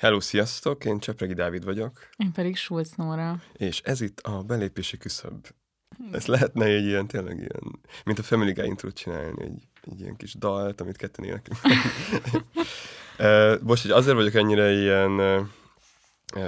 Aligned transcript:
Hello, 0.00 0.20
sziasztok! 0.20 0.84
Én 0.84 0.98
Csepregi 0.98 1.34
Dávid 1.34 1.64
vagyok. 1.64 2.08
Én 2.16 2.32
pedig 2.32 2.56
Schulz 2.56 2.92
Nóra. 2.96 3.42
És 3.52 3.80
ez 3.84 4.00
itt 4.00 4.20
a 4.20 4.42
belépési 4.42 4.96
küszöb. 4.96 5.46
Ez 6.12 6.26
lehetne 6.26 6.64
egy 6.64 6.84
ilyen, 6.84 7.06
tényleg 7.06 7.36
ilyen, 7.36 7.80
mint 8.04 8.18
a 8.18 8.22
Family 8.22 8.52
Guy 8.52 8.66
intrót 8.66 8.94
csinálni, 8.94 9.42
egy, 9.42 9.68
egy 9.82 10.00
ilyen 10.00 10.16
kis 10.16 10.34
dalt, 10.34 10.80
amit 10.80 10.96
ketten 10.96 11.24
éneklünk. 11.24 11.60
Most, 13.62 13.82
hogy 13.86 13.90
azért 13.90 14.16
vagyok 14.16 14.34
ennyire 14.34 14.72
ilyen 14.72 15.46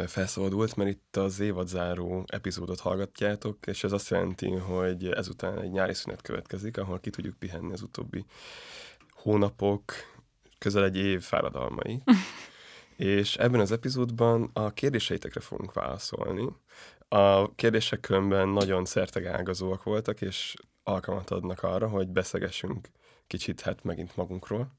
felszabadult, 0.06 0.76
mert 0.76 0.90
itt 0.90 1.16
az 1.16 1.40
évadzáró 1.40 2.24
epizódot 2.26 2.80
hallgatjátok, 2.80 3.66
és 3.66 3.84
ez 3.84 3.92
azt 3.92 4.10
jelenti, 4.10 4.50
hogy 4.50 5.06
ezután 5.06 5.60
egy 5.60 5.70
nyári 5.70 5.94
szünet 5.94 6.22
következik, 6.22 6.78
ahol 6.78 7.00
ki 7.00 7.10
tudjuk 7.10 7.38
pihenni 7.38 7.72
az 7.72 7.82
utóbbi 7.82 8.24
hónapok, 9.10 9.92
közel 10.58 10.84
egy 10.84 10.96
év 10.96 11.20
fáradalmai. 11.20 12.02
és 13.02 13.36
ebben 13.36 13.60
az 13.60 13.72
epizódban 13.72 14.50
a 14.52 14.72
kérdéseitekre 14.72 15.40
fogunk 15.40 15.72
válaszolni. 15.72 16.48
A 17.08 17.54
kérdések 17.54 18.00
különben 18.00 18.48
nagyon 18.48 18.84
szertegágazóak 18.84 19.82
voltak, 19.82 20.20
és 20.20 20.54
alkalmat 20.82 21.30
adnak 21.30 21.62
arra, 21.62 21.88
hogy 21.88 22.08
beszegessünk 22.08 22.88
kicsit 23.26 23.60
hát 23.60 23.84
megint 23.84 24.16
magunkról, 24.16 24.72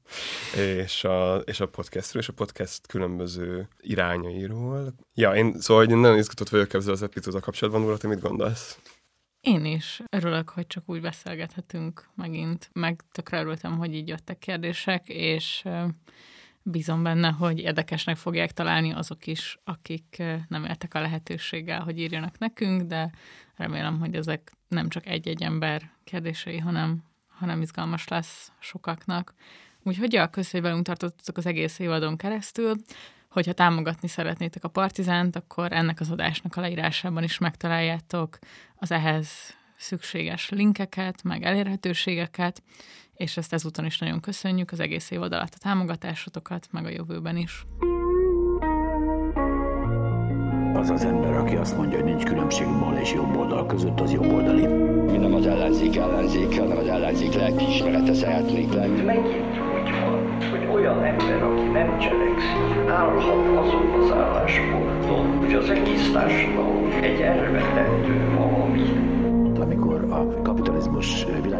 és 0.56 1.04
a, 1.04 1.36
és 1.36 1.60
a 1.60 1.68
podcastről, 1.68 2.22
és 2.22 2.28
a 2.28 2.32
podcast 2.32 2.86
különböző 2.86 3.68
irányairól. 3.80 4.94
Ja, 5.14 5.34
én 5.34 5.60
szóval 5.60 5.88
én 5.88 5.96
nagyon 5.96 6.18
izgatott 6.18 6.48
vagyok 6.48 6.74
ezzel 6.74 6.92
az 6.92 7.02
epizóddal 7.02 7.40
kapcsolatban, 7.40 7.84
Úr, 7.84 7.98
te 7.98 8.08
mit 8.08 8.20
gondolsz? 8.20 8.78
Én 9.40 9.64
is 9.64 10.02
örülök, 10.10 10.48
hogy 10.48 10.66
csak 10.66 10.82
úgy 10.86 11.00
beszélgethetünk 11.00 12.08
megint. 12.14 12.70
Meg 12.72 13.04
tökre 13.12 13.40
örültem, 13.40 13.78
hogy 13.78 13.94
így 13.94 14.08
jöttek 14.08 14.38
kérdések, 14.38 15.08
és 15.08 15.64
bízom 16.64 17.02
benne, 17.02 17.30
hogy 17.30 17.58
érdekesnek 17.58 18.16
fogják 18.16 18.52
találni 18.52 18.92
azok 18.92 19.26
is, 19.26 19.58
akik 19.64 20.22
nem 20.48 20.64
éltek 20.64 20.94
a 20.94 21.00
lehetőséggel, 21.00 21.80
hogy 21.80 21.98
írjanak 21.98 22.38
nekünk, 22.38 22.82
de 22.82 23.10
remélem, 23.56 23.98
hogy 23.98 24.14
ezek 24.14 24.52
nem 24.68 24.88
csak 24.88 25.06
egy-egy 25.06 25.42
ember 25.42 25.90
kérdései, 26.04 26.58
hanem, 26.58 27.02
hanem 27.28 27.60
izgalmas 27.60 28.08
lesz 28.08 28.52
sokaknak. 28.58 29.34
Úgyhogy 29.82 30.12
ja, 30.12 30.28
köszönjük, 30.28 30.52
hogy 30.52 30.62
velünk 30.62 30.86
tartottak 30.86 31.36
az 31.36 31.46
egész 31.46 31.78
évadon 31.78 32.16
keresztül. 32.16 32.74
Hogyha 33.28 33.52
támogatni 33.52 34.08
szeretnétek 34.08 34.64
a 34.64 34.68
Partizánt, 34.68 35.36
akkor 35.36 35.72
ennek 35.72 36.00
az 36.00 36.10
adásnak 36.10 36.56
a 36.56 36.60
leírásában 36.60 37.22
is 37.22 37.38
megtaláljátok 37.38 38.38
az 38.76 38.90
ehhez 38.90 39.28
szükséges 39.76 40.48
linkeket, 40.48 41.22
meg 41.22 41.42
elérhetőségeket, 41.42 42.62
és 43.16 43.36
ezt 43.36 43.52
ezúton 43.52 43.84
is 43.84 43.98
nagyon 43.98 44.20
köszönjük 44.20 44.70
az 44.70 44.80
egész 44.80 45.10
évad 45.10 45.32
alatt 45.32 45.54
a 45.54 45.58
támogatásotokat, 45.62 46.68
meg 46.70 46.84
a 46.84 46.90
jövőben 46.90 47.36
is. 47.36 47.66
Az 50.74 50.90
az 50.90 51.04
ember, 51.04 51.32
aki 51.32 51.56
azt 51.56 51.76
mondja, 51.76 51.98
hogy 51.98 52.06
nincs 52.06 52.24
különbség 52.24 52.66
bal 52.66 52.96
és 52.96 53.12
jobb 53.12 53.36
oldal 53.36 53.66
között, 53.66 54.00
az 54.00 54.12
jobb 54.12 54.32
oldali. 54.32 54.66
Mi 55.10 55.16
nem 55.16 55.34
az 55.34 55.46
ellenzék 55.46 55.96
ellenzéke, 55.96 56.60
hanem 56.60 56.76
az 56.76 56.86
ellenzék 56.86 57.34
lelkiismerete 57.34 58.14
szeretnék 58.14 58.72
lenni. 58.72 59.02
Megint, 59.02 59.56
hogyha, 59.56 60.20
hogy 60.50 60.66
olyan 60.74 61.04
ember, 61.04 61.42
aki 61.42 61.62
nem 61.62 61.98
cselekszik, 61.98 62.88
állhat 62.88 63.56
azon 63.56 64.00
az 64.00 64.10
állásponton, 64.10 65.38
hogy 65.38 65.54
az 65.54 65.70
egész 65.70 66.12
társadalom 66.12 66.90
egy 67.02 67.20
elvetendő 67.20 68.34
valami 68.36 69.12
amikor 69.64 70.12
a 70.12 70.42
kapitalizmus 70.42 71.24
világmérdő 71.24 71.53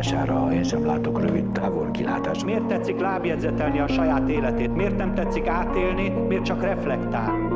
bukására 0.00 0.52
én 0.52 0.62
sem 0.62 0.86
látok 0.86 1.20
rövid 1.20 1.52
távol 1.52 1.90
kilátást. 1.90 2.44
Miért 2.44 2.66
tetszik 2.66 2.98
lábjegyzetelni 3.00 3.80
a 3.80 3.88
saját 3.88 4.28
életét? 4.28 4.74
Miért 4.74 4.96
nem 4.96 5.14
tetszik 5.14 5.46
átélni? 5.46 6.08
Miért 6.08 6.44
csak 6.44 6.62
reflektál? 6.62 7.48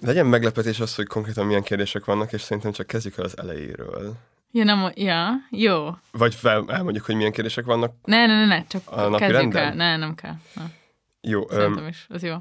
Legyen 0.00 0.26
meglepetés 0.26 0.80
az, 0.80 0.94
hogy 0.94 1.06
konkrétan 1.06 1.46
milyen 1.46 1.62
kérdések 1.62 2.04
vannak, 2.04 2.32
és 2.32 2.40
szerintem 2.40 2.72
csak 2.72 2.86
kezdjük 2.86 3.18
el 3.18 3.24
az 3.24 3.38
elejéről. 3.38 4.14
Ja, 4.52 4.64
nem, 4.64 4.92
ja, 4.94 5.30
jó. 5.50 5.88
Vagy 6.12 6.34
fel, 6.34 6.64
elmondjuk, 6.68 7.04
hogy 7.04 7.14
milyen 7.14 7.32
kérdések 7.32 7.64
vannak. 7.64 7.94
Ne, 8.04 8.26
ne, 8.26 8.34
ne, 8.34 8.46
ne 8.46 8.64
csak 8.66 8.82
a 8.84 9.08
napi 9.08 9.18
kezdjük 9.18 9.52
renden? 9.52 9.62
el. 9.62 9.74
Ne, 9.74 9.96
nem 9.96 10.14
kell. 10.14 10.34
Ne. 10.54 10.62
Jó. 11.20 11.48
Szerintem 11.48 11.82
um, 11.82 11.88
is, 11.88 12.06
az 12.08 12.22
jó. 12.22 12.34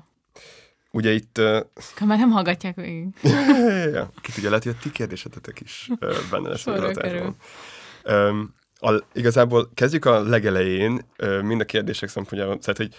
Ugye 0.91 1.11
itt... 1.11 1.37
Uh, 1.37 2.07
már 2.07 2.17
nem 2.17 2.29
hallgatják 2.29 2.75
végig. 2.75 3.07
ja, 3.93 4.11
ki 4.21 4.31
tudja, 4.31 4.49
lehet, 4.49 4.63
hogy 4.63 4.75
a 4.77 4.81
ti 4.81 4.91
kérdésetetek 4.91 5.59
is 5.59 5.89
uh, 5.99 6.15
benne 6.31 6.49
lesz 6.49 6.67
a 6.67 7.35
um, 8.05 8.55
a, 8.79 9.03
igazából 9.13 9.71
kezdjük 9.73 10.05
a 10.05 10.21
legelején, 10.21 11.01
uh, 11.19 11.41
mind 11.41 11.61
a 11.61 11.65
kérdések 11.65 12.09
szempontjából, 12.09 12.59
tehát, 12.59 12.77
hogy 12.77 12.95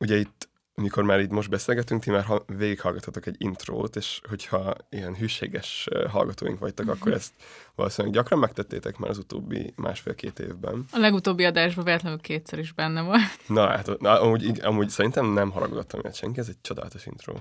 ugye 0.00 0.16
itt 0.16 0.48
mikor 0.82 1.04
már 1.04 1.20
itt 1.20 1.30
most 1.30 1.50
beszélgetünk, 1.50 2.02
ti 2.02 2.10
már 2.10 2.24
ha, 2.24 2.44
végighallgatatok 2.46 3.26
egy 3.26 3.34
intrót, 3.38 3.96
és 3.96 4.20
hogyha 4.28 4.74
ilyen 4.88 5.14
hűséges 5.14 5.88
hallgatóink 6.08 6.58
vagytok, 6.58 6.88
akkor 6.88 7.12
ezt 7.12 7.32
valószínűleg 7.74 8.16
gyakran 8.16 8.38
megtettétek 8.38 8.96
már 8.96 9.10
az 9.10 9.18
utóbbi 9.18 9.72
másfél-két 9.76 10.38
évben. 10.38 10.84
A 10.92 10.98
legutóbbi 10.98 11.44
adásban 11.44 11.84
véletlenül 11.84 12.20
kétszer 12.20 12.58
is 12.58 12.72
benne 12.72 13.00
volt. 13.02 13.48
Na 13.48 13.66
hát, 13.66 13.98
na, 13.98 14.20
amúgy, 14.20 14.60
amúgy 14.62 14.88
szerintem 14.88 15.26
nem 15.26 15.50
haragudottam 15.50 16.00
ilyet 16.00 16.14
senki, 16.14 16.38
ez 16.38 16.48
egy 16.48 16.60
csodálatos 16.60 17.06
intro. 17.06 17.34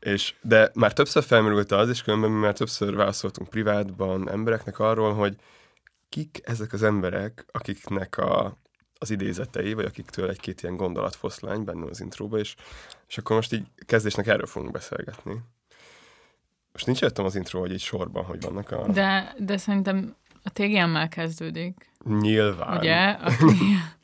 és, 0.00 0.34
de 0.42 0.70
már 0.74 0.92
többször 0.92 1.22
felmerült 1.22 1.72
az, 1.72 1.88
és 1.88 2.02
különben 2.02 2.30
mi 2.30 2.38
már 2.38 2.54
többször 2.54 2.94
válaszoltunk 2.94 3.48
privátban 3.48 4.30
embereknek 4.30 4.78
arról, 4.78 5.14
hogy 5.14 5.36
kik 6.08 6.40
ezek 6.44 6.72
az 6.72 6.82
emberek, 6.82 7.46
akiknek 7.52 8.18
a, 8.18 8.58
az 8.98 9.10
idézetei, 9.10 9.72
vagy 9.72 9.84
akiktől 9.84 10.28
egy-két 10.28 10.62
ilyen 10.62 10.76
gondolatfoszlány 10.76 11.64
benne 11.64 11.86
az 11.90 12.00
intróba, 12.00 12.38
és, 12.38 12.54
és 13.08 13.18
akkor 13.18 13.36
most 13.36 13.52
így 13.52 13.66
kezdésnek 13.86 14.26
erről 14.26 14.46
fogunk 14.46 14.72
beszélgetni. 14.72 15.40
Most 16.72 16.86
nincs 16.86 17.00
jöttem 17.00 17.24
az 17.24 17.34
intro, 17.34 17.60
hogy 17.60 17.72
így 17.72 17.80
sorban, 17.80 18.24
hogy 18.24 18.40
vannak 18.40 18.70
a... 18.70 18.88
De, 18.88 19.34
de 19.38 19.56
szerintem 19.56 20.16
a 20.42 20.50
TGM-mel 20.50 21.08
kezdődik. 21.08 21.90
Nyilván. 22.04 22.78
Ugye? 22.78 23.08
Aki, 23.08 23.44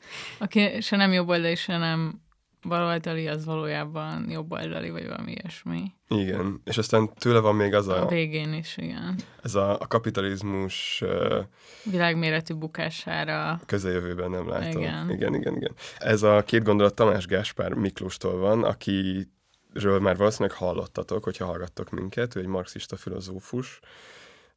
aki 0.39 0.81
se 0.81 0.95
nem 0.95 1.11
jobb 1.11 1.29
oldali, 1.29 1.55
se 1.55 1.77
nem 1.77 2.21
baloldali, 2.67 3.27
az 3.27 3.45
valójában 3.45 4.29
jobb 4.29 4.51
oldali, 4.51 4.89
vagy 4.89 5.07
valami 5.07 5.31
ilyesmi. 5.31 5.91
Igen, 6.07 6.61
és 6.63 6.77
aztán 6.77 7.13
tőle 7.13 7.39
van 7.39 7.55
még 7.55 7.73
az 7.73 7.87
a... 7.87 8.03
A 8.03 8.07
végén 8.07 8.53
is, 8.53 8.77
igen. 8.77 9.15
Ez 9.41 9.55
a, 9.55 9.79
a 9.79 9.87
kapitalizmus... 9.87 11.01
Uh, 11.05 11.37
Világméretű 11.83 12.53
bukására... 12.53 13.59
Közeljövőben 13.65 14.29
nem 14.29 14.47
látom. 14.47 14.81
Igen. 14.81 15.09
igen, 15.09 15.33
igen, 15.33 15.55
igen. 15.55 15.73
Ez 15.97 16.23
a 16.23 16.43
két 16.43 16.63
gondolat 16.63 16.95
Tamás 16.95 17.25
Gáspár 17.25 17.73
Miklóstól 17.73 18.37
van, 18.37 18.63
aki 18.63 19.27
ről 19.73 19.99
már 19.99 20.17
valószínűleg 20.17 20.57
hallottatok, 20.57 21.23
hogyha 21.23 21.45
hallgattok 21.45 21.89
minket, 21.89 22.35
ő 22.35 22.39
egy 22.39 22.45
marxista 22.45 22.95
filozófus, 22.95 23.79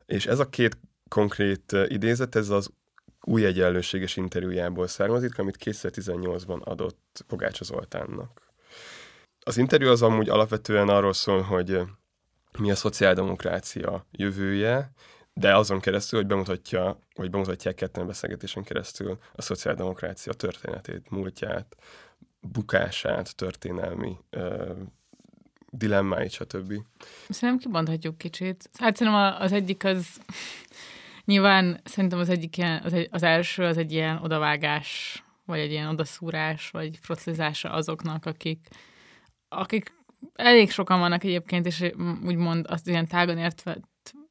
és 0.06 0.26
ez 0.26 0.38
a 0.38 0.48
két 0.48 0.78
konkrét 1.08 1.76
idézet, 1.88 2.34
ez 2.34 2.48
az 2.48 2.70
új 3.28 3.44
egyenlőséges 3.44 4.16
interjújából 4.16 4.86
származik, 4.86 5.38
amit 5.38 5.56
2018-ban 5.64 6.62
adott 6.62 7.24
Pogácsa 7.26 7.64
Zoltánnak. 7.64 8.52
Az 9.40 9.56
interjú 9.56 9.88
az 9.88 10.02
amúgy 10.02 10.28
alapvetően 10.28 10.88
arról 10.88 11.12
szól, 11.12 11.40
hogy 11.40 11.80
mi 12.58 12.70
a 12.70 12.74
szociáldemokrácia 12.74 14.06
jövője, 14.10 14.92
de 15.32 15.56
azon 15.56 15.80
keresztül, 15.80 16.18
hogy 16.18 16.28
bemutatja, 16.28 16.98
vagy 17.14 17.30
bemutatják 17.30 17.74
ketten 17.74 18.06
beszélgetésen 18.06 18.62
keresztül 18.62 19.18
a 19.32 19.42
szociáldemokrácia 19.42 20.32
történetét, 20.32 21.10
múltját, 21.10 21.76
bukását, 22.40 23.36
történelmi 23.36 24.16
ö, 24.30 24.72
dilemmáit, 25.70 26.30
stb. 26.30 26.72
Szerintem 27.28 27.58
kibonthatjuk 27.58 28.18
kicsit. 28.18 28.70
Hát 28.78 28.96
szerintem 28.96 29.36
az 29.38 29.52
egyik 29.52 29.84
az 29.84 30.06
Nyilván 31.28 31.80
szerintem 31.84 32.18
az 32.18 32.28
egyik 32.28 32.56
ilyen, 32.56 32.82
az, 32.84 32.92
egy, 32.92 33.08
az 33.10 33.22
első 33.22 33.64
az 33.64 33.78
egy 33.78 33.92
ilyen 33.92 34.18
odavágás, 34.22 35.22
vagy 35.44 35.58
egy 35.58 35.70
ilyen 35.70 35.88
odaszúrás, 35.88 36.70
vagy 36.70 36.98
frocizása 37.00 37.70
azoknak, 37.70 38.26
akik, 38.26 38.68
akik 39.48 39.92
elég 40.34 40.70
sokan 40.70 40.98
vannak 40.98 41.24
egyébként, 41.24 41.66
és 41.66 41.84
úgymond 42.24 42.66
azt 42.68 42.88
ilyen 42.88 43.06
tágon 43.06 43.38
értve 43.38 43.78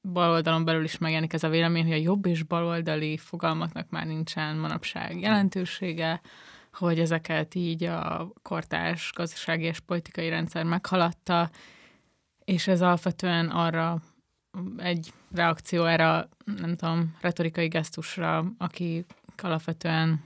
baloldalon 0.01 0.65
belül 0.65 0.83
is 0.83 0.97
megjelenik 0.97 1.33
ez 1.33 1.43
a 1.43 1.49
vélemény, 1.49 1.83
hogy 1.83 1.91
a 1.91 2.03
jobb 2.03 2.25
és 2.25 2.43
baloldali 2.43 3.17
fogalmaknak 3.17 3.89
már 3.89 4.05
nincsen 4.05 4.55
manapság 4.55 5.19
jelentősége, 5.19 6.21
hogy 6.73 6.99
ezeket 6.99 7.55
így 7.55 7.83
a 7.83 8.31
kortárs 8.41 9.11
gazdasági 9.15 9.63
és 9.63 9.79
politikai 9.79 10.29
rendszer 10.29 10.63
meghaladta, 10.63 11.49
és 12.45 12.67
ez 12.67 12.81
alapvetően 12.81 13.49
arra 13.49 14.01
egy 14.77 15.13
reakció 15.31 15.85
erre, 15.85 16.27
nem 16.45 16.75
tudom, 16.75 17.15
retorikai 17.21 17.67
gesztusra, 17.67 18.45
aki 18.57 19.05
alapvetően 19.41 20.21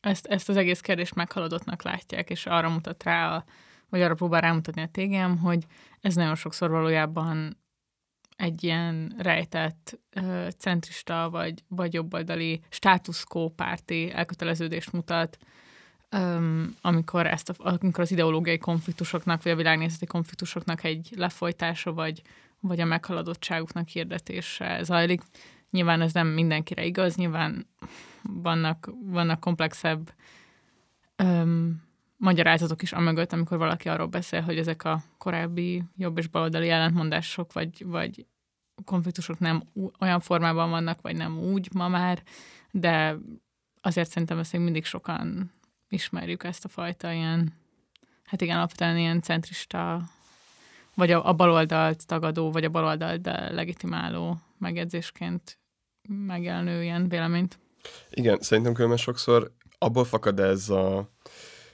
ezt, 0.00 0.26
ezt 0.26 0.48
az 0.48 0.56
egész 0.56 0.80
kérdést 0.80 1.14
meghaladottnak 1.14 1.82
látják, 1.82 2.30
és 2.30 2.46
arra 2.46 2.68
mutat 2.68 3.02
rá, 3.02 3.34
a, 3.34 3.44
vagy 3.88 4.02
arra 4.02 4.14
próbál 4.14 4.40
rámutatni 4.40 4.82
a 4.82 4.86
tégem, 4.86 5.38
hogy 5.38 5.66
ez 6.00 6.14
nagyon 6.14 6.34
sokszor 6.34 6.70
valójában 6.70 7.56
egy 8.36 8.64
ilyen 8.64 9.14
rejtett 9.18 9.98
centrista 10.58 11.30
vagy, 11.30 11.64
vagy 11.68 11.94
jobboldali 11.94 12.60
státuszkó 12.68 13.48
párti 13.48 14.10
elköteleződést 14.12 14.92
mutat, 14.92 15.38
amikor, 16.80 17.26
ezt 17.26 17.48
a, 17.48 17.54
amikor 17.58 18.02
az 18.02 18.10
ideológiai 18.10 18.58
konfliktusoknak, 18.58 19.42
vagy 19.42 19.52
a 19.52 19.56
világnézeti 19.56 20.06
konfliktusoknak 20.06 20.84
egy 20.84 21.12
lefolytása, 21.16 21.92
vagy, 21.92 22.22
vagy 22.62 22.80
a 22.80 22.84
meghaladottságuknak 22.84 23.88
hirdetése 23.88 24.82
zajlik. 24.82 25.22
Nyilván 25.70 26.00
ez 26.00 26.12
nem 26.12 26.26
mindenkire 26.26 26.84
igaz, 26.84 27.16
nyilván 27.16 27.66
vannak, 28.22 28.90
vannak 29.04 29.40
komplexebb 29.40 30.12
öm, 31.16 31.82
magyarázatok 32.16 32.82
is 32.82 32.92
amögött, 32.92 33.32
amikor 33.32 33.58
valaki 33.58 33.88
arról 33.88 34.06
beszél, 34.06 34.40
hogy 34.40 34.58
ezek 34.58 34.84
a 34.84 35.02
korábbi 35.18 35.82
jobb 35.96 36.18
és 36.18 36.26
baloldali 36.26 36.70
ellentmondások 36.70 37.52
vagy, 37.52 37.84
vagy 37.86 38.26
konfliktusok 38.84 39.38
nem 39.38 39.62
olyan 40.00 40.20
formában 40.20 40.70
vannak, 40.70 41.00
vagy 41.00 41.16
nem 41.16 41.38
úgy 41.38 41.68
ma 41.74 41.88
már, 41.88 42.22
de 42.70 43.16
azért 43.80 44.08
szerintem 44.08 44.38
ezt 44.38 44.52
még 44.52 44.60
mindig 44.60 44.84
sokan 44.84 45.52
ismerjük 45.88 46.44
ezt 46.44 46.64
a 46.64 46.68
fajta 46.68 47.12
ilyen, 47.12 47.52
hát 48.24 48.40
igen, 48.40 48.56
alapvetően 48.56 48.98
ilyen 48.98 49.22
centrista, 49.22 50.02
vagy 51.02 51.10
a, 51.10 51.28
a 51.28 51.32
baloldalt 51.32 52.06
tagadó, 52.06 52.50
vagy 52.50 52.64
a 52.64 52.68
baloldalt 52.68 53.26
legitimáló 53.50 54.38
megjegyzésként 54.58 55.58
megjelenő 56.26 56.82
ilyen 56.82 57.08
véleményt. 57.08 57.58
Igen, 58.10 58.38
szerintem 58.40 58.72
különben 58.72 58.98
sokszor 58.98 59.50
abból 59.78 60.04
fakad 60.04 60.40
ez 60.40 60.68
a, 60.68 61.08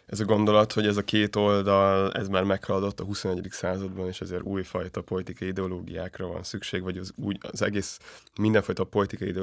ez 0.06 0.20
a 0.20 0.24
gondolat, 0.24 0.72
hogy 0.72 0.86
ez 0.86 0.96
a 0.96 1.02
két 1.02 1.36
oldal, 1.36 2.12
ez 2.12 2.28
már 2.28 2.44
meghaladott 2.44 3.00
a 3.00 3.04
21. 3.04 3.46
században, 3.50 4.06
és 4.06 4.20
ezért 4.20 4.42
újfajta 4.42 5.02
politikai 5.02 5.48
ideológiákra 5.48 6.26
van 6.26 6.42
szükség, 6.42 6.82
vagy 6.82 6.98
az, 6.98 7.12
úgy, 7.16 7.38
az 7.40 7.62
egész 7.62 7.98
mindenfajta 8.40 8.84
politikai 8.84 9.34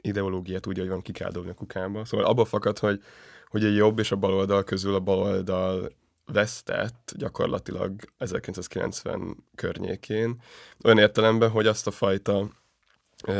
ideológiát, 0.00 0.66
úgy, 0.66 0.78
hogy 0.78 0.88
van 0.88 1.02
ki 1.02 1.12
kell 1.12 1.30
dobni 1.30 1.50
a 1.50 1.54
kukába. 1.54 2.04
Szóval 2.04 2.26
abból 2.26 2.44
fakad, 2.44 2.78
hogy, 2.78 3.02
hogy 3.48 3.64
a 3.64 3.68
jobb 3.68 3.98
és 3.98 4.12
a 4.12 4.16
baloldal 4.16 4.64
közül 4.64 4.94
a 4.94 5.00
baloldal 5.00 5.90
vesztett 6.32 7.12
gyakorlatilag 7.16 8.00
1990 8.18 9.44
környékén, 9.54 10.42
olyan 10.84 10.98
értelemben, 10.98 11.50
hogy 11.50 11.66
azt 11.66 11.86
a 11.86 11.90
fajta 11.90 12.48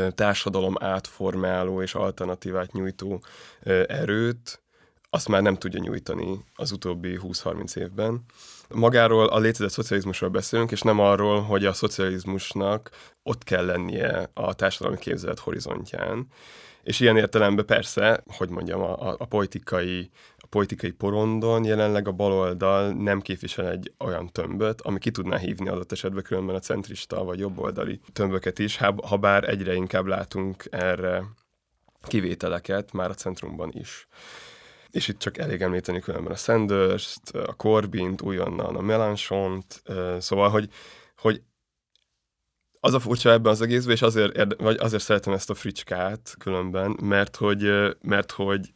társadalom 0.09 0.75
átformáló 0.79 1.81
és 1.81 1.95
alternatívát 1.95 2.71
nyújtó 2.71 3.23
erőt, 3.87 4.61
azt 5.09 5.27
már 5.27 5.41
nem 5.41 5.55
tudja 5.55 5.79
nyújtani 5.79 6.45
az 6.55 6.71
utóbbi 6.71 7.19
20-30 7.21 7.75
évben. 7.75 8.23
Magáról 8.69 9.27
a 9.27 9.39
létezett 9.39 9.69
szocializmusról 9.69 10.29
beszélünk, 10.29 10.71
és 10.71 10.81
nem 10.81 10.99
arról, 10.99 11.41
hogy 11.41 11.65
a 11.65 11.73
szocializmusnak 11.73 12.89
ott 13.23 13.43
kell 13.43 13.65
lennie 13.65 14.29
a 14.33 14.53
társadalmi 14.53 14.97
képzelet 14.97 15.39
horizontján. 15.39 16.27
És 16.83 16.99
ilyen 16.99 17.17
értelemben 17.17 17.65
persze, 17.65 18.23
hogy 18.27 18.49
mondjam, 18.49 18.81
a, 18.81 19.15
a 19.17 19.25
politikai 19.25 20.09
politikai 20.49 20.91
porondon 20.91 21.63
jelenleg 21.63 22.07
a 22.07 22.11
baloldal 22.11 22.91
nem 22.91 23.21
képvisel 23.21 23.69
egy 23.69 23.93
olyan 23.99 24.31
tömböt, 24.31 24.81
ami 24.81 24.99
ki 24.99 25.11
tudná 25.11 25.37
hívni 25.37 25.69
adott 25.69 25.91
esetben 25.91 26.23
különben 26.23 26.55
a 26.55 26.59
centrista 26.59 27.23
vagy 27.23 27.39
jobboldali 27.39 27.99
tömböket 28.13 28.59
is, 28.59 28.77
ha 28.77 29.17
bár 29.17 29.49
egyre 29.49 29.73
inkább 29.73 30.05
látunk 30.05 30.65
erre 30.69 31.23
kivételeket 32.01 32.91
már 32.91 33.09
a 33.09 33.13
centrumban 33.13 33.71
is. 33.73 34.07
És 34.89 35.07
itt 35.07 35.19
csak 35.19 35.37
elég 35.37 35.61
említeni 35.61 35.99
különben 35.99 36.31
a 36.31 36.35
sanders 36.35 37.17
a 37.33 37.53
Corbint, 37.53 38.21
újonnan 38.21 38.75
a 38.75 38.81
Melanchont, 38.81 39.83
szóval, 40.19 40.49
hogy, 40.49 40.69
hogy 41.17 41.41
az 42.79 42.93
a 42.93 42.99
furcsa 42.99 43.31
ebben 43.31 43.51
az 43.51 43.61
egészben, 43.61 43.95
és 43.95 44.01
azért, 44.01 44.61
vagy 44.61 44.77
azért 44.77 45.03
szeretem 45.03 45.33
ezt 45.33 45.49
a 45.49 45.53
fricskát 45.53 46.35
különben, 46.39 46.97
mert 47.01 47.35
hogy, 47.35 47.71
mert 48.01 48.31
hogy, 48.31 48.73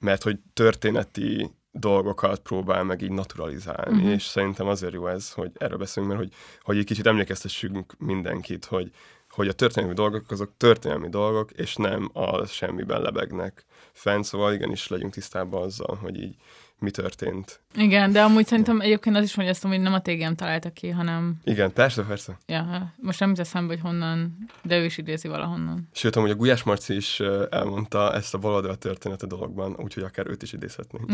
mert 0.00 0.22
hogy 0.22 0.38
történeti 0.52 1.50
dolgokat 1.72 2.40
próbál 2.40 2.84
meg 2.84 3.02
így 3.02 3.10
naturalizálni, 3.10 3.96
uh-huh. 3.96 4.12
és 4.12 4.22
szerintem 4.22 4.66
azért 4.66 4.92
jó 4.92 5.06
ez, 5.06 5.32
hogy 5.32 5.50
erről 5.54 5.78
beszélünk, 5.78 6.12
mert 6.12 6.24
hogy, 6.24 6.34
hogy 6.62 6.78
egy 6.78 6.84
kicsit 6.84 7.06
emlékeztessünk 7.06 7.94
mindenkit, 7.98 8.64
hogy, 8.64 8.90
hogy 9.30 9.48
a 9.48 9.52
történelmi 9.52 9.94
dolgok 9.94 10.30
azok 10.30 10.52
történelmi 10.56 11.08
dolgok, 11.08 11.50
és 11.50 11.76
nem 11.76 12.10
a 12.12 12.46
semmiben 12.46 13.00
lebegnek 13.00 13.64
fent, 13.92 14.24
szóval 14.24 14.52
igenis 14.52 14.88
legyünk 14.88 15.12
tisztában 15.12 15.62
azzal, 15.62 15.96
hogy 15.96 16.22
így 16.22 16.36
mi 16.80 16.90
történt. 16.90 17.60
Igen, 17.74 18.12
de 18.12 18.22
amúgy 18.22 18.46
szerintem 18.46 18.80
egyébként 18.80 19.16
az 19.16 19.22
is 19.22 19.34
mondja 19.34 19.54
azt, 19.54 19.66
hogy 19.66 19.80
nem 19.80 19.92
a 19.92 20.00
TGM 20.00 20.32
találta 20.32 20.70
ki, 20.70 20.88
hanem... 20.88 21.36
Igen, 21.44 21.72
persze, 21.72 22.02
persze. 22.02 22.38
Ja, 22.46 22.94
most 22.96 23.20
nem 23.20 23.32
eszembe, 23.36 23.72
hogy 23.72 23.82
honnan, 23.82 24.36
de 24.62 24.78
ő 24.78 24.84
is 24.84 24.98
idézi 24.98 25.28
valahonnan. 25.28 25.88
Sőt, 25.92 26.16
amúgy 26.16 26.30
a 26.30 26.34
Gulyás 26.34 26.62
Marci 26.62 26.94
is 26.94 27.20
elmondta 27.50 28.14
ezt 28.14 28.34
a 28.34 28.38
baloldal 28.38 28.76
története 28.76 29.26
dologban, 29.26 29.76
úgyhogy 29.78 30.02
akár 30.02 30.26
őt 30.26 30.42
is 30.42 30.52
idézhetnénk. 30.52 31.10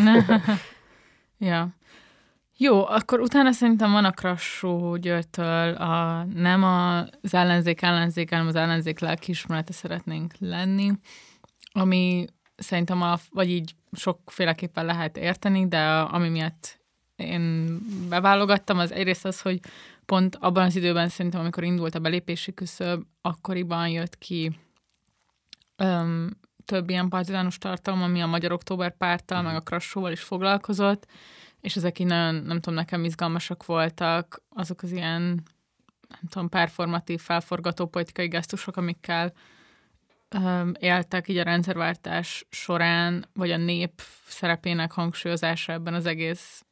ja. 1.39 1.75
Jó, 2.59 2.87
akkor 2.87 3.21
utána 3.21 3.53
szerintem 3.53 3.93
van 3.93 4.05
a 4.05 4.11
Krassó 4.11 4.97
Györgytől 4.97 5.75
a, 5.75 6.25
nem 6.25 6.63
az 6.63 7.35
ellenzék 7.35 7.83
ellenzék, 7.83 8.31
hanem 8.31 8.47
az 8.47 8.55
ellenzék 8.55 8.99
lelkiismerete 8.99 9.73
szeretnénk 9.73 10.33
lenni, 10.39 10.93
ami 11.73 12.27
szerintem, 12.57 13.03
a, 13.03 13.19
vagy 13.31 13.51
így 13.51 13.75
sokféleképpen 13.93 14.85
lehet 14.85 15.17
érteni, 15.17 15.69
de 15.69 15.89
ami 15.89 16.29
miatt 16.29 16.79
én 17.17 17.79
beválogattam, 18.09 18.79
az 18.79 18.93
egyrészt 18.93 19.25
az, 19.25 19.41
hogy 19.41 19.61
pont 20.07 20.37
abban 20.41 20.65
az 20.65 20.77
időben 20.77 21.09
szerintem, 21.09 21.41
amikor 21.41 21.65
indult 21.65 21.95
a 21.95 21.99
belépési 21.99 22.55
küszöb, 22.55 23.03
akkoriban 23.21 23.89
jött 23.89 24.19
ki 24.19 24.59
öm, 25.77 26.37
több 26.65 26.91
ilyen 26.91 27.09
partizánus 27.09 27.59
tartalom, 27.59 28.03
ami 28.03 28.23
a 28.23 28.27
Magyar 28.27 28.53
Október 28.53 28.97
párttal, 28.97 29.43
meg 29.43 29.55
a 29.55 29.61
Krassóval 29.61 30.13
is 30.13 30.21
foglalkozott, 30.21 31.07
és 31.61 31.77
ezek 31.77 31.99
így 31.99 32.07
nagyon, 32.07 32.35
nem 32.35 32.61
tudom, 32.61 32.75
nekem 32.75 33.05
izgalmasak 33.05 33.67
voltak, 33.67 34.43
azok 34.49 34.83
az 34.83 34.93
ilyen, 34.93 35.23
nem 36.09 36.29
tudom, 36.29 36.49
performatív, 36.49 37.21
felforgató 37.21 37.87
politikai 37.87 38.29
gesztusok, 38.29 38.77
amikkel 38.77 39.33
éltek 40.79 41.29
így 41.29 41.37
a 41.37 41.43
rendszerváltás 41.43 42.47
során, 42.51 43.29
vagy 43.33 43.51
a 43.51 43.57
nép 43.57 44.03
szerepének 44.27 44.93
hangsúlyozása 44.93 45.73
ebben 45.73 45.95
az 45.95 46.07
egész, 46.07 46.65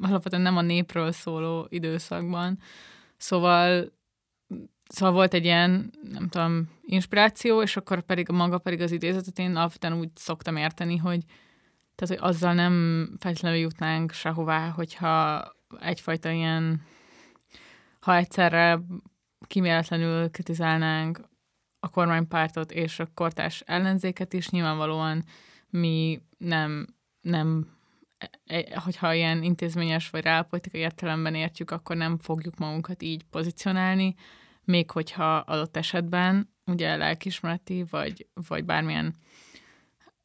alapvetően 0.00 0.42
nem 0.42 0.56
a 0.56 0.62
népről 0.62 1.12
szóló 1.12 1.66
időszakban. 1.68 2.58
Szóval 3.16 3.92
Szóval 4.88 5.14
volt 5.14 5.34
egy 5.34 5.44
ilyen, 5.44 5.90
nem 6.12 6.28
tudom, 6.28 6.68
inspiráció, 6.82 7.62
és 7.62 7.76
akkor 7.76 8.00
pedig 8.00 8.28
maga 8.28 8.58
pedig 8.58 8.80
az 8.80 8.92
idézetet 8.92 9.38
én 9.38 9.56
alapvetően 9.56 9.98
úgy 9.98 10.08
szoktam 10.14 10.56
érteni, 10.56 10.96
hogy 10.96 11.20
tehát, 11.94 12.20
hogy 12.20 12.30
azzal 12.30 12.54
nem 12.54 13.08
feltétlenül 13.20 13.58
jutnánk 13.58 14.12
sehová, 14.12 14.68
hogyha 14.68 15.44
egyfajta 15.80 16.30
ilyen, 16.30 16.82
ha 18.00 18.16
egyszerre 18.16 18.80
kiméletlenül 19.46 20.30
kritizálnánk 20.30 21.20
a 21.84 21.88
kormánypártot 21.88 22.72
és 22.72 22.98
a 22.98 23.10
kortás 23.14 23.62
ellenzéket 23.66 24.32
is, 24.32 24.48
nyilvánvalóan 24.48 25.24
mi 25.70 26.22
nem, 26.38 26.86
nem 27.20 27.76
e, 28.44 28.80
hogyha 28.80 29.14
ilyen 29.14 29.42
intézményes 29.42 30.10
vagy 30.10 30.22
reálpolitikai 30.22 30.80
értelemben 30.80 31.34
értjük, 31.34 31.70
akkor 31.70 31.96
nem 31.96 32.18
fogjuk 32.18 32.56
magunkat 32.56 33.02
így 33.02 33.22
pozícionálni, 33.22 34.14
még 34.64 34.90
hogyha 34.90 35.36
adott 35.36 35.76
esetben 35.76 36.54
ugye 36.66 36.96
lelkismereti, 36.96 37.84
vagy, 37.90 38.26
vagy 38.48 38.64
bármilyen 38.64 39.14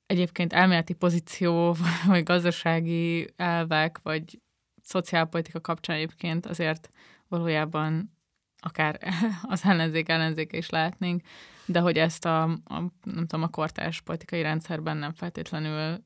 egyébként 0.06 0.54
elméleti 0.54 0.94
pozíció, 0.94 1.76
vagy 2.08 2.24
gazdasági 2.24 3.34
elvek, 3.36 4.00
vagy 4.04 4.40
szociálpolitika 4.82 5.62
kapcsán 5.62 5.96
egyébként 5.96 6.46
azért 6.46 6.90
valójában 7.28 8.18
akár 8.60 9.00
az 9.42 9.66
ellenzék 9.66 10.10
ellenzéke 10.10 10.58
is 10.58 10.70
lehetnénk, 10.70 11.22
de 11.66 11.80
hogy 11.80 11.98
ezt 11.98 12.26
a, 12.26 12.42
a 12.44 12.80
nem 13.04 13.28
tudom, 13.28 13.44
a 13.44 13.48
kortárs 13.48 14.02
politikai 14.02 14.42
rendszerben 14.42 14.98
nem 14.98 15.14
feltétlenül 15.14 16.04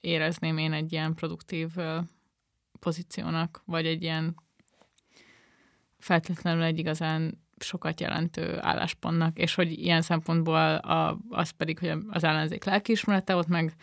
érezném 0.00 0.58
én 0.58 0.72
egy 0.72 0.92
ilyen 0.92 1.14
produktív 1.14 1.68
pozíciónak, 2.80 3.62
vagy 3.64 3.86
egy 3.86 4.02
ilyen 4.02 4.34
feltétlenül 5.98 6.62
egy 6.62 6.78
igazán 6.78 7.46
sokat 7.58 8.00
jelentő 8.00 8.58
álláspontnak, 8.60 9.38
és 9.38 9.54
hogy 9.54 9.72
ilyen 9.72 10.02
szempontból 10.02 10.74
a, 10.74 11.18
az 11.28 11.50
pedig, 11.50 11.78
hogy 11.78 11.92
az 12.08 12.24
ellenzék 12.24 12.64
lelkiismerete, 12.64 13.36
ott 13.36 13.46
meg 13.46 13.74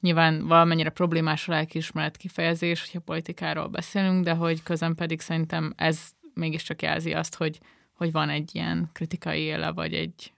nyilván 0.00 0.46
valamennyire 0.46 0.90
problémás 0.90 1.48
a 1.48 1.52
lelkiismeret 1.52 2.16
kifejezés, 2.16 2.80
hogyha 2.80 3.00
politikáról 3.00 3.66
beszélünk, 3.66 4.24
de 4.24 4.34
hogy 4.34 4.62
közben 4.62 4.94
pedig 4.94 5.20
szerintem 5.20 5.72
ez 5.76 6.10
mégiscsak 6.38 6.82
jelzi 6.82 7.12
azt, 7.12 7.34
hogy, 7.34 7.60
hogy 7.92 8.12
van 8.12 8.28
egy 8.28 8.54
ilyen 8.54 8.90
kritikai 8.92 9.40
éle, 9.40 9.70
vagy 9.70 9.94
egy 9.94 10.32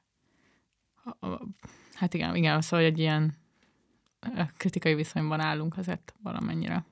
hát 1.94 2.14
igen, 2.14 2.34
igen, 2.36 2.60
szóval 2.60 2.86
egy 2.86 2.98
ilyen 2.98 3.34
kritikai 4.56 4.94
viszonyban 4.94 5.40
állunk 5.40 5.76
azért 5.76 6.14
valamennyire. 6.22 6.84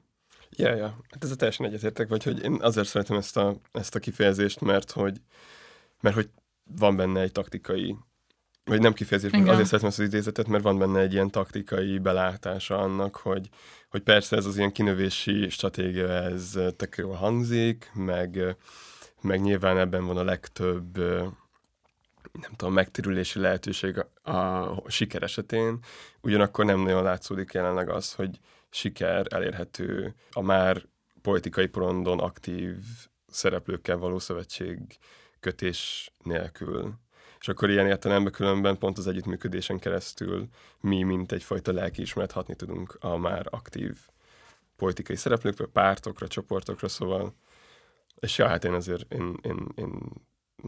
Ja, 0.51 0.75
ja, 0.75 0.99
hát 1.09 1.25
ez 1.25 1.31
a 1.31 1.37
teljesen 1.37 1.67
egyetértek, 1.67 2.09
vagy 2.09 2.23
hogy 2.23 2.43
én 2.43 2.59
azért 2.61 2.89
szeretem 2.89 3.17
ezt 3.17 3.37
a, 3.37 3.61
ezt 3.73 3.95
a 3.95 3.99
kifejezést, 3.99 4.61
mert 4.61 4.91
hogy 4.91 5.21
mert 6.01 6.15
hogy 6.15 6.31
van 6.65 6.97
benne 6.97 7.21
egy 7.21 7.33
taktikai 7.33 7.97
vagy 8.69 8.81
nem 8.81 8.93
kifejezés, 8.93 9.33
Igen. 9.33 9.49
azért 9.49 9.67
szeretem 9.67 9.89
ezt 9.89 9.99
az 9.99 10.07
idézetet, 10.07 10.47
mert 10.47 10.63
van 10.63 10.79
benne 10.79 11.01
egy 11.01 11.13
ilyen 11.13 11.31
taktikai 11.31 11.99
belátása 11.99 12.79
annak, 12.79 13.17
hogy, 13.17 13.49
hogy 13.89 14.03
persze 14.03 14.37
ez 14.37 14.47
az 14.47 14.57
ilyen 14.57 14.73
kinövési 14.73 15.49
stratégia, 15.49 16.09
ez 16.09 16.59
tök 16.77 16.97
jól 16.97 17.15
hangzik, 17.15 17.91
meg, 17.95 18.57
meg 19.21 19.41
nyilván 19.41 19.79
ebben 19.79 20.07
van 20.07 20.17
a 20.17 20.25
legtöbb 20.25 20.99
nem 22.41 22.51
tudom, 22.57 22.75
megtérülési 22.75 23.39
lehetőség 23.39 24.05
a, 24.23 24.33
a 24.33 24.83
siker 24.91 25.23
esetén, 25.23 25.79
ugyanakkor 26.21 26.65
nem 26.65 26.81
nagyon 26.81 27.03
látszódik 27.03 27.53
jelenleg 27.53 27.89
az, 27.89 28.13
hogy 28.13 28.39
siker 28.71 29.27
elérhető 29.31 30.15
a 30.33 30.41
már 30.41 30.83
politikai 31.23 31.67
porondon 31.67 32.19
aktív 32.19 32.77
szereplőkkel 33.27 33.97
való 33.97 34.19
szövetség 34.19 34.79
kötés 35.41 36.13
nélkül. 36.23 36.93
És 37.41 37.49
akkor 37.49 37.71
ilyen 37.71 37.87
értelemben 37.87 38.33
különben 38.33 38.79
pont 38.79 38.99
az 38.99 39.07
együttműködésen 39.07 39.79
keresztül 39.79 40.49
mi, 40.81 41.03
mint 41.03 41.33
egyfajta 41.33 41.73
lelkiismeret 41.73 42.33
hatni 42.33 42.55
tudunk 42.55 42.97
a 43.01 43.17
már 43.17 43.47
aktív 43.51 43.97
politikai 44.77 45.17
szereplőkre, 45.17 45.67
pártokra, 45.67 46.29
csoportokra, 46.29 46.89
szóval 46.89 47.35
és 48.21 48.39
ja, 48.39 48.49
hát 48.49 48.65
én 48.65 48.73
azért 48.73 49.13
én, 49.13 49.39
én, 49.43 49.67
én 49.75 50.13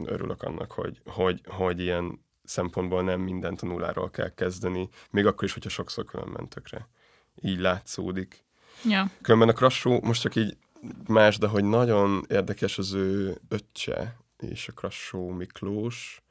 örülök 0.05 0.41
annak, 0.41 0.71
hogy, 0.71 1.01
hogy, 1.05 1.41
hogy 1.45 1.79
ilyen 1.79 2.25
szempontból 2.43 3.03
nem 3.03 3.19
mindent 3.19 3.61
a 3.61 3.65
nulláról 3.65 4.09
kell 4.09 4.33
kezdeni, 4.33 4.89
még 5.09 5.25
akkor 5.25 5.43
is, 5.43 5.53
hogyha 5.53 5.69
sokszor 5.69 6.05
különben 6.05 6.47
tökre 6.47 6.89
így 7.41 7.59
látszódik. 7.59 8.45
Ja. 8.85 9.11
Különben 9.21 9.49
a 9.49 9.53
Krassó 9.53 9.99
most 10.03 10.21
csak 10.21 10.35
így 10.35 10.57
más, 11.07 11.37
de 11.37 11.47
hogy 11.47 11.63
nagyon 11.63 12.25
érdekes 12.29 12.77
az 12.77 12.93
ő 12.93 13.37
öccse, 13.47 14.17
és 14.39 14.67
a 14.67 14.71
Krassó 14.71 15.29
Miklós. 15.29 16.21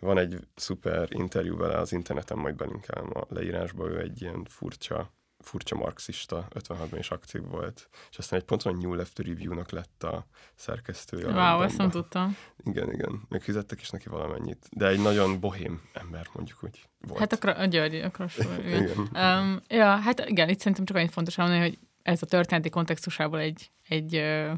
Van 0.00 0.18
egy 0.18 0.38
szuper 0.54 1.08
interjú 1.10 1.56
vele 1.56 1.78
az 1.78 1.92
interneten, 1.92 2.38
majd 2.38 2.56
belinkelem 2.56 3.10
a 3.14 3.26
leírásba, 3.28 3.88
ő 3.88 4.00
egy 4.00 4.22
ilyen 4.22 4.44
furcsa 4.48 5.12
furcsa 5.46 5.76
marxista, 5.76 6.48
56-ban 6.54 6.96
is 6.98 7.10
aktív 7.10 7.42
volt, 7.42 7.88
és 8.10 8.18
aztán 8.18 8.38
egy 8.38 8.44
ponton 8.44 8.76
New 8.76 8.94
Left 8.94 9.18
Review-nak 9.18 9.70
lett 9.70 10.02
a 10.02 10.26
szerkesztője. 10.54 11.26
Wow, 11.26 11.62
ezt 11.62 11.76
nem 11.76 11.90
tudtam. 11.90 12.36
Igen, 12.64 12.92
igen, 12.92 13.22
még 13.28 13.40
fizettek 13.40 13.80
is 13.80 13.90
neki 13.90 14.08
valamennyit, 14.08 14.66
de 14.70 14.86
egy 14.86 15.00
nagyon 15.00 15.40
bohém 15.40 15.82
ember, 15.92 16.28
mondjuk 16.32 16.64
úgy 16.64 16.88
volt. 17.00 17.18
Hát 17.18 17.32
a, 17.32 17.60
a 17.60 17.64
György, 17.64 17.94
a 17.94 18.10
Krassó, 18.10 18.42
igen. 18.64 18.82
igen. 18.82 18.98
Um, 18.98 19.62
ja, 19.68 19.96
hát 19.96 20.20
igen, 20.28 20.48
itt 20.48 20.58
szerintem 20.58 20.84
csak 20.84 20.96
annyit 20.96 21.12
fontos 21.12 21.36
mondani, 21.36 21.60
hogy 21.60 21.78
ez 22.02 22.22
a 22.22 22.26
történeti 22.26 22.68
kontextusából 22.68 23.38
egy, 23.38 23.70
egy 23.88 24.16
uh, 24.16 24.52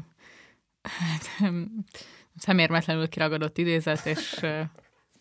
hát, 0.81 1.51
szemérmetlenül 2.35 3.09
kiragadott 3.09 3.57
idézet, 3.57 4.05
és, 4.05 4.45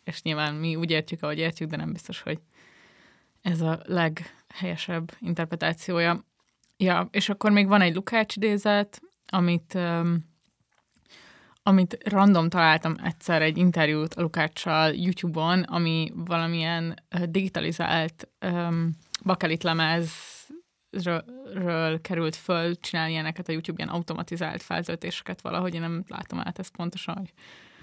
és 0.05 0.23
nyilván 0.23 0.55
mi 0.55 0.77
úgy 0.77 0.91
értjük, 0.91 1.23
ahogy 1.23 1.39
értjük, 1.39 1.71
de 1.71 1.77
nem 1.77 1.93
biztos, 1.93 2.21
hogy 2.21 2.39
ez 3.43 3.61
a 3.61 3.83
leghelyesebb 4.49 5.13
interpretációja. 5.21 6.25
Ja, 6.77 7.09
és 7.11 7.29
akkor 7.29 7.51
még 7.51 7.67
van 7.67 7.81
egy 7.81 7.95
Lukács 7.95 8.37
idézet, 8.37 9.01
amit, 9.27 9.75
um, 9.75 10.37
amit 11.63 11.99
random 12.05 12.49
találtam 12.49 12.97
egyszer 13.03 13.43
egy 13.43 13.59
interjút 13.59 14.15
a 14.15 14.23
Lukáccsal 14.23 14.93
YouTube-on, 14.93 15.63
ami 15.63 16.13
valamilyen 16.15 16.95
digitalizált 17.29 18.29
um, 18.47 18.91
bakelit 19.25 19.63
lemezről 19.63 22.01
került 22.01 22.37
föl, 22.37 22.81
csinálni 22.81 23.13
ilyeneket 23.13 23.49
a 23.49 23.53
YouTube, 23.53 23.83
ilyen 23.83 23.95
automatizált 23.95 24.63
feltöltéseket 24.63 25.41
valahogy, 25.41 25.75
én 25.75 25.81
nem 25.81 26.05
látom 26.09 26.39
át 26.39 26.59
ezt 26.59 26.77
pontosan, 26.77 27.17
hogy, 27.17 27.33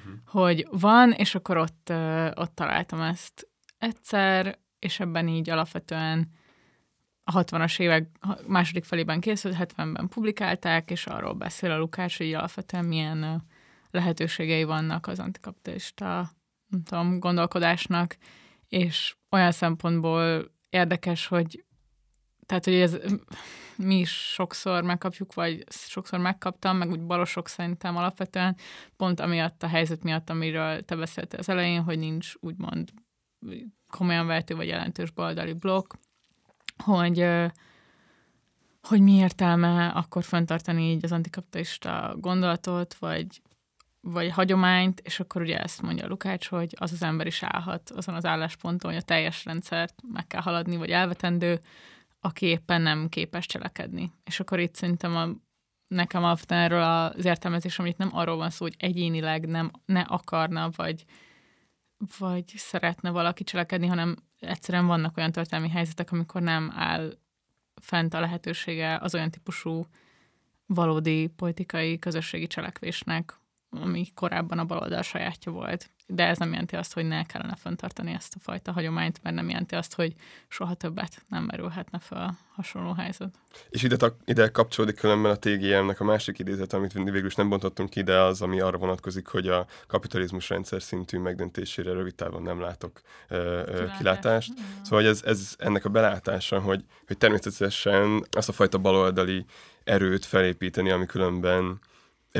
uh-huh. 0.06 0.20
hogy 0.26 0.68
van, 0.72 1.12
és 1.12 1.36
akkor 1.36 1.58
ott, 1.58 1.88
uh, 1.90 2.32
ott 2.36 2.56
találtam 2.56 3.02
ezt 3.02 3.48
egyszer, 3.78 4.60
és 4.80 5.00
ebben 5.00 5.28
így 5.28 5.50
alapvetően 5.50 6.30
a 7.28 7.44
60-as 7.44 7.80
évek 7.80 8.10
második 8.48 8.84
felében 8.84 9.20
készült, 9.20 9.56
70-ben 9.60 10.08
publikálták, 10.08 10.92
és 10.92 11.08
arról 11.08 11.34
beszél 11.34 11.72
a 11.72 11.78
Lukács, 11.78 12.18
hogy 12.18 12.34
alapvetően 12.34 12.86
milyen 12.86 13.44
lehetőségei 13.92 14.64
vannak 14.64 15.08
az 15.08 15.20
antikapitalista 15.20 16.32
nem 16.68 16.84
tudom, 16.84 17.20
gondolkodásnak, 17.20 18.18
és 18.68 19.16
olyan 19.32 19.52
szempontból 19.52 20.52
érdekes, 20.70 21.28
hogy 21.28 21.66
tehát, 22.46 22.66
hogy 22.66 22.74
ez 22.74 22.98
mi 23.76 24.00
is 24.00 24.12
sokszor 24.12 24.84
megkapjuk, 24.84 25.34
vagy 25.34 25.64
sokszor 25.70 26.20
megkaptam, 26.20 26.78
meg 26.78 26.90
úgy 26.90 27.02
balosok 27.02 27.48
szerintem 27.48 27.98
alapvetően, 27.98 28.58
pont 28.98 29.20
amiatt 29.20 29.64
a 29.64 29.68
helyzet 29.68 30.04
miatt, 30.04 30.30
amiről 30.30 30.82
te 30.82 30.96
beszéltél 30.96 31.40
az 31.40 31.50
elején, 31.50 31.84
hogy 31.84 32.00
nincs 32.00 32.34
úgymond 32.40 32.90
komolyan 33.90 34.28
vehető 34.28 34.56
vagy 34.56 34.68
jelentős 34.68 35.12
baloldali 35.12 35.54
blokk, 35.54 35.94
hogy, 36.84 37.26
hogy 38.82 39.02
mi 39.02 39.12
értelme 39.12 39.88
akkor 39.88 40.24
fenntartani 40.24 40.92
így 40.92 41.04
az 41.04 41.12
antikapitalista 41.12 42.16
gondolatot, 42.20 42.94
vagy, 42.94 43.42
vagy 44.02 44.30
hagyományt, 44.30 45.00
és 45.00 45.20
akkor 45.20 45.42
ugye 45.42 45.60
ezt 45.60 45.82
mondja 45.82 46.08
Lukács, 46.08 46.48
hogy 46.48 46.76
az 46.78 46.92
az 46.92 47.04
ember 47.04 47.28
is 47.28 47.44
állhat 47.44 47.90
azon 47.90 48.16
az 48.16 48.26
állásponton, 48.26 48.92
hogy 48.92 49.00
a 49.00 49.06
teljes 49.06 49.46
rendszert 49.46 50.02
meg 50.14 50.28
kell 50.28 50.42
haladni, 50.42 50.76
vagy 50.76 50.90
elvetendő, 50.90 51.62
aki 52.20 52.46
éppen 52.46 52.82
nem 52.82 53.10
képes 53.10 53.46
cselekedni. 53.46 54.12
És 54.24 54.40
akkor 54.40 54.60
itt 54.60 54.76
szerintem 54.76 55.16
a, 55.16 55.28
nekem 55.88 56.24
alapvetően 56.24 56.62
erről 56.62 56.84
az 56.84 57.26
értelmezés, 57.26 57.80
amit 57.80 57.98
nem 57.98 58.10
arról 58.12 58.36
van 58.36 58.50
szó, 58.50 58.66
hogy 58.66 58.76
egyénileg 58.78 59.48
nem, 59.48 59.72
ne 59.86 60.02
akarna, 60.02 60.70
vagy, 60.76 61.06
vagy 62.18 62.44
szeretne 62.56 63.10
valaki 63.10 63.44
cselekedni, 63.44 63.88
hanem 63.88 64.16
egyszerűen 64.40 64.86
vannak 64.86 65.18
olyan 65.18 65.32
történelmi 65.32 65.70
helyzetek, 65.70 66.12
amikor 66.12 66.42
nem 66.42 66.72
áll 66.76 67.18
fent 67.82 68.14
a 68.14 68.20
lehetősége 68.20 68.98
az 68.98 69.16
olyan 69.16 69.32
típusú 69.32 69.86
valódi 70.66 71.28
politikai 71.28 72.00
közösségi 72.00 72.48
cselekvésnek, 72.48 73.40
ami 73.70 74.08
korábban 74.14 74.60
a 74.60 74.66
baloldal 74.66 75.02
sajátja 75.02 75.52
volt 75.52 75.90
de 76.08 76.28
ez 76.28 76.38
nem 76.38 76.50
jelenti 76.50 76.76
azt, 76.76 76.94
hogy 76.94 77.06
ne 77.06 77.24
kellene 77.24 77.56
föntartani 77.56 78.12
ezt 78.12 78.36
a 78.36 78.40
fajta 78.40 78.72
hagyományt, 78.72 79.20
mert 79.24 79.36
nem 79.36 79.50
jelenti 79.50 79.76
azt, 79.76 79.96
hogy 79.96 80.14
soha 80.48 80.74
többet 80.74 81.26
nem 81.28 81.44
merülhetne 81.44 82.00
fel 82.00 82.38
hasonló 82.56 82.94
helyzet. 82.94 83.36
És 83.70 83.84
ide, 83.84 83.98
ide 84.26 84.48
kapcsolódik 84.48 84.96
különben 84.96 85.32
a 85.32 85.36
TGM-nek 85.36 86.00
a 86.00 86.04
másik 86.04 86.40
idézet, 86.40 86.74
amit 86.74 86.94
végül 86.94 87.26
is 87.26 87.36
nem 87.36 87.50
bontottunk 87.50 87.90
ki, 87.90 88.02
de 88.02 88.20
az, 88.20 88.42
ami 88.42 88.60
arra 88.60 88.78
vonatkozik, 88.78 89.28
hogy 89.28 89.48
a 89.48 89.66
kapitalizmus 89.88 90.50
rendszer 90.50 90.82
szintű 90.82 91.18
megdöntésére 91.18 91.92
rövid 91.92 92.16
távon 92.16 92.42
nem 92.42 92.60
látok 92.60 93.02
ö, 93.28 93.62
ö, 93.66 93.86
kilátást. 93.98 94.54
Szóval 94.84 95.00
hogy 95.00 95.10
ez, 95.10 95.24
ez 95.24 95.56
ennek 95.58 95.86
a 95.86 95.90
belátása, 95.90 96.60
hogy, 96.60 96.84
hogy 97.08 97.18
természetesen 97.18 98.26
azt 98.32 98.50
a 98.50 98.54
fajta 98.54 98.78
baloldali 98.78 99.46
erőt 99.84 100.26
felépíteni, 100.26 100.90
ami 100.90 101.06
különben 101.06 101.80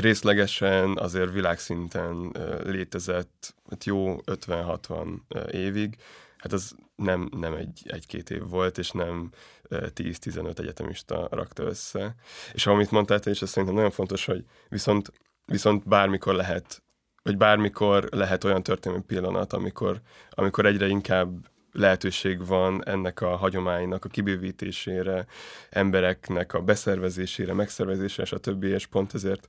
részlegesen 0.00 0.96
azért 0.96 1.32
világszinten 1.32 2.36
létezett 2.64 3.54
hát 3.70 3.84
jó 3.84 4.16
50-60 4.24 5.06
évig, 5.50 5.96
hát 6.36 6.52
az 6.52 6.74
nem, 6.96 7.28
nem 7.36 7.54
egy, 7.54 7.82
egy-két 7.84 8.30
év 8.30 8.48
volt, 8.48 8.78
és 8.78 8.90
nem 8.90 9.30
10-15 9.70 10.58
egyetemista 10.58 11.28
rakta 11.30 11.62
össze. 11.62 12.14
És 12.52 12.66
amit 12.66 12.90
mondtál 12.90 13.20
te, 13.20 13.30
és 13.30 13.42
ez 13.42 13.48
szerintem 13.48 13.74
nagyon 13.74 13.90
fontos, 13.90 14.24
hogy 14.24 14.44
viszont, 14.68 15.12
viszont 15.46 15.88
bármikor 15.88 16.34
lehet, 16.34 16.82
vagy 17.22 17.36
bármikor 17.36 18.08
lehet 18.10 18.44
olyan 18.44 18.62
történelmi 18.62 19.04
pillanat, 19.04 19.52
amikor, 19.52 20.00
amikor 20.30 20.66
egyre 20.66 20.86
inkább 20.86 21.48
lehetőség 21.72 22.46
van 22.46 22.84
ennek 22.86 23.20
a 23.20 23.36
hagyománynak 23.36 24.04
a 24.04 24.08
kibővítésére, 24.08 25.26
embereknek 25.70 26.54
a 26.54 26.60
beszervezésére, 26.60 27.52
megszervezésére, 27.52 28.24
stb. 28.24 28.64
És 28.64 28.86
pont 28.86 29.14
ezért 29.14 29.48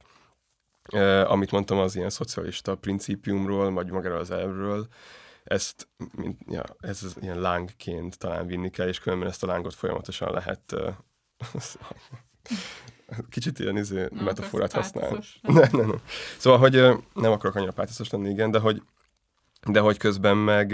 Uh, 0.94 1.32
amit 1.32 1.52
mondtam, 1.52 1.78
az 1.78 1.96
ilyen 1.96 2.10
szocialista 2.10 2.76
principiumról, 2.76 3.72
vagy 3.72 3.92
magáról 3.92 4.20
az 4.20 4.32
elvről, 4.32 4.88
ezt, 5.44 5.88
mint, 6.12 6.40
ja, 6.48 6.64
ez 6.80 7.04
az 7.04 7.16
ilyen 7.22 7.40
lángként 7.40 8.18
talán 8.18 8.48
vinni 8.48 8.70
kell, 8.70 8.88
és 8.88 9.00
különben 9.00 9.28
ezt 9.28 9.44
a 9.44 9.48
lángot 9.48 9.74
folyamatosan 9.74 10.32
lehet 10.32 10.72
uh, 10.72 10.94
kicsit 13.30 13.60
ilyen 13.60 13.78
izé, 13.78 14.08
no, 14.12 14.24
metaforát 14.24 14.72
használni. 14.72 15.20
Ne, 15.42 15.68
ne, 15.72 15.86
ne. 15.86 15.96
Szóval, 16.38 16.60
hogy 16.60 16.76
uh, 16.76 16.98
nem 17.14 17.32
akarok 17.32 17.56
annyira 17.56 17.72
pátoszos 17.72 18.10
lenni, 18.10 18.30
igen, 18.30 18.52
de 18.52 18.60
hogy, 18.60 18.82
de 19.68 19.80
hogy 19.80 19.98
közben 19.98 20.38
meg 20.38 20.74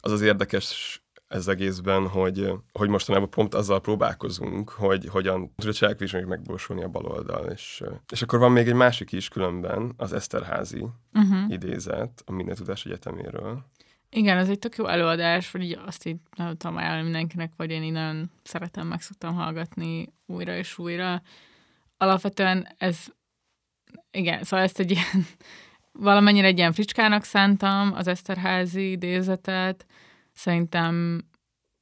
az 0.00 0.12
az 0.12 0.20
érdekes 0.20 1.00
ez 1.28 1.48
egészben, 1.48 2.08
hogy, 2.08 2.52
hogy 2.72 2.88
mostanában 2.88 3.30
pont 3.30 3.54
azzal 3.54 3.80
próbálkozunk, 3.80 4.70
hogy 4.70 5.06
hogyan 5.06 5.54
tud 5.56 5.68
a 5.68 5.72
cselekvés 5.72 6.12
megborsulni 6.12 6.82
a 6.82 6.88
baloldal. 6.88 7.46
És, 7.46 7.82
és 8.12 8.22
akkor 8.22 8.38
van 8.38 8.52
még 8.52 8.68
egy 8.68 8.74
másik 8.74 9.12
is 9.12 9.28
különben, 9.28 9.92
az 9.96 10.12
Eszterházi 10.12 10.86
uh-huh. 11.12 11.52
idézet 11.52 12.22
a 12.26 12.32
Minden 12.32 12.54
Tudás 12.54 12.84
Egyeteméről. 12.84 13.64
Igen, 14.10 14.38
ez 14.38 14.48
egy 14.48 14.58
tök 14.58 14.76
jó 14.76 14.86
előadás, 14.86 15.50
vagy 15.50 15.62
így 15.62 15.78
azt 15.86 16.06
így 16.06 16.16
nem 16.36 16.56
tudom 16.56 16.76
ajánlani 16.76 17.02
mindenkinek, 17.02 17.52
vagy 17.56 17.70
én 17.70 17.82
így 17.82 17.92
nagyon 17.92 18.30
szeretem, 18.42 18.86
meg 18.86 19.00
szoktam 19.00 19.34
hallgatni 19.34 20.12
újra 20.26 20.56
és 20.56 20.78
újra. 20.78 21.22
Alapvetően 21.96 22.68
ez, 22.78 23.06
igen, 24.10 24.42
szóval 24.42 24.64
ezt 24.64 24.78
egy 24.78 24.90
ilyen 24.90 25.26
valamennyire 25.92 26.46
egy 26.46 26.58
ilyen 26.58 26.72
fricskának 26.72 27.24
szántam 27.24 27.92
az 27.94 28.06
Eszterházi 28.06 28.90
idézetet. 28.90 29.86
Szerintem 30.38 31.24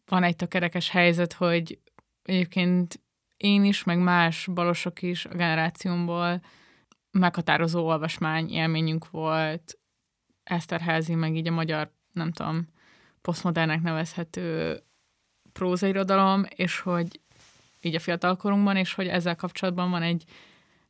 van 0.06 0.22
egy 0.22 0.36
tökerekes 0.36 0.88
helyzet, 0.88 1.32
hogy 1.32 1.78
egyébként 2.22 3.00
én 3.36 3.64
is, 3.64 3.84
meg 3.84 3.98
más 3.98 4.48
balosok 4.54 5.02
is 5.02 5.24
a 5.24 5.34
generációmból 5.34 6.42
meghatározó 7.10 7.86
olvasmány 7.86 8.50
élményünk 8.50 9.10
volt 9.10 9.78
Eszterházi, 10.44 11.14
meg 11.14 11.36
így 11.36 11.48
a 11.48 11.52
magyar, 11.52 11.92
nem 12.12 12.32
tudom, 12.32 12.68
posztmodernek 13.20 13.82
nevezhető 13.82 14.80
prózairodalom, 15.52 16.44
és 16.48 16.80
hogy 16.80 17.20
így 17.80 17.94
a 17.94 18.00
fiatalkorunkban, 18.00 18.76
és 18.76 18.94
hogy 18.94 19.06
ezzel 19.06 19.36
kapcsolatban 19.36 19.90
van 19.90 20.02
egy 20.02 20.24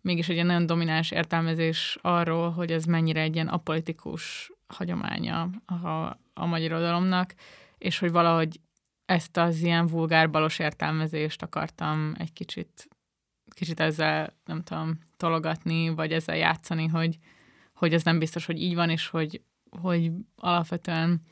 mégis 0.01 0.29
egy 0.29 0.35
ilyen 0.35 0.47
nagyon 0.47 0.67
domináns 0.67 1.11
értelmezés 1.11 1.99
arról, 2.01 2.51
hogy 2.51 2.73
ez 2.73 2.85
mennyire 2.85 3.21
egy 3.21 3.35
ilyen 3.35 3.49
apolitikus 3.49 4.51
hagyománya 4.67 5.51
a, 5.67 5.87
a 6.35 6.47
magyar 6.47 6.71
irodalomnak, 6.71 7.35
és 7.79 7.99
hogy 7.99 8.11
valahogy 8.11 8.61
ezt 9.05 9.37
az 9.37 9.61
ilyen 9.63 9.87
vulgár 9.87 10.31
balos 10.31 10.59
értelmezést 10.59 11.43
akartam 11.43 12.15
egy 12.19 12.33
kicsit, 12.33 12.89
kicsit 13.55 13.81
ezzel, 13.81 14.37
nem 14.45 14.63
tudom, 14.63 14.99
tologatni, 15.17 15.89
vagy 15.89 16.13
ezzel 16.13 16.37
játszani, 16.37 16.87
hogy, 16.87 17.19
hogy 17.75 17.95
ez 17.95 18.03
nem 18.03 18.19
biztos, 18.19 18.47
hogy 18.47 18.63
így 18.63 18.75
van, 18.75 18.91
és 18.91 19.09
hogy, 19.09 19.43
hogy 19.71 20.11
alapvetően 20.37 21.23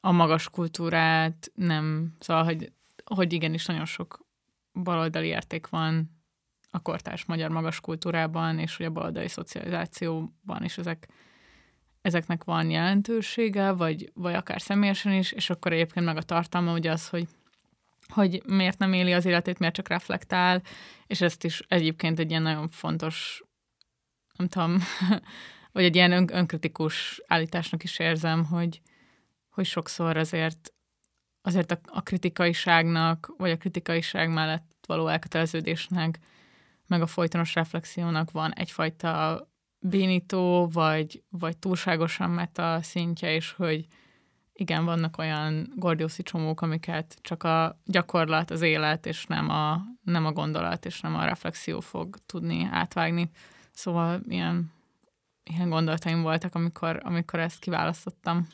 a 0.00 0.12
magas 0.12 0.50
kultúrát 0.50 1.50
nem, 1.54 2.16
szóval, 2.18 2.44
hogy, 2.44 2.72
hogy 3.04 3.32
igenis 3.32 3.66
nagyon 3.66 3.84
sok 3.84 4.26
baloldali 4.72 5.26
érték 5.26 5.68
van 5.68 6.20
a 6.70 6.78
kortárs 6.78 7.24
magyar 7.24 7.50
magas 7.50 7.80
kultúrában, 7.80 8.58
és 8.58 8.76
hogy 8.76 8.86
a 8.86 8.90
baloldali 8.90 9.28
szocializációban 9.28 10.64
is 10.64 10.78
ezek, 10.78 11.08
ezeknek 12.02 12.44
van 12.44 12.70
jelentősége, 12.70 13.70
vagy, 13.70 14.10
vagy 14.14 14.34
akár 14.34 14.60
személyesen 14.60 15.12
is, 15.12 15.32
és 15.32 15.50
akkor 15.50 15.72
egyébként 15.72 16.06
meg 16.06 16.16
a 16.16 16.22
tartalma 16.22 16.72
ugye 16.72 16.90
az, 16.90 17.08
hogy 17.08 17.28
hogy 18.08 18.42
miért 18.46 18.78
nem 18.78 18.92
éli 18.92 19.12
az 19.12 19.24
életét, 19.24 19.58
miért 19.58 19.74
csak 19.74 19.88
reflektál, 19.88 20.62
és 21.06 21.20
ezt 21.20 21.44
is 21.44 21.62
egyébként 21.68 22.18
egy 22.18 22.30
ilyen 22.30 22.42
nagyon 22.42 22.68
fontos, 22.68 23.42
nem 24.36 24.48
tudom, 24.48 24.78
vagy 25.72 25.84
egy 25.84 25.94
ilyen 25.94 26.12
ön, 26.12 26.28
önkritikus 26.32 27.22
állításnak 27.26 27.82
is 27.82 27.98
érzem, 27.98 28.44
hogy, 28.44 28.80
hogy 29.50 29.64
sokszor 29.64 30.16
azért 30.16 30.72
azért 31.42 31.70
a, 31.70 31.80
a 31.86 32.02
kritikaiságnak, 32.02 33.34
vagy 33.36 33.50
a 33.50 33.56
kritikaiság 33.56 34.32
mellett 34.32 34.84
való 34.86 35.08
elköteleződésnek, 35.08 36.18
meg 36.86 37.02
a 37.02 37.06
folytonos 37.06 37.54
reflexiónak 37.54 38.30
van 38.30 38.52
egyfajta 38.52 39.46
bénító, 39.82 40.68
vagy, 40.72 41.22
vagy 41.30 41.56
túlságosan 41.56 42.30
meta 42.30 42.78
szintje, 42.82 43.34
és 43.34 43.52
hogy 43.52 43.86
igen, 44.52 44.84
vannak 44.84 45.18
olyan 45.18 45.72
gordiuszi 45.76 46.22
csomók, 46.22 46.60
amiket 46.60 47.16
csak 47.20 47.42
a 47.42 47.80
gyakorlat, 47.84 48.50
az 48.50 48.60
élet, 48.60 49.06
és 49.06 49.26
nem 49.26 49.50
a, 49.50 49.80
nem 50.04 50.26
a 50.26 50.32
gondolat, 50.32 50.86
és 50.86 51.00
nem 51.00 51.14
a 51.14 51.24
reflexió 51.24 51.80
fog 51.80 52.16
tudni 52.26 52.68
átvágni. 52.70 53.30
Szóval 53.72 54.20
ilyen, 54.28 54.72
ilyen 55.44 55.68
gondolataim 55.68 56.22
voltak, 56.22 56.54
amikor, 56.54 57.00
amikor 57.04 57.38
ezt 57.38 57.58
kiválasztottam. 57.58 58.48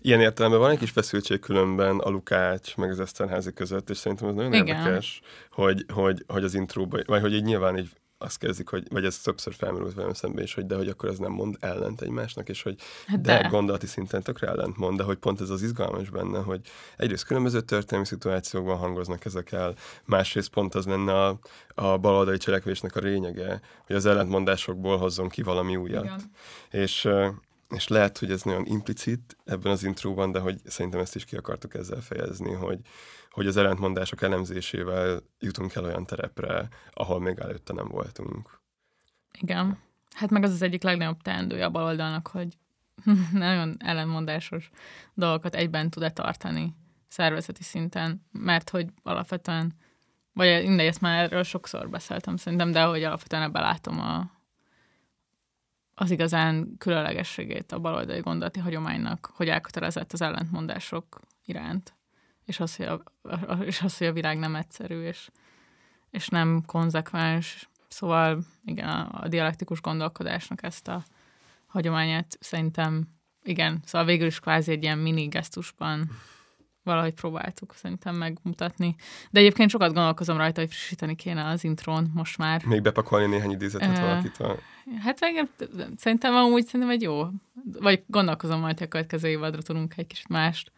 Ilyen 0.00 0.20
értelemben 0.20 0.60
van 0.60 0.70
egy 0.70 0.78
kis 0.78 0.90
feszültség 0.90 1.40
különben 1.40 1.98
a 1.98 2.08
Lukács 2.08 2.76
meg 2.76 2.90
az 2.90 3.00
Eszterházi 3.00 3.52
között, 3.52 3.90
és 3.90 3.96
szerintem 3.96 4.28
ez 4.28 4.34
nagyon 4.34 4.52
Igen. 4.52 4.66
érdekes, 4.66 5.20
hogy, 5.50 5.84
hogy, 5.92 6.24
hogy 6.26 6.44
az 6.44 6.54
intróba, 6.54 6.98
vagy 7.06 7.20
hogy 7.20 7.34
így 7.34 7.44
nyilván 7.44 7.78
így 7.78 7.90
azt 8.18 8.38
kezdik, 8.38 8.68
hogy, 8.68 8.86
vagy 8.90 9.04
ez 9.04 9.18
többször 9.18 9.54
felmerült 9.54 9.94
velem 9.94 10.12
szembe 10.12 10.42
is, 10.42 10.54
hogy 10.54 10.66
de 10.66 10.76
hogy 10.76 10.88
akkor 10.88 11.08
ez 11.08 11.18
nem 11.18 11.32
mond 11.32 11.56
ellent 11.60 12.00
egymásnak, 12.00 12.48
és 12.48 12.62
hogy 12.62 12.80
hát 13.06 13.20
de, 13.20 13.42
de 13.42 13.48
gondolati 13.48 13.86
szinten 13.86 14.22
tökre 14.22 14.46
ellent 14.46 14.76
mond, 14.76 14.96
de 14.96 15.02
hogy 15.02 15.16
pont 15.16 15.40
ez 15.40 15.50
az 15.50 15.62
izgalmas 15.62 16.10
benne, 16.10 16.38
hogy 16.38 16.60
egyrészt 16.96 17.24
különböző 17.24 17.60
történelmi 17.60 18.06
szituációkban 18.06 18.76
hangoznak 18.76 19.24
ezek 19.24 19.52
el, 19.52 19.74
másrészt 20.04 20.48
pont 20.48 20.74
az 20.74 20.86
lenne 20.86 21.24
a, 21.24 21.38
a 21.74 21.98
baloldali 21.98 22.38
cselekvésnek 22.38 22.96
a 22.96 23.00
lényege, 23.00 23.60
hogy 23.86 23.96
az 23.96 24.06
ellentmondásokból 24.06 24.98
hozzon 24.98 25.28
ki 25.28 25.42
valami 25.42 25.76
újat. 25.76 26.04
Igen. 26.04 26.30
És 26.70 27.08
és 27.70 27.88
lehet, 27.88 28.18
hogy 28.18 28.30
ez 28.30 28.42
nagyon 28.42 28.66
implicit 28.66 29.36
ebben 29.44 29.72
az 29.72 29.84
intróban, 29.84 30.32
de 30.32 30.38
hogy 30.38 30.60
szerintem 30.64 31.00
ezt 31.00 31.14
is 31.14 31.24
ki 31.24 31.36
akartuk 31.36 31.74
ezzel 31.74 32.00
fejezni, 32.00 32.52
hogy, 32.52 32.78
hogy 33.34 33.46
az 33.46 33.56
ellentmondások 33.56 34.22
elemzésével 34.22 35.20
jutunk 35.38 35.74
el 35.74 35.84
olyan 35.84 36.06
terepre, 36.06 36.68
ahol 36.92 37.20
még 37.20 37.38
előtte 37.38 37.72
nem 37.72 37.88
voltunk. 37.88 38.60
Igen. 39.38 39.78
Hát 40.14 40.30
meg 40.30 40.42
az 40.42 40.50
az 40.50 40.62
egyik 40.62 40.82
legnagyobb 40.82 41.22
teendője 41.22 41.64
a 41.64 41.70
baloldalnak, 41.70 42.26
hogy 42.26 42.58
nagyon 43.32 43.76
ellentmondásos 43.78 44.70
dolgokat 45.14 45.54
egyben 45.54 45.90
tud-e 45.90 46.10
tartani 46.10 46.74
szervezeti 47.08 47.62
szinten, 47.62 48.26
mert 48.32 48.70
hogy 48.70 48.86
alapvetően, 49.02 49.72
vagy 50.32 50.66
mindegy, 50.66 50.86
ezt 50.86 51.00
már 51.00 51.22
erről 51.22 51.42
sokszor 51.42 51.90
beszéltem 51.90 52.36
szerintem, 52.36 52.70
de 52.70 52.82
hogy 52.82 53.02
alapvetően 53.02 53.42
ebben 53.42 53.62
látom 53.62 54.00
a, 54.00 54.30
az 55.94 56.10
igazán 56.10 56.74
különlegességét 56.78 57.72
a 57.72 57.78
baloldali 57.78 58.20
gondolati 58.20 58.60
hagyománynak, 58.60 59.30
hogy 59.34 59.48
elkötelezett 59.48 60.12
az 60.12 60.22
ellentmondások 60.22 61.20
iránt, 61.44 61.94
és 62.44 62.60
az, 62.60 62.76
hogy 62.76 62.86
a, 62.86 63.02
és 63.64 63.82
az, 63.82 63.98
hogy 63.98 64.06
a 64.06 64.12
világ 64.12 64.38
nem 64.38 64.54
egyszerű, 64.54 65.02
és, 65.02 65.28
és 66.10 66.28
nem 66.28 66.62
konzekvens. 66.66 67.68
Szóval 67.88 68.44
igen, 68.64 68.88
a, 68.88 69.08
a 69.22 69.28
dialektikus 69.28 69.80
gondolkodásnak 69.80 70.62
ezt 70.62 70.88
a 70.88 71.04
hagyományát 71.66 72.36
szerintem 72.40 73.08
igen, 73.44 73.80
szóval 73.84 74.06
végül 74.06 74.26
is 74.26 74.40
kvázi 74.40 74.72
egy 74.72 74.82
ilyen 74.82 74.98
mini 74.98 75.26
gesztusban 75.26 76.10
valahogy 76.82 77.14
próbáltuk 77.14 77.74
szerintem 77.74 78.16
megmutatni. 78.16 78.94
De 79.30 79.40
egyébként 79.40 79.70
sokat 79.70 79.92
gondolkozom 79.92 80.36
rajta, 80.36 80.60
hogy 80.60 80.70
frissíteni 80.70 81.14
kéne 81.14 81.46
az 81.46 81.64
intrón 81.64 82.10
most 82.14 82.38
már. 82.38 82.64
Még 82.64 82.82
bepakolni 82.82 83.26
néhány 83.26 83.50
idézetet 83.50 83.98
uh, 83.98 84.00
valakit 84.00 84.36
van. 84.36 84.56
Hát 84.98 85.20
meg, 85.20 85.48
szerintem 85.96 86.34
amúgy 86.34 86.64
szerintem 86.64 86.90
egy 86.90 87.02
jó. 87.02 87.26
Vagy 87.80 88.02
gondolkozom 88.06 88.60
majd, 88.60 88.78
hogy 88.78 88.86
a 88.86 88.90
következő 88.90 89.28
évadra 89.28 89.62
tudunk 89.62 89.94
egy 89.96 90.06
kicsit 90.06 90.28
mást. 90.28 90.72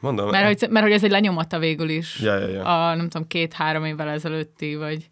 Mondom. 0.00 0.30
Mert, 0.30 0.60
hogy, 0.60 0.70
mert 0.70 0.84
hogy 0.84 0.94
ez 0.94 1.04
egy 1.04 1.10
lenyomata 1.10 1.58
végül 1.58 1.88
is. 1.88 2.20
Ja, 2.20 2.38
ja, 2.38 2.48
ja. 2.48 2.88
A 2.88 2.94
nem 2.94 3.08
tudom, 3.08 3.26
két-három 3.26 3.84
évvel 3.84 4.08
ezelőtti, 4.08 4.74
vagy 4.74 5.10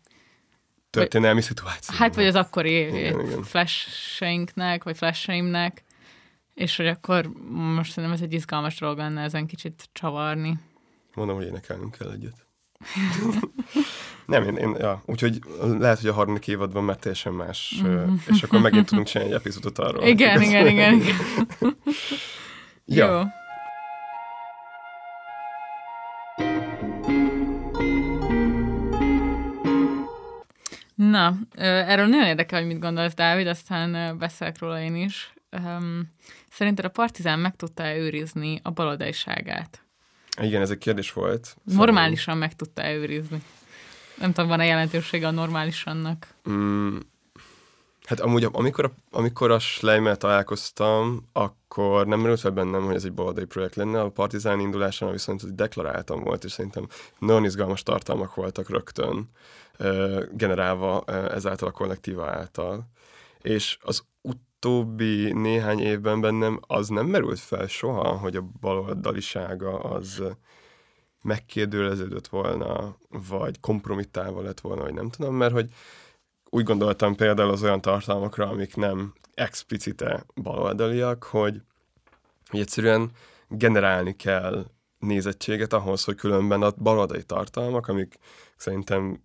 történelmi 0.90 1.40
szituáció. 1.40 1.96
Hát, 1.98 2.14
vagy 2.14 2.26
az 2.26 2.34
akkori 2.34 3.12
flash-einknek, 3.42 4.84
vagy 4.84 4.96
flash-eimnek, 4.96 5.84
és 6.54 6.76
hogy 6.76 6.86
akkor 6.86 7.30
most 7.50 7.92
szerintem 7.92 8.12
ez 8.12 8.22
egy 8.24 8.32
izgalmas 8.32 8.78
dolog 8.78 8.98
lenne 8.98 9.22
ezen 9.22 9.46
kicsit 9.46 9.88
csavarni. 9.92 10.58
Mondom, 11.14 11.36
hogy 11.36 11.46
énekelnünk 11.46 11.96
kell 11.98 12.10
egyet. 12.10 12.46
Nem, 14.26 14.42
én, 14.42 14.56
én 14.56 14.76
ja, 14.78 15.02
úgyhogy 15.06 15.38
lehet, 15.78 16.00
hogy 16.00 16.08
a 16.08 16.12
harmadik 16.12 16.48
évadban 16.48 16.84
már 16.84 16.96
teljesen 16.96 17.32
más, 17.32 17.74
mm. 17.86 18.14
és 18.30 18.42
akkor 18.42 18.60
megint 18.60 18.86
tudunk 18.88 19.06
csinálni 19.06 19.32
egy 19.32 19.38
epizódot 19.38 19.78
arról. 19.78 20.06
Igen, 20.06 20.42
igen, 20.42 20.66
igen, 20.66 20.94
igen. 20.94 21.14
ja. 22.84 23.12
Jó. 23.12 23.22
Na, 31.14 31.34
erről 31.56 32.06
nagyon 32.06 32.26
érdekel, 32.26 32.58
hogy 32.58 32.68
mit 32.68 32.78
gondolsz, 32.78 33.14
Dávid, 33.14 33.46
aztán 33.46 34.18
beszélek 34.18 34.58
róla 34.58 34.80
én 34.80 34.96
is. 34.96 35.34
Szerinted 36.50 36.84
a 36.84 36.88
Partizán 36.88 37.38
meg 37.38 37.56
tudta 37.56 37.96
őrizni 37.96 38.60
a 38.62 38.70
baloldaliságát? 38.70 39.82
Igen, 40.40 40.60
ez 40.60 40.70
egy 40.70 40.78
kérdés 40.78 41.12
volt. 41.12 41.56
Normálisan 41.64 42.38
meg 42.38 42.54
tudta 42.54 42.90
őrizni. 42.92 43.42
Nem 44.18 44.32
tudom, 44.32 44.48
van-e 44.48 44.64
jelentősége 44.64 45.26
a 45.26 45.30
normálisannak? 45.30 46.26
Mm, 46.50 46.96
hát 48.04 48.20
amúgy, 48.20 48.48
amikor 48.52 48.84
a, 48.84 48.92
amikor 49.10 49.50
a 49.50 49.58
Schleimmel 49.58 50.16
találkoztam, 50.16 51.28
akkor 51.32 52.06
nem 52.06 52.20
merült 52.20 52.40
fel 52.40 52.50
bennem, 52.50 52.84
hogy 52.84 52.94
ez 52.94 53.04
egy 53.04 53.12
baloldali 53.12 53.46
projekt 53.46 53.74
lenne. 53.74 54.00
A 54.00 54.10
Partizán 54.10 54.60
indulásán 54.60 55.10
viszont 55.10 55.54
deklaráltam 55.54 56.22
volt, 56.22 56.44
és 56.44 56.52
szerintem 56.52 56.86
nagyon 57.18 57.44
izgalmas 57.44 57.82
tartalmak 57.82 58.34
voltak 58.34 58.70
rögtön 58.70 59.28
generálva 60.32 61.04
ezáltal 61.30 61.68
a 61.68 61.72
kollektíva 61.72 62.30
által. 62.30 62.88
És 63.42 63.78
az 63.80 64.04
utóbbi 64.20 65.32
néhány 65.32 65.80
évben 65.80 66.20
bennem 66.20 66.60
az 66.66 66.88
nem 66.88 67.06
merült 67.06 67.38
fel 67.38 67.66
soha, 67.66 68.08
hogy 68.08 68.36
a 68.36 68.48
baloldalisága 68.60 69.78
az 69.78 70.22
megkérdőleződött 71.22 72.26
volna, 72.26 72.96
vagy 73.28 73.60
kompromittálva 73.60 74.42
lett 74.42 74.60
volna, 74.60 74.82
vagy 74.82 74.94
nem 74.94 75.10
tudom, 75.10 75.34
mert 75.34 75.52
hogy 75.52 75.70
úgy 76.50 76.64
gondoltam 76.64 77.14
például 77.14 77.50
az 77.50 77.62
olyan 77.62 77.80
tartalmakra, 77.80 78.48
amik 78.48 78.76
nem 78.76 79.12
explicite 79.34 80.24
baloldaliak, 80.34 81.24
hogy, 81.24 81.62
hogy 82.48 82.60
egyszerűen 82.60 83.10
generálni 83.48 84.16
kell 84.16 84.66
nézettséget 84.98 85.72
ahhoz, 85.72 86.04
hogy 86.04 86.16
különben 86.16 86.62
a 86.62 86.70
baloldali 86.70 87.22
tartalmak, 87.22 87.88
amik 87.88 88.18
szerintem 88.56 89.22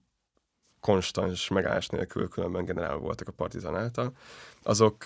konstans 0.80 1.48
megállás 1.48 1.88
nélkül 1.88 2.28
különben 2.28 2.66
generálva 2.66 3.00
voltak 3.00 3.28
a 3.28 3.32
partizán 3.32 3.76
által, 3.76 4.12
azok 4.64 5.04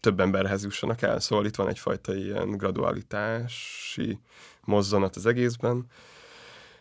több 0.00 0.20
emberhez 0.20 0.64
jussanak 0.64 1.02
el. 1.02 1.20
Szóval 1.20 1.46
itt 1.46 1.56
van 1.56 1.68
egyfajta 1.68 2.14
ilyen 2.14 2.50
gradualitási 2.50 4.18
mozzanat 4.60 5.16
az 5.16 5.26
egészben. 5.26 5.86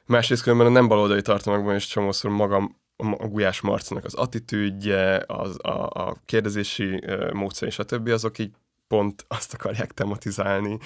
Másrészt 0.05 0.41
különben 0.41 0.67
a 0.67 0.69
nem 0.69 0.87
baloldali 0.87 1.21
tartalmakban 1.21 1.75
is 1.75 1.87
csomószor 1.87 2.31
magam 2.31 2.77
a 2.97 3.27
Gulyás 3.27 3.61
Marcinak 3.61 4.05
az 4.05 4.13
attitűdje, 4.13 5.23
az, 5.27 5.57
a, 5.61 5.89
a 5.89 6.15
kérdezési 6.25 7.03
módszer 7.33 7.67
és 7.67 7.79
a 7.79 7.83
többi, 7.83 8.11
azok 8.11 8.37
így 8.39 8.51
pont 8.87 9.25
azt 9.27 9.53
akarják 9.53 9.91
tematizálni, 9.91 10.77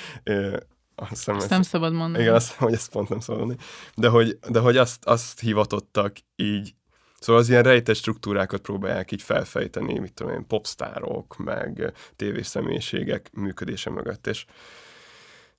azt, 0.96 1.10
hiszem, 1.10 1.36
azt 1.36 1.50
nem 1.50 1.62
szabad 1.62 1.94
mondani. 1.94 2.24
Igen, 2.24 2.36
azt 2.36 2.52
hogy 2.52 2.74
ezt 2.74 2.92
pont 2.92 3.10
nem 3.10 3.20
szabad 3.20 3.40
mondani. 3.40 3.60
De 3.96 4.08
hogy, 4.08 4.40
de 4.50 4.60
hogy 4.60 4.78
azt, 4.78 5.06
azt 5.06 5.40
hivatottak 5.40 6.18
így, 6.36 6.76
szóval 7.20 7.42
az 7.42 7.50
ilyen 7.50 7.64
rejtett 7.64 7.96
struktúrákat 7.96 8.62
próbálják 8.62 9.12
így 9.12 9.22
felfejteni, 9.22 10.00
mit 10.00 10.14
tudom 10.14 10.34
én, 10.34 10.48
popstárok, 10.48 11.38
meg 11.38 11.94
tévészemélyiségek 12.16 13.30
működése 13.34 13.90
mögött, 13.90 14.28
és 14.28 14.46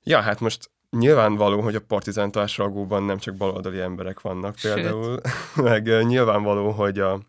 ja, 0.02 0.20
hát 0.20 0.40
most 0.40 0.70
nyilvánvaló, 0.90 1.60
hogy 1.60 1.74
a 1.74 1.80
partizán 1.80 2.30
társalgóban 2.30 3.02
nem 3.02 3.18
csak 3.18 3.34
baloldali 3.34 3.80
emberek 3.80 4.20
vannak 4.20 4.54
például, 4.62 5.20
Sőt. 5.22 5.64
meg 5.68 6.06
nyilvánvaló, 6.06 6.70
hogy 6.70 6.98
a 6.98 7.20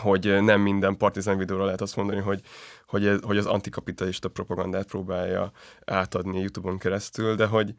hogy 0.00 0.42
nem 0.42 0.60
minden 0.60 0.96
partizán 0.96 1.38
videóra 1.38 1.64
lehet 1.64 1.80
azt 1.80 1.96
mondani, 1.96 2.20
hogy, 2.20 2.40
hogy, 2.86 3.06
ez, 3.06 3.18
hogy 3.22 3.36
az 3.36 3.46
antikapitalista 3.46 4.28
propagandát 4.28 4.86
próbálja 4.86 5.52
átadni 5.84 6.40
YouTube-on 6.40 6.78
keresztül, 6.78 7.34
de 7.34 7.46
hogy 7.46 7.74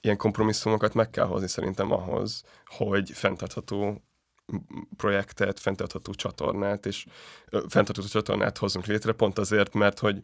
ilyen 0.00 0.16
kompromisszumokat 0.16 0.94
meg 0.94 1.10
kell 1.10 1.24
hozni 1.24 1.48
szerintem 1.48 1.92
ahhoz, 1.92 2.42
hogy 2.66 3.10
fenntartható 3.10 4.02
projektet, 4.96 5.60
fenntartható 5.60 6.12
csatornát, 6.12 6.86
és 6.86 7.06
fenntartható 7.50 8.08
csatornát 8.08 8.58
hozzunk 8.58 8.86
létre, 8.86 9.12
pont 9.12 9.38
azért, 9.38 9.74
mert 9.74 9.98
hogy 9.98 10.22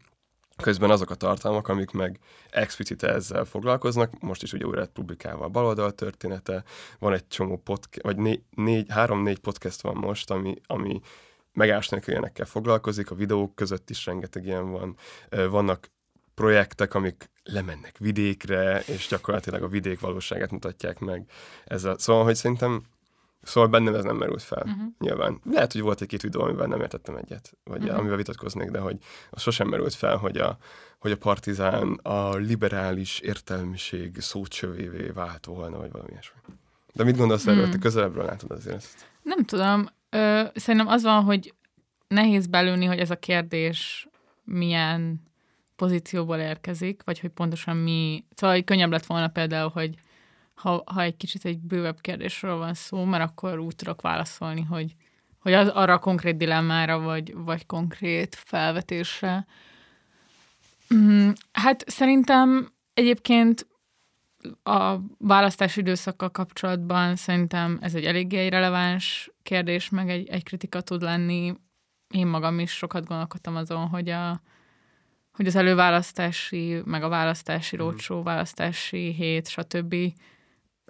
Közben 0.63 0.91
azok 0.91 1.11
a 1.11 1.15
tartalmak, 1.15 1.69
amik 1.69 1.91
meg 1.91 2.19
explicit 2.51 3.03
ezzel 3.03 3.45
foglalkoznak, 3.45 4.21
most 4.21 4.43
is 4.43 4.53
ugye 4.53 4.67
újra 4.67 4.87
publikálva 4.87 5.45
a 5.45 5.49
baloldal 5.49 5.93
története, 5.93 6.65
van 6.99 7.13
egy 7.13 7.27
csomó 7.29 7.57
podcast, 7.57 8.03
vagy 8.03 8.17
né, 8.17 8.43
négy, 8.51 8.87
három-négy 8.89 9.39
podcast 9.39 9.81
van 9.81 9.97
most, 9.97 10.31
ami, 10.31 10.55
ami 10.67 11.01
megásnak 11.53 12.07
ilyenekkel 12.07 12.47
foglalkozik, 12.47 13.11
a 13.11 13.15
videók 13.15 13.55
között 13.55 13.91
is 13.91 14.07
rengeteg 14.07 14.45
ilyen 14.45 14.71
van. 14.71 14.97
Vannak 15.51 15.91
projektek, 16.35 16.95
amik 16.95 17.31
lemennek 17.43 17.99
vidékre, 17.99 18.83
és 18.87 19.07
gyakorlatilag 19.09 19.63
a 19.63 19.69
vidék 19.69 20.01
valóságát 20.01 20.51
mutatják 20.51 20.99
meg. 20.99 21.31
Ezzel. 21.65 21.99
Szóval, 21.99 22.25
hogy 22.25 22.35
szerintem 22.35 22.83
Szóval 23.43 23.69
bennem 23.69 23.95
ez 23.95 24.05
nem 24.05 24.17
merült 24.17 24.43
fel, 24.43 24.63
uh-huh. 24.67 24.83
nyilván. 24.99 25.41
Lehet, 25.51 25.73
hogy 25.73 25.81
volt 25.81 26.01
egy-két 26.01 26.23
videó, 26.23 26.43
amivel 26.43 26.67
nem 26.67 26.81
értettem 26.81 27.17
egyet, 27.17 27.57
vagy 27.65 27.83
uh-huh. 27.83 27.99
amivel 27.99 28.17
vitatkoznék, 28.17 28.71
de 28.71 28.79
hogy 28.79 28.97
az 29.31 29.43
sosem 29.43 29.69
merült 29.69 29.95
fel, 29.95 30.17
hogy 30.17 30.37
a, 30.37 30.59
hogy 30.99 31.11
a 31.11 31.17
partizán 31.17 31.93
a 32.03 32.35
liberális 32.35 33.19
értelmiség 33.21 34.21
szócsövévé 34.21 35.09
vált 35.09 35.47
volna, 35.47 35.79
vagy 35.79 35.93
valami 35.93 36.11
ilyesmi. 36.11 36.39
De 36.93 37.05
mit 37.05 37.17
gondolsz 37.17 37.47
erről, 37.47 37.63
hmm. 37.63 37.71
te 37.71 37.79
közelebbről 37.79 38.25
látod 38.25 38.51
azért 38.51 38.77
ezt? 38.77 39.11
Nem 39.23 39.45
tudom. 39.45 39.89
Ö, 40.11 40.43
szerintem 40.55 40.89
az 40.89 41.03
van, 41.03 41.23
hogy 41.23 41.55
nehéz 42.09 42.47
belülni, 42.47 42.85
hogy 42.85 42.99
ez 42.99 43.11
a 43.11 43.19
kérdés 43.19 44.09
milyen 44.45 45.23
pozícióból 45.77 46.37
érkezik, 46.37 47.03
vagy 47.05 47.21
hogy 47.21 47.31
pontosan 47.31 47.77
mi... 47.77 48.25
Szóval 48.35 48.57
hogy 48.57 48.65
könnyebb 48.65 48.91
lett 48.91 49.07
volna 49.07 49.29
például, 49.29 49.71
hogy 49.71 49.95
ha, 50.59 50.83
ha 50.87 51.03
egy 51.03 51.17
kicsit 51.17 51.45
egy 51.45 51.59
bővebb 51.59 52.01
kérdésről 52.01 52.57
van 52.57 52.75
szó, 52.75 53.05
mert 53.05 53.25
akkor 53.25 53.59
úgy 53.59 53.77
tudok 53.77 54.01
válaszolni, 54.01 54.63
hogy, 54.63 54.95
hogy 55.39 55.53
az 55.53 55.69
arra 55.69 55.93
a 55.93 55.99
konkrét 55.99 56.37
dilemmára, 56.37 56.99
vagy, 56.99 57.35
vagy 57.35 57.67
konkrét 57.67 58.35
felvetésre. 58.45 59.47
Mm, 60.95 61.31
hát 61.53 61.85
szerintem 61.91 62.73
egyébként 62.95 63.67
a 64.63 64.97
választási 65.19 65.81
időszakkal 65.81 66.31
kapcsolatban 66.31 67.17
szerintem 67.17 67.79
ez 67.81 67.95
egy 67.95 68.05
eléggé 68.05 68.47
releváns 68.47 69.31
kérdés, 69.43 69.89
meg 69.89 70.11
egy, 70.11 70.29
egy 70.29 70.43
kritika 70.43 70.81
tud 70.81 71.03
lenni. 71.03 71.55
Én 72.09 72.27
magam 72.27 72.59
is 72.59 72.71
sokat 72.71 73.07
gondolkodtam 73.07 73.57
azon, 73.57 73.89
hogy, 73.89 74.09
a, 74.09 74.41
hogy 75.33 75.47
az 75.47 75.57
előválasztási, 75.57 76.81
meg 76.85 77.03
a 77.03 77.09
választási 77.09 77.77
mhm. 77.77 77.85
rócsó, 77.85 78.23
választási 78.23 79.13
hét, 79.13 79.49
stb 79.49 79.95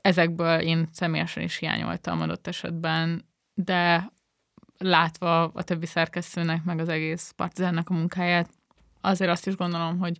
ezekből 0.01 0.61
én 0.61 0.89
személyesen 0.93 1.43
is 1.43 1.57
hiányoltam 1.57 2.21
adott 2.21 2.47
esetben, 2.47 3.25
de 3.55 4.13
látva 4.79 5.43
a 5.43 5.63
többi 5.63 5.87
szerkesztőnek, 5.87 6.65
meg 6.65 6.79
az 6.79 6.89
egész 6.89 7.33
partizánnak 7.37 7.89
a 7.91 7.95
munkáját, 7.95 8.51
azért 9.01 9.31
azt 9.31 9.47
is 9.47 9.57
gondolom, 9.57 9.99
hogy 9.99 10.19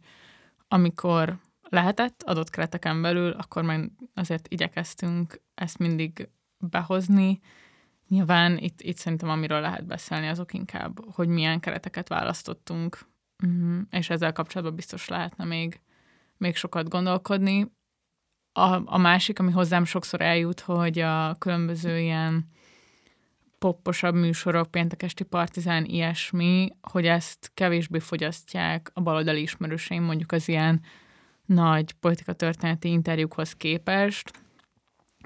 amikor 0.69 1.39
lehetett 1.63 2.23
adott 2.23 2.51
kereteken 2.51 3.03
belül, 3.03 3.31
akkor 3.31 3.63
meg 3.63 3.91
azért 4.15 4.49
igyekeztünk 4.49 5.41
ezt 5.55 5.79
mindig 5.79 6.29
behozni. 6.59 7.41
Nyilván 8.09 8.59
itt, 8.59 8.81
itt 8.81 8.97
szerintem 8.97 9.29
amiről 9.29 9.61
lehet 9.61 9.87
beszélni, 9.87 10.27
azok 10.27 10.55
inkább, 10.55 11.15
hogy 11.15 11.29
milyen 11.29 11.61
kereteket 11.61 12.09
választottunk, 12.09 12.99
mhm, 13.43 13.81
és 13.91 14.11
ezzel 14.11 14.33
kapcsolatban 14.33 14.77
biztos 14.77 15.09
lehetne 15.09 15.45
még, 15.45 15.81
még 16.37 16.57
sokat 16.57 16.89
gondolkodni 16.89 17.77
a, 18.53 18.81
a 18.85 18.99
másik, 18.99 19.39
ami 19.39 19.53
hozzám 19.53 19.85
sokszor 19.85 20.21
eljut, 20.21 20.61
hogy 20.61 20.99
a 20.99 21.35
különböző 21.39 21.99
ilyen 21.99 22.49
popposabb 23.59 24.15
műsorok, 24.15 24.71
péntekesti 24.71 25.25
partizán, 25.25 25.85
ilyesmi, 25.85 26.71
hogy 26.81 27.07
ezt 27.07 27.51
kevésbé 27.55 27.99
fogyasztják 27.99 28.91
a 28.95 29.01
baloldali 29.01 29.41
ismerőseim, 29.41 30.03
mondjuk 30.03 30.33
az 30.33 30.49
ilyen 30.49 30.81
nagy 31.47 31.93
politikatörténeti 31.93 32.89
interjúkhoz 32.89 33.53
képest. 33.53 34.31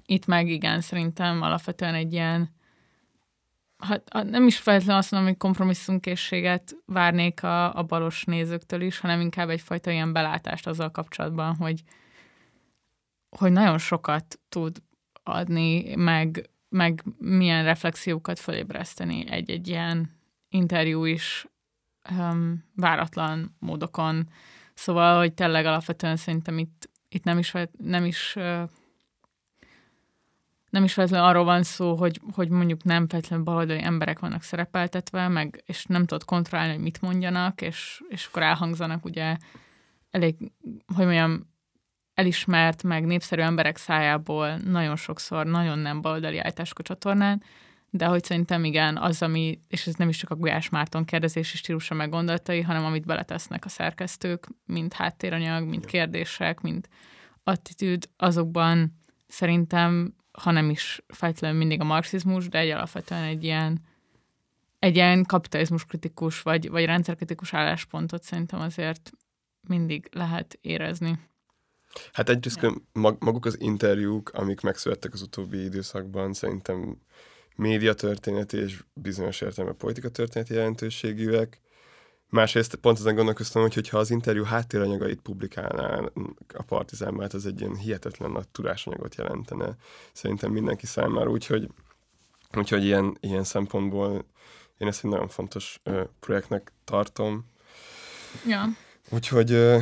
Itt 0.07 0.27
meg 0.27 0.49
igen, 0.49 0.81
szerintem 0.81 1.43
alapvetően 1.43 1.95
egy 1.95 2.13
ilyen, 2.13 2.55
hát 3.79 4.13
nem 4.31 4.47
is 4.47 4.59
feltétlenül 4.59 5.01
azt 5.01 5.11
mondom, 5.11 5.29
hogy 5.29 5.39
kompromisszumkészséget 5.39 6.77
várnék 6.87 7.43
a, 7.43 7.75
a 7.75 7.83
balos 7.83 8.25
nézőktől 8.25 8.81
is, 8.81 8.99
hanem 8.99 9.21
inkább 9.21 9.49
egyfajta 9.49 9.91
ilyen 9.91 10.13
belátást 10.13 10.67
azzal 10.67 10.91
kapcsolatban, 10.91 11.57
hogy, 11.57 11.83
hogy 13.37 13.53
nagyon 13.53 13.79
sokat 13.79 14.41
tud 14.49 14.83
adni, 15.23 15.95
meg, 15.95 16.51
meg 16.69 17.05
milyen 17.19 17.65
reflexiókat 17.65 18.39
felébreszteni 18.39 19.31
egy-egy 19.31 19.69
ilyen 19.69 20.21
interjú 20.49 21.05
is 21.05 21.47
um, 22.11 22.65
váratlan 22.77 23.57
módokon. 23.59 24.29
Szóval, 24.75 25.19
hogy 25.19 25.33
tényleg 25.33 25.67
alapvetően 25.67 26.17
szerintem 26.17 26.59
itt, 26.59 26.91
itt 27.09 27.25
nem 27.25 27.39
is, 27.39 27.53
nem 27.79 28.05
is 28.05 28.37
nem 30.73 30.85
is 30.85 30.93
feltétlenül 30.93 31.29
arról 31.29 31.45
van 31.45 31.63
szó, 31.63 31.95
hogy, 31.95 32.21
hogy 32.33 32.49
mondjuk 32.49 32.85
nem 32.85 33.09
feltétlenül 33.09 33.45
baloldali 33.45 33.83
emberek 33.83 34.19
vannak 34.19 34.43
szerepeltetve, 34.43 35.29
meg, 35.29 35.63
és 35.67 35.85
nem 35.85 36.05
tudod 36.05 36.25
kontrollálni, 36.25 36.73
hogy 36.73 36.83
mit 36.83 37.01
mondjanak, 37.01 37.61
és, 37.61 38.03
és 38.09 38.27
akkor 38.27 38.43
elhangzanak 38.43 39.05
ugye 39.05 39.37
elég, 40.11 40.37
hogy 40.95 41.05
mondjam, 41.05 41.52
elismert, 42.23 42.83
meg 42.83 43.07
népszerű 43.07 43.43
emberek 43.43 43.77
szájából 43.77 44.57
nagyon 44.57 44.97
sokszor 44.97 45.47
nagyon 45.47 45.79
nem 45.79 46.01
baloldali 46.01 46.39
állítások 46.39 46.79
a 46.79 46.83
csatornán, 46.83 47.43
de 47.91 48.07
hogy 48.07 48.25
szerintem 48.25 48.65
igen, 48.65 48.97
az, 48.97 49.23
ami, 49.23 49.59
és 49.69 49.87
ez 49.87 49.95
nem 49.95 50.09
is 50.09 50.17
csak 50.17 50.31
a 50.31 50.35
Gulyás 50.35 50.69
Márton 50.69 51.05
kérdezési 51.05 51.57
stílusa 51.57 51.95
meg 51.95 52.11
gondolatai, 52.11 52.61
hanem 52.61 52.85
amit 52.85 53.07
beletesznek 53.07 53.65
a 53.65 53.69
szerkesztők, 53.69 54.49
mint 54.67 54.93
háttéranyag, 54.93 55.69
mint 55.69 55.85
kérdések, 55.85 56.61
mint 56.61 56.89
attitűd, 57.45 58.09
azokban 58.17 58.99
szerintem, 59.27 60.15
ha 60.33 60.51
nem 60.51 60.71
is 60.71 61.03
feltétlenül 61.07 61.59
mindig 61.59 61.81
a 61.81 61.85
marxizmus, 61.85 62.49
de 62.49 62.59
egy 62.59 62.71
alapvetően 62.71 63.23
egy 63.23 63.45
ilyen, 63.45 63.81
egy 64.79 64.95
ilyen 64.95 65.25
kapitalizmus 65.25 65.85
kritikus, 65.85 66.43
vagy, 66.43 66.71
vagy 66.71 66.85
rendszerkritikus 66.85 67.55
álláspontot 67.55 68.23
szerintem 68.23 68.61
azért 68.61 69.11
mindig 69.69 70.09
lehet 70.13 70.59
érezni. 70.61 71.19
Hát 72.13 72.29
egyrészt 72.29 72.67
maguk 72.93 73.47
az 73.47 73.61
interjúk, 73.61 74.31
amik 74.35 74.61
megszülettek 74.61 75.13
az 75.13 75.23
utóbbi 75.23 75.65
időszakban, 75.65 76.33
szerintem 76.33 76.97
médiatörténeti 77.57 78.57
és 78.57 78.85
bizonyos 78.93 79.41
értelme 79.41 79.73
politika 79.73 80.09
történeti 80.09 80.55
jelentőségűek. 80.55 81.61
Másrészt 82.29 82.75
pont 82.75 82.99
ezen 82.99 83.15
gondolkoztam, 83.15 83.63
hogy 83.63 83.89
ha 83.89 83.99
az 83.99 84.11
interjú 84.11 84.45
háttéranyagait 84.45 85.21
publikálná 85.21 86.01
a 86.55 86.63
Partizán, 86.63 87.15
mert 87.15 87.35
az 87.35 87.47
egy 87.47 87.61
ilyen 87.61 87.77
hihetetlen 87.77 88.31
nagy 88.31 88.49
tudásanyagot 88.49 89.15
jelentene 89.15 89.77
szerintem 90.13 90.51
mindenki 90.51 90.87
számára, 90.87 91.31
úgyhogy, 91.31 91.69
úgyhogy 92.57 92.85
ilyen, 92.85 93.17
ilyen 93.21 93.45
szempontból 93.45 94.25
én 94.79 94.89
ezt 94.89 95.05
egy 95.05 95.11
nagyon 95.11 95.29
fontos 95.29 95.81
ö, 95.83 96.03
projektnek 96.21 96.73
tartom. 96.85 97.45
Ja. 98.47 98.65
Úgyhogy 99.11 99.53
ö, 99.53 99.79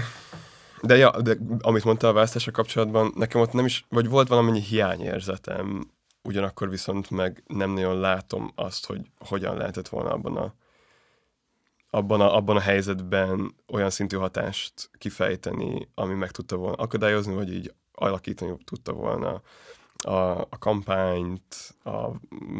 de 0.82 0.96
ja, 0.96 1.20
de 1.20 1.36
amit 1.60 1.84
mondta 1.84 2.08
a 2.08 2.12
választása 2.12 2.50
kapcsolatban, 2.50 3.12
nekem 3.16 3.40
ott 3.40 3.52
nem 3.52 3.64
is, 3.64 3.84
vagy 3.88 4.08
volt 4.08 4.28
valamennyi 4.28 4.60
hiányérzetem, 4.60 5.90
ugyanakkor 6.22 6.70
viszont 6.70 7.10
meg 7.10 7.42
nem 7.46 7.70
nagyon 7.70 8.00
látom 8.00 8.52
azt, 8.54 8.86
hogy 8.86 9.00
hogyan 9.18 9.56
lehetett 9.56 9.88
volna 9.88 10.10
abban 10.10 10.36
a 10.36 10.54
abban 11.92 12.20
a, 12.20 12.36
abban 12.36 12.56
a 12.56 12.60
helyzetben 12.60 13.54
olyan 13.68 13.90
szintű 13.90 14.16
hatást 14.16 14.90
kifejteni, 14.98 15.88
ami 15.94 16.14
meg 16.14 16.30
tudta 16.30 16.56
volna 16.56 16.76
akadályozni, 16.76 17.34
vagy 17.34 17.52
így 17.52 17.72
alakítani 17.92 18.56
tudta 18.64 18.92
volna 18.92 19.42
a, 20.02 20.40
a 20.40 20.58
kampányt, 20.58 21.74
a 21.84 22.08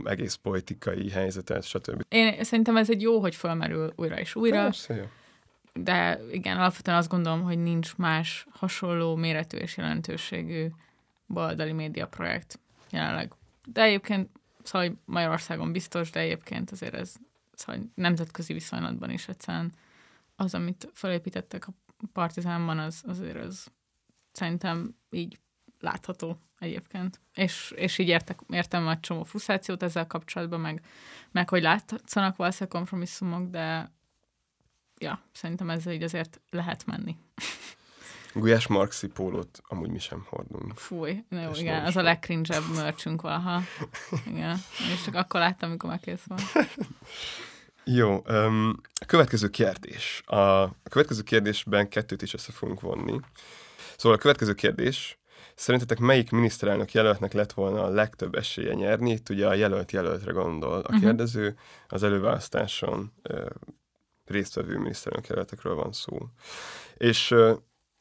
egész 0.05 0.35
politikai 0.35 1.11
helyzetet, 1.11 1.65
stb. 1.65 2.03
Én 2.09 2.45
szerintem 2.45 2.77
ez 2.77 2.91
egy 2.91 3.03
jó, 3.03 3.21
hogy 3.21 3.35
felmerül 3.35 3.93
újra 3.97 4.19
és 4.19 4.35
újra. 4.35 4.63
Persze, 4.63 4.95
jó. 4.95 5.05
De 5.73 6.21
igen, 6.33 6.57
alapvetően 6.57 6.97
azt 6.97 7.09
gondolom, 7.09 7.43
hogy 7.43 7.59
nincs 7.59 7.97
más 7.97 8.47
hasonló 8.51 9.17
méretű 9.17 9.57
és 9.57 9.77
jelentőségű 9.77 10.67
baloldali 11.29 11.73
média 11.73 12.07
projekt 12.07 12.59
jelenleg. 12.91 13.33
De 13.65 13.83
egyébként, 13.83 14.31
szóval 14.63 15.01
Magyarországon 15.05 15.73
biztos, 15.73 16.11
de 16.11 16.21
egyébként 16.21 16.71
azért 16.71 16.95
ez 16.95 17.15
szóval 17.53 17.83
nemzetközi 17.95 18.53
viszonylatban 18.53 19.11
is 19.11 19.29
egyszerűen 19.29 19.73
az, 20.37 20.55
amit 20.55 20.91
felépítettek 20.93 21.67
a 21.67 21.73
partizánban, 22.13 22.79
az 22.79 23.03
azért 23.07 23.45
az 23.45 23.67
szerintem 24.33 24.95
így 25.11 25.39
látható 25.81 26.39
egyébként. 26.59 27.21
És, 27.35 27.73
és 27.77 27.99
így 27.99 28.09
értek, 28.09 28.41
értem 28.49 28.87
a 28.87 29.01
csomó 29.01 29.23
frusztrációt 29.23 29.83
ezzel 29.83 30.07
kapcsolatban, 30.07 30.61
meg, 30.61 30.85
meg 31.31 31.49
hogy 31.49 31.63
látszanak 31.63 32.37
valószínűleg 32.37 32.75
kompromisszumok, 32.79 33.51
de 33.51 33.93
ja, 35.01 35.21
szerintem 35.33 35.71
ezzel 35.71 35.93
így 35.93 36.03
azért 36.03 36.41
lehet 36.51 36.87
menni. 36.87 37.17
Gulyás 38.35 38.67
Marxi 38.67 39.07
pólót 39.07 39.63
amúgy 39.69 39.91
mi 39.91 39.99
sem 39.99 40.27
hordunk. 40.29 40.79
Fúj, 40.79 41.25
na 41.29 41.41
jó, 41.41 41.51
igen, 41.55 41.85
az 41.85 41.97
a 41.97 42.03
legcringe 42.03 42.59
mörcsünk 42.75 43.23
valaha. 43.23 43.61
Igen, 44.27 44.57
és 44.95 45.03
csak 45.05 45.15
akkor 45.15 45.41
láttam, 45.41 45.69
amikor 45.69 45.89
már 45.89 46.01
kész 46.01 46.23
van. 46.27 46.39
Jó, 47.85 48.23
um, 48.29 48.81
a 49.01 49.05
következő 49.05 49.49
kérdés. 49.49 50.23
A, 50.27 50.37
a 50.63 50.73
következő 50.91 51.23
kérdésben 51.23 51.89
kettőt 51.89 52.23
is 52.23 52.35
össze 52.35 52.53
fogunk 52.53 52.81
vonni. 52.81 53.21
Szóval 53.97 54.19
a 54.19 54.21
következő 54.21 54.55
kérdés, 54.55 55.19
szerintetek 55.55 55.99
melyik 55.99 56.31
miniszterelnök 56.31 56.93
jelöltnek 56.93 57.33
lett 57.33 57.53
volna 57.53 57.85
a 57.85 57.89
legtöbb 57.89 58.35
esélye 58.35 58.75
nyerni? 58.75 59.11
Itt 59.11 59.29
ugye 59.29 59.47
a 59.47 59.55
jelölt 59.55 59.93
jelöltre 59.93 60.33
gondol 60.33 60.73
a 60.73 60.79
uh-huh. 60.79 61.01
kérdező, 61.01 61.57
az 61.89 62.03
előválasztáson 62.03 63.13
résztvevő 64.31 64.79
miniszterelnök 64.79 65.29
jelöltekről 65.29 65.75
van 65.75 65.93
szó. 65.93 66.19
És 66.97 67.35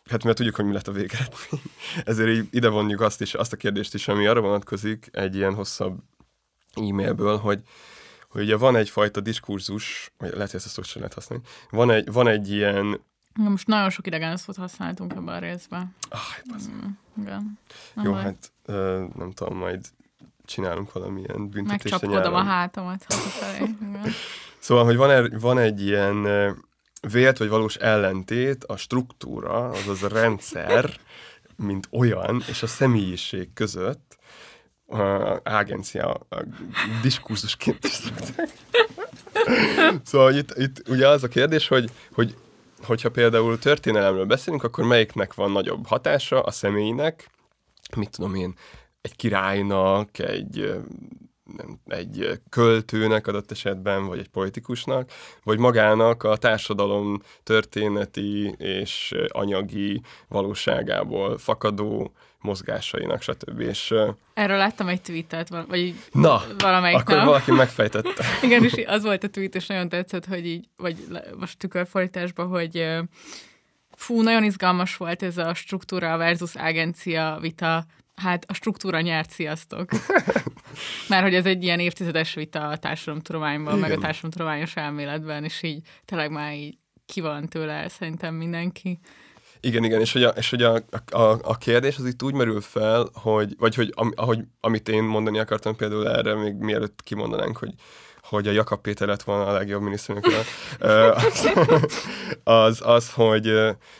hát 0.09 0.23
mert 0.23 0.37
tudjuk, 0.37 0.55
hogy 0.55 0.65
mi 0.65 0.73
lett 0.73 0.87
a 0.87 0.91
végeredmény, 0.91 1.61
ezért 2.05 2.53
ide 2.53 2.69
vonjuk 2.69 3.01
azt 3.01 3.21
is, 3.21 3.33
azt 3.33 3.53
a 3.53 3.57
kérdést 3.57 3.93
is, 3.93 4.07
ami 4.07 4.27
arra 4.27 4.41
vonatkozik 4.41 5.09
egy 5.11 5.35
ilyen 5.35 5.53
hosszabb 5.53 5.99
e-mailből, 6.75 7.37
hogy 7.37 7.63
hogy 8.29 8.41
ugye 8.41 8.55
van 8.55 8.75
egyfajta 8.75 9.19
diskurzus, 9.19 10.11
vagy 10.17 10.29
lehet, 10.29 10.51
hogy 10.51 10.59
ezt 10.59 10.77
a 10.77 10.83
szót 10.83 10.93
lehet 10.93 11.13
használni, 11.13 11.43
van 11.69 11.91
egy, 11.91 12.11
van 12.11 12.27
egy 12.27 12.51
ilyen 12.51 12.99
Ja, 13.43 13.49
most 13.49 13.67
nagyon 13.67 13.89
sok 13.89 14.07
idegen 14.07 14.37
szót 14.37 14.55
használtunk 14.55 15.11
ebben 15.11 15.35
a 15.35 15.39
részben. 15.39 15.95
Ah, 16.09 16.19
mm, 16.69 16.89
igen. 17.21 17.59
Jó, 18.03 18.11
majd. 18.11 18.23
hát 18.23 18.51
uh, 18.67 19.15
nem 19.15 19.31
tudom, 19.31 19.57
majd 19.57 19.85
csinálunk 20.49 20.93
valamilyen 20.93 21.49
büntetést 21.49 22.01
Megcsapkodom 22.01 22.33
a 22.33 22.43
hátamat 22.43 23.05
Szóval, 24.59 24.83
hogy 24.83 24.95
van, 24.95 25.09
er, 25.09 25.39
van 25.39 25.57
egy 25.57 25.85
ilyen 25.85 26.27
vélt 27.01 27.37
vagy 27.37 27.49
valós 27.49 27.75
ellentét 27.75 28.63
a 28.63 28.77
struktúra, 28.77 29.69
azaz 29.69 30.03
a 30.03 30.07
rendszer, 30.07 30.89
mint 31.55 31.87
olyan, 31.91 32.43
és 32.47 32.63
a 32.63 32.67
személyiség 32.67 33.53
között, 33.53 34.17
a 34.87 35.39
agencia 35.43 36.13
a 36.13 36.43
diskurzusként 37.01 37.85
is 37.85 37.91
szokták. 37.91 38.49
szóval 40.09 40.33
itt, 40.33 40.57
itt 40.57 40.87
ugye 40.87 41.07
az 41.07 41.23
a 41.23 41.27
kérdés, 41.27 41.67
hogy, 41.67 41.91
hogy 42.11 42.35
hogyha 42.83 43.09
például 43.09 43.59
történelemről 43.59 44.25
beszélünk, 44.25 44.63
akkor 44.63 44.83
melyiknek 44.83 45.33
van 45.33 45.51
nagyobb 45.51 45.87
hatása 45.87 46.41
a 46.41 46.51
személynek, 46.51 47.29
mit 47.95 48.09
tudom 48.09 48.35
én, 48.35 48.55
egy 49.01 49.15
királynak, 49.15 50.19
egy 50.19 50.73
nem, 51.57 51.79
egy 51.87 52.39
költőnek 52.49 53.27
adott 53.27 53.51
esetben, 53.51 54.05
vagy 54.07 54.19
egy 54.19 54.29
politikusnak, 54.29 55.11
vagy 55.43 55.57
magának 55.57 56.23
a 56.23 56.37
társadalom 56.37 57.21
történeti 57.43 58.55
és 58.57 59.15
anyagi 59.27 60.01
valóságából 60.27 61.37
fakadó 61.37 62.11
mozgásainak, 62.39 63.21
stb. 63.21 63.59
És, 63.59 63.93
Erről 64.33 64.57
láttam 64.57 64.87
egy 64.87 65.01
tweetet, 65.01 65.49
vagy 65.49 65.93
Na, 66.11 66.41
valamelyik 66.57 66.99
akkor 66.99 67.15
nap. 67.15 67.25
valaki 67.25 67.51
megfejtette. 67.51 68.25
Igen, 68.43 68.63
és 68.63 68.83
az 68.87 69.03
volt 69.03 69.23
a 69.23 69.29
tweet, 69.29 69.55
és 69.55 69.67
nagyon 69.67 69.89
tetszett, 69.89 70.25
hogy 70.25 70.45
így, 70.45 70.67
vagy 70.77 70.97
most 71.37 71.57
tükörfordításban, 71.57 72.47
hogy 72.47 72.87
fú, 73.95 74.21
nagyon 74.21 74.43
izgalmas 74.43 74.97
volt 74.97 75.23
ez 75.23 75.37
a 75.37 75.53
struktúra 75.53 76.17
versus 76.17 76.55
agencia 76.55 77.37
vita, 77.41 77.85
Hát 78.21 78.45
a 78.47 78.53
struktúra 78.53 79.01
nyert, 79.01 79.29
sziasztok. 79.29 79.89
Mert 81.09 81.23
hogy 81.23 81.35
ez 81.35 81.45
egy 81.45 81.63
ilyen 81.63 81.79
évtizedes 81.79 82.33
vita 82.33 82.67
a 82.67 82.77
társadalomtudományban, 82.77 83.79
meg 83.79 83.91
a 83.91 83.97
társadalomtudományos 83.97 84.75
elméletben, 84.75 85.43
és 85.43 85.63
így 85.63 85.81
tényleg 86.05 86.31
már 86.31 86.53
így 86.53 86.77
ki 87.05 87.21
van 87.21 87.47
tőle 87.47 87.87
szerintem 87.87 88.35
mindenki. 88.35 88.99
Igen, 89.61 89.83
igen, 89.83 89.99
és 89.99 90.11
hogy 90.11 90.23
a, 90.23 90.29
és 90.29 90.49
hogy 90.49 90.63
a, 90.63 90.75
a, 91.11 91.39
a 91.41 91.57
kérdés 91.57 91.97
az 91.97 92.05
itt 92.05 92.23
úgy 92.23 92.33
merül 92.33 92.61
fel, 92.61 93.09
hogy, 93.13 93.55
vagy 93.57 93.75
hogy 93.75 93.91
am, 93.95 94.11
ahogy, 94.15 94.39
amit 94.59 94.89
én 94.89 95.03
mondani 95.03 95.39
akartam 95.39 95.75
például 95.75 96.09
erre, 96.09 96.35
még 96.35 96.53
mielőtt 96.53 97.03
kimondanánk, 97.03 97.57
hogy 97.57 97.73
hogy 98.21 98.47
a 98.47 98.51
Jakab 98.51 98.81
Péter 98.81 99.07
lett 99.07 99.23
volna 99.23 99.45
a 99.45 99.51
legjobb 99.51 99.81
miniszterelnök, 99.81 100.45
az, 100.79 101.49
az, 102.43 102.81
az, 102.83 103.11
hogy, 103.11 103.53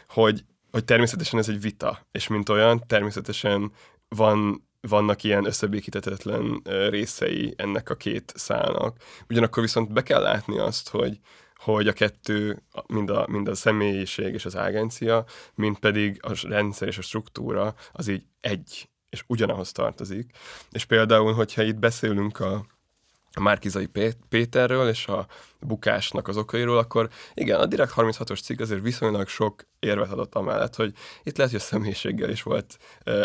hogy, 0.07 0.43
hogy 0.71 0.85
természetesen 0.85 1.39
ez 1.39 1.49
egy 1.49 1.61
vita, 1.61 2.07
és 2.11 2.27
mint 2.27 2.49
olyan, 2.49 2.83
természetesen 2.87 3.71
van, 4.15 4.67
vannak 4.81 5.23
ilyen 5.23 5.45
összebékítetetlen 5.45 6.61
részei 6.89 7.53
ennek 7.57 7.89
a 7.89 7.95
két 7.95 8.33
szálnak. 8.35 8.97
Ugyanakkor 9.29 9.63
viszont 9.63 9.93
be 9.93 10.03
kell 10.03 10.21
látni 10.21 10.59
azt, 10.59 10.89
hogy, 10.89 11.19
hogy 11.55 11.87
a 11.87 11.93
kettő, 11.93 12.63
mind 12.87 13.09
a, 13.09 13.25
mind 13.29 13.47
a 13.47 13.55
személyiség 13.55 14.33
és 14.33 14.45
az 14.45 14.55
agencia, 14.55 15.25
mind 15.55 15.79
pedig 15.79 16.19
a 16.21 16.47
rendszer 16.47 16.87
és 16.87 16.97
a 16.97 17.01
struktúra, 17.01 17.75
az 17.91 18.07
így 18.07 18.23
egy, 18.39 18.89
és 19.09 19.23
ugyanahoz 19.27 19.71
tartozik. 19.71 20.31
És 20.71 20.85
például, 20.85 21.33
hogyha 21.33 21.63
itt 21.63 21.79
beszélünk 21.79 22.39
a 22.39 22.65
Márkizai 23.39 23.89
Péterről 24.29 24.89
és 24.89 25.07
a 25.07 25.27
bukásnak 25.59 26.27
az 26.27 26.37
okairól, 26.37 26.77
akkor 26.77 27.09
igen, 27.33 27.59
a 27.59 27.65
Direkt 27.65 27.93
36-os 27.95 28.43
cikk 28.43 28.59
azért 28.59 28.81
viszonylag 28.81 29.27
sok 29.27 29.63
érvet 29.79 30.11
adott 30.11 30.35
amellett, 30.35 30.75
hogy 30.75 30.93
itt 31.23 31.37
lehet, 31.37 31.51
hogy 31.51 31.61
a 31.61 31.63
személyiséggel 31.63 32.29
is 32.29 32.43
volt 32.43 32.77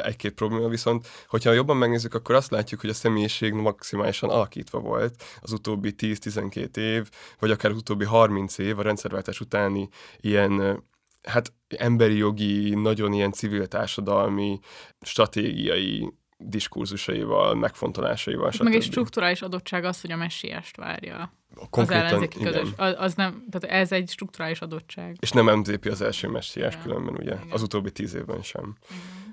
egy-két 0.03 0.33
probléma, 0.33 0.69
viszont 0.69 1.07
hogyha 1.29 1.53
jobban 1.53 1.77
megnézzük, 1.77 2.15
akkor 2.15 2.35
azt 2.35 2.51
látjuk, 2.51 2.81
hogy 2.81 2.91
a 2.91 2.95
személyiség 2.95 3.53
maximálisan 3.53 4.31
alakítva 4.31 4.79
volt 4.79 5.25
az 5.41 5.53
utóbbi 5.53 5.95
10-12 5.99 6.77
év, 6.77 7.09
vagy 7.39 7.51
akár 7.51 7.71
az 7.71 7.77
utóbbi 7.77 8.05
30 8.05 8.59
év 8.59 8.79
a 8.79 8.83
rendszerváltás 8.83 9.41
utáni 9.41 9.89
ilyen 10.21 10.83
hát 11.23 11.53
emberi 11.69 12.17
jogi, 12.17 12.75
nagyon 12.75 13.13
ilyen 13.13 13.33
civil 13.33 13.67
társadalmi, 13.67 14.59
stratégiai 15.01 16.13
diskurzusaival, 16.37 17.55
megfontolásaival. 17.55 18.51
Meg 18.63 18.75
egy 18.75 18.83
strukturális 18.83 19.43
adottság 19.43 19.85
az, 19.85 20.01
hogy 20.01 20.13
a 20.13 20.17
messiást 20.17 20.77
várja 20.77 21.33
Konkrétan, 21.71 22.05
az 22.05 22.11
ellenzéki 22.11 22.39
közös. 22.39 22.69
Az, 22.77 22.95
az 22.99 23.15
nem, 23.15 23.45
tehát 23.51 23.77
ez 23.77 23.93
egy 23.93 24.09
strukturális 24.09 24.61
adottság. 24.61 25.17
És 25.21 25.31
nem 25.31 25.59
MZP 25.59 25.87
az 25.87 26.01
első 26.01 26.29
messiás 26.29 26.79
különben, 26.83 27.15
ugye? 27.15 27.35
Igen. 27.35 27.49
Az 27.51 27.63
utóbbi 27.63 27.93
tíz 27.93 28.15
évben 28.15 28.43
sem. 28.43 28.77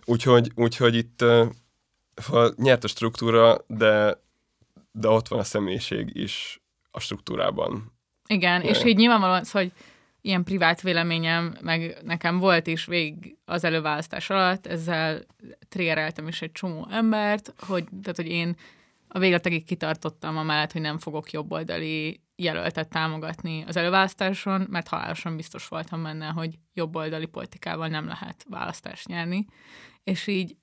Úgyhogy, 0.05 0.51
úgyhogy 0.55 0.95
itt 0.95 1.21
uh, 1.21 2.49
nyert 2.55 2.83
a 2.83 2.87
struktúra, 2.87 3.57
de, 3.67 4.21
de 4.91 5.07
ott 5.07 5.27
van 5.27 5.39
a 5.39 5.43
személyiség 5.43 6.15
is 6.15 6.61
a 6.91 6.99
struktúrában. 6.99 7.93
Igen, 8.27 8.61
és 8.61 8.83
így 8.83 8.97
nyilvánvalóan, 8.97 9.43
szóval, 9.43 9.61
hogy 9.61 9.71
ilyen 10.21 10.43
privát 10.43 10.81
véleményem, 10.81 11.57
meg 11.61 11.97
nekem 12.03 12.37
volt 12.37 12.67
is 12.67 12.85
végig 12.85 13.37
az 13.45 13.63
előválasztás 13.63 14.29
alatt, 14.29 14.67
ezzel 14.67 15.21
triggereltem 15.69 16.27
is 16.27 16.41
egy 16.41 16.51
csomó 16.51 16.87
embert, 16.91 17.53
hogy, 17.57 17.83
tehát, 18.01 18.15
hogy 18.15 18.27
én 18.27 18.55
a 19.07 19.19
végletekig 19.19 19.65
kitartottam 19.65 20.37
amellett, 20.37 20.71
hogy 20.71 20.81
nem 20.81 20.97
fogok 20.97 21.31
jobboldali 21.31 22.21
jelöltet 22.35 22.89
támogatni 22.89 23.63
az 23.67 23.77
előválasztáson, 23.77 24.67
mert 24.69 24.87
halálosan 24.87 25.35
biztos 25.35 25.67
voltam 25.67 26.03
benne, 26.03 26.27
hogy 26.27 26.59
jobboldali 26.73 27.25
politikával 27.25 27.87
nem 27.87 28.07
lehet 28.07 28.45
választást 28.49 29.07
nyerni. 29.07 29.45
És 30.03 30.27
így 30.27 30.55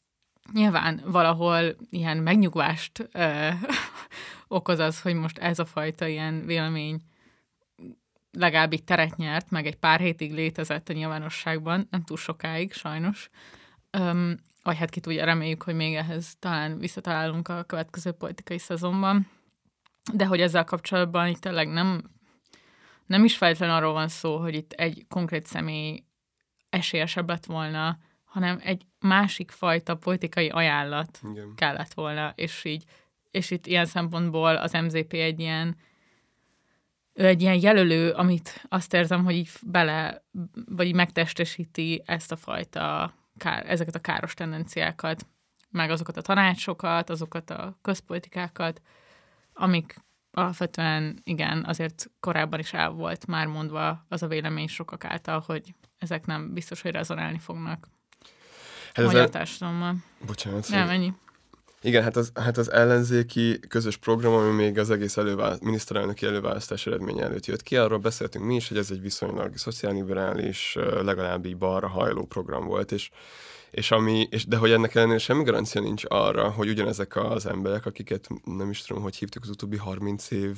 nyilván 0.53 1.03
valahol 1.05 1.77
ilyen 1.91 2.17
megnyugvást 2.17 3.09
ö, 3.13 3.49
okoz 4.49 4.79
az, 4.79 5.01
hogy 5.01 5.15
most 5.15 5.39
ez 5.39 5.59
a 5.59 5.65
fajta 5.65 6.07
ilyen 6.07 6.47
vélemény 6.47 7.01
legalább 8.39 8.73
így 8.73 8.85
teret 8.85 9.17
nyert, 9.17 9.51
meg 9.51 9.67
egy 9.67 9.77
pár 9.77 10.01
hétig 10.01 10.33
létezett 10.33 10.89
a 10.89 10.93
nyilvánosságban, 10.93 11.87
nem 11.91 12.03
túl 12.03 12.17
sokáig 12.17 12.73
sajnos. 12.73 13.31
Um, 13.99 14.37
vagy 14.63 14.77
hát 14.77 14.91
ki 14.91 15.01
tudja, 15.01 15.25
reméljük, 15.25 15.63
hogy 15.63 15.75
még 15.75 15.95
ehhez 15.95 16.37
talán 16.39 16.79
visszatalálunk 16.79 17.49
a 17.49 17.63
következő 17.63 18.13
politikai 18.13 18.59
szezonban. 18.59 19.31
De 20.13 20.27
hogy 20.27 20.41
ezzel 20.41 20.65
kapcsolatban 20.65 21.29
itt 21.29 21.41
tényleg 21.41 21.69
nem, 21.69 22.03
nem 23.07 23.25
is 23.25 23.37
feltétlenül 23.37 23.75
arról 23.75 23.93
van 23.93 24.09
szó, 24.09 24.37
hogy 24.37 24.55
itt 24.55 24.73
egy 24.73 25.07
konkrét 25.09 25.47
személy 25.47 26.05
esélyesebb 26.71 27.29
lett 27.29 27.45
volna, 27.45 27.99
hanem 28.25 28.61
egy 28.63 28.87
másik 29.01 29.51
fajta 29.51 29.97
politikai 29.97 30.49
ajánlat 30.49 31.21
Igen. 31.31 31.53
kellett 31.55 31.95
volna, 31.95 32.33
és 32.35 32.65
így, 32.65 32.85
és 33.31 33.51
itt 33.51 33.67
ilyen 33.67 33.87
szempontból 33.87 34.57
az 34.57 34.73
MZP 34.73 35.13
egy 35.13 35.41
ilyen 35.41 35.77
ő 37.19 37.27
egy 37.27 37.43
ilyen 37.43 37.61
jelölő, 37.61 38.11
amit 38.11 38.65
azt 38.69 38.95
érzem, 38.95 39.25
hogy 39.25 39.35
így 39.35 39.51
bele, 39.63 40.25
vagy 40.67 40.87
így 40.87 40.95
megtestesíti 40.95 42.03
ezt 42.07 42.33
a 42.33 42.37
fajta, 42.37 43.15
kár, 43.37 43.71
ezeket 43.71 43.95
a 43.95 44.01
káros 44.01 44.35
tendenciákat, 44.35 45.27
meg 45.71 45.91
azokat 45.91 46.17
a 46.17 46.23
tanácsokat, 46.23 47.11
azokat 47.11 47.51
a 47.51 47.79
közpolitikákat, 47.83 48.83
amik 49.53 49.97
alapvetően 50.31 51.21
igen, 51.25 51.65
azért 51.65 52.11
korábban 52.21 52.59
is 52.59 52.73
el 52.73 52.91
volt 52.91 53.27
már 53.27 53.47
mondva 53.47 54.05
az 54.09 54.23
a 54.23 54.27
vélemény 54.27 54.69
sokak 54.69 55.05
által, 55.05 55.43
hogy 55.47 55.75
ezek 55.99 56.27
nem 56.27 56.53
biztos, 56.53 56.81
hogy 56.81 56.91
rezonálni 56.91 57.39
fognak 57.39 57.89
hát 58.95 59.05
a 59.05 59.09
magyar 59.09 59.29
társadalommal. 59.29 59.95
Bocsánat. 60.27 60.69
Nem, 60.69 60.89
ennyi. 60.89 61.13
Igen, 61.83 62.03
hát 62.03 62.17
az, 62.17 62.31
hát 62.35 62.57
az 62.57 62.73
ellenzéki 62.73 63.59
közös 63.69 63.97
program, 63.97 64.33
ami 64.33 64.51
még 64.51 64.79
az 64.79 64.91
egész 64.91 65.17
előválaszt, 65.17 65.63
miniszterelnöki 65.63 66.27
előválasztás 66.27 66.87
eredménye 66.87 67.23
előtt 67.23 67.47
jött 67.47 67.63
ki, 67.63 67.77
arról 67.77 67.99
beszéltünk 67.99 68.45
mi 68.45 68.55
is, 68.55 68.69
hogy 68.69 68.77
ez 68.77 68.91
egy 68.91 69.01
viszonylag 69.01 69.57
szociálliberális, 69.57 70.77
legalább 71.03 71.47
így 71.47 71.57
balra 71.57 71.89
hajló 71.89 72.27
program 72.27 72.65
volt, 72.65 72.93
és 72.93 73.11
és 73.71 73.91
ami, 73.91 74.27
és, 74.31 74.47
de 74.47 74.57
hogy 74.57 74.71
ennek 74.71 74.95
ellenére 74.95 75.19
semmi 75.19 75.43
garancia 75.43 75.81
nincs 75.81 76.03
arra, 76.09 76.51
hogy 76.51 76.69
ugyanezek 76.69 77.17
az 77.17 77.47
emberek, 77.47 77.87
akiket 77.87 78.29
nem 78.45 78.71
is 78.71 78.83
tudom, 78.83 79.03
hogy 79.03 79.17
hívtuk 79.17 79.43
az 79.43 79.49
utóbbi 79.49 79.77
30 79.77 80.31
év 80.31 80.57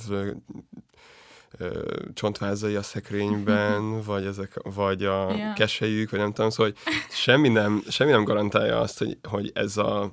csontvázai 2.15 2.75
a 2.75 2.83
szekrényben, 2.83 4.01
vagy, 4.03 4.27
ezek, 4.27 4.55
vagy 4.63 5.05
a 5.05 5.35
yeah. 5.35 5.55
keselyük, 5.55 6.11
vagy 6.11 6.21
nem 6.21 6.33
tudom, 6.33 6.51
szóval 6.51 6.73
hogy 6.73 6.95
semmi 7.11 7.49
nem, 7.49 7.83
semmi 7.89 8.11
nem 8.11 8.25
garantálja 8.25 8.81
azt, 8.81 8.99
hogy, 8.99 9.19
hogy 9.29 9.51
ez 9.55 9.77
a 9.77 10.13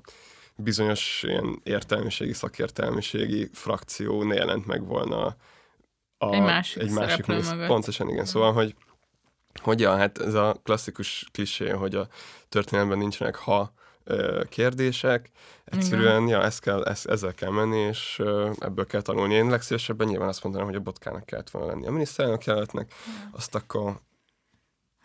bizonyos 0.58 1.24
ilyen 1.28 1.62
értelmiségi, 1.64 2.34
szakértelmiségi 2.34 3.50
frakció 3.54 4.24
ne 4.24 4.36
jelent 4.36 4.66
meg 4.66 4.86
volna 4.86 5.36
a, 6.18 6.34
egy 6.34 6.42
másik, 6.42 6.82
egy 6.82 6.92
másik 6.92 7.26
mész. 7.26 7.52
Pontosan 7.68 8.10
igen, 8.10 8.26
szóval, 8.26 8.54
hogy 8.54 8.76
hogy 9.62 9.80
ja, 9.80 9.96
hát 9.96 10.18
ez 10.18 10.34
a 10.34 10.56
klasszikus 10.64 11.28
klisé, 11.32 11.70
hogy 11.70 11.96
a 11.96 12.08
történelemben 12.50 12.98
nincsenek 12.98 13.36
ha 13.36 13.74
kérdések. 14.50 15.30
Egyszerűen, 15.66 16.24
Igen. 16.24 16.40
ja, 16.40 16.44
ezt 16.44 16.62
kell, 16.62 16.84
ezt, 16.84 17.06
ezzel 17.06 17.34
kell 17.34 17.50
menni, 17.50 17.80
és 17.80 18.22
ebből 18.60 18.86
kell 18.86 19.02
tanulni. 19.02 19.34
Én 19.34 19.50
legszívesebben 19.50 20.08
nyilván 20.08 20.28
azt 20.28 20.44
mondanám, 20.44 20.68
hogy 20.68 20.78
a 20.78 20.82
botkának 20.82 21.26
kellett 21.26 21.50
volna 21.50 21.68
lenni. 21.68 21.88
A 21.88 21.92
miniszterelnök 21.92 22.46
jelöltnek, 22.46 22.94
azt 23.32 23.56
akkor 23.56 24.00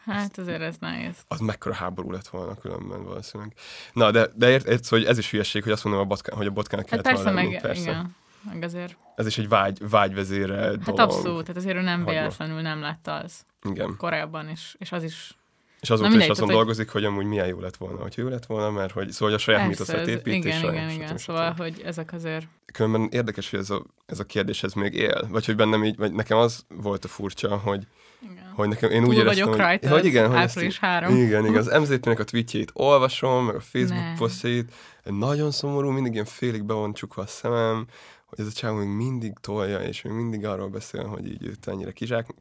Hát 0.05 0.38
azért 0.38 0.61
ez 0.61 0.77
nehéz. 0.81 1.17
Az 1.29 1.41
mekkora 1.41 1.75
háború 1.75 2.11
lett 2.11 2.29
volna 2.29 2.55
különben 2.55 3.05
valószínűleg. 3.05 3.53
Na, 3.93 4.11
de, 4.11 4.27
de 4.35 4.51
ért, 4.51 4.67
ért, 4.67 4.85
szóval, 4.85 4.99
hogy 4.99 5.09
ez 5.09 5.19
is 5.19 5.31
hülyeség, 5.31 5.62
hogy 5.62 5.73
azt 5.73 5.85
mondom, 5.85 6.03
a 6.03 6.07
botka, 6.07 6.37
hogy 6.37 6.47
a 6.47 6.51
botkának 6.51 6.88
hát 6.88 7.03
kellett 7.03 7.17
persze, 7.17 7.23
volna 7.23 7.41
lenni. 7.41 7.53
Meg, 7.53 7.62
persze, 7.62 7.83
igen. 7.83 8.17
Meg 8.53 8.62
azért. 8.62 8.97
Ez 9.17 9.27
is 9.27 9.38
egy 9.38 9.49
vágy, 9.49 9.88
vágyvezére 9.88 10.57
hát 10.57 10.79
dolog. 10.79 10.99
Hát 10.99 10.99
abszolút, 10.99 11.41
tehát 11.41 11.57
azért 11.57 11.77
ő 11.77 11.81
nem 11.81 12.05
véletlenül 12.05 12.61
nem 12.61 12.81
lett 12.81 13.09
az. 13.09 13.45
Igen. 13.62 13.95
Korábban, 13.97 14.49
és, 14.49 14.77
és 14.79 14.93
az 14.93 15.03
is 15.03 15.37
és 15.83 15.91
azóta 15.91 16.17
is 16.17 16.29
azon 16.29 16.49
dolgozik, 16.49 16.91
hogy 16.91 17.05
amúgy 17.05 17.25
milyen 17.25 17.47
jó 17.47 17.61
lett 17.61 17.77
volna, 17.77 18.03
hogy 18.03 18.15
jó 18.17 18.29
lett 18.29 18.47
volna, 18.47 18.71
mert 18.71 18.93
hogy, 18.93 19.11
szóval 19.11 19.29
hogy 19.29 19.38
a 19.41 19.43
saját 19.43 19.69
mítoszát 19.69 20.07
épít. 20.07 20.35
Igen, 20.35 20.57
és 20.57 20.62
igen, 20.62 20.91
igen, 20.91 21.19
szóval, 21.19 21.55
hogy 21.59 21.83
ezek 21.85 22.12
azért... 22.12 22.47
Különben 22.73 23.09
érdekes, 23.11 23.51
hogy 23.51 23.59
ez 23.59 23.71
a, 23.71 23.85
ez 24.07 24.19
a 24.19 24.25
kérdés 24.25 24.62
ez 24.62 24.73
még 24.73 24.95
él, 24.95 25.27
vagy 25.29 25.47
hogy 25.47 25.57
bennem 25.57 25.85
így, 25.85 25.97
vagy 25.97 26.12
nekem 26.12 26.38
az 26.38 26.65
volt 26.69 27.05
a 27.05 27.09
furcsa, 27.09 27.57
hogy, 27.57 27.87
igen. 28.22 28.52
hogy 28.54 28.68
nekem, 28.68 28.90
én 28.90 29.00
Túl 29.00 29.11
úgy 29.11 29.16
éreztem, 29.16 29.44
vagyok 29.44 29.61
rajta, 29.61 29.88
hogy, 29.88 30.04
igen, 30.04 30.28
hogy 30.28 30.37
április 30.37 30.78
három. 30.78 31.16
Igen, 31.16 31.46
igen, 31.46 31.66
az 31.66 31.80
MZP-nek 31.80 32.18
a 32.18 32.24
tweetjét 32.24 32.70
olvasom, 32.74 33.44
meg 33.44 33.54
a 33.54 33.61
Facebook 33.61 34.14
posztjait, 34.16 34.74
nagyon 35.04 35.50
szomorú, 35.50 35.90
mindig 35.90 36.12
ilyen 36.12 36.24
félig 36.24 36.64
be 36.64 36.74
van 36.74 36.92
csukva 36.92 37.22
a 37.22 37.26
szemem, 37.26 37.87
hogy 38.26 38.40
ez 38.40 38.46
a 38.46 38.52
csávó 38.52 38.76
még 38.76 38.88
mindig 38.88 39.32
tolja, 39.40 39.78
és 39.80 40.02
még 40.02 40.12
mindig 40.12 40.46
arról 40.46 40.68
beszél, 40.68 41.04
hogy 41.04 41.26
így 41.26 41.46
őt 41.46 41.68
ennyire 41.68 41.92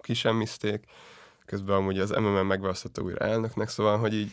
kisemmizték 0.01 0.83
közben 1.51 1.75
amúgy 1.75 1.99
az 1.99 2.09
MMM 2.09 2.45
megválasztotta 2.45 3.01
újra 3.01 3.25
elnöknek, 3.25 3.69
szóval, 3.69 3.97
hogy 3.97 4.13
így 4.13 4.31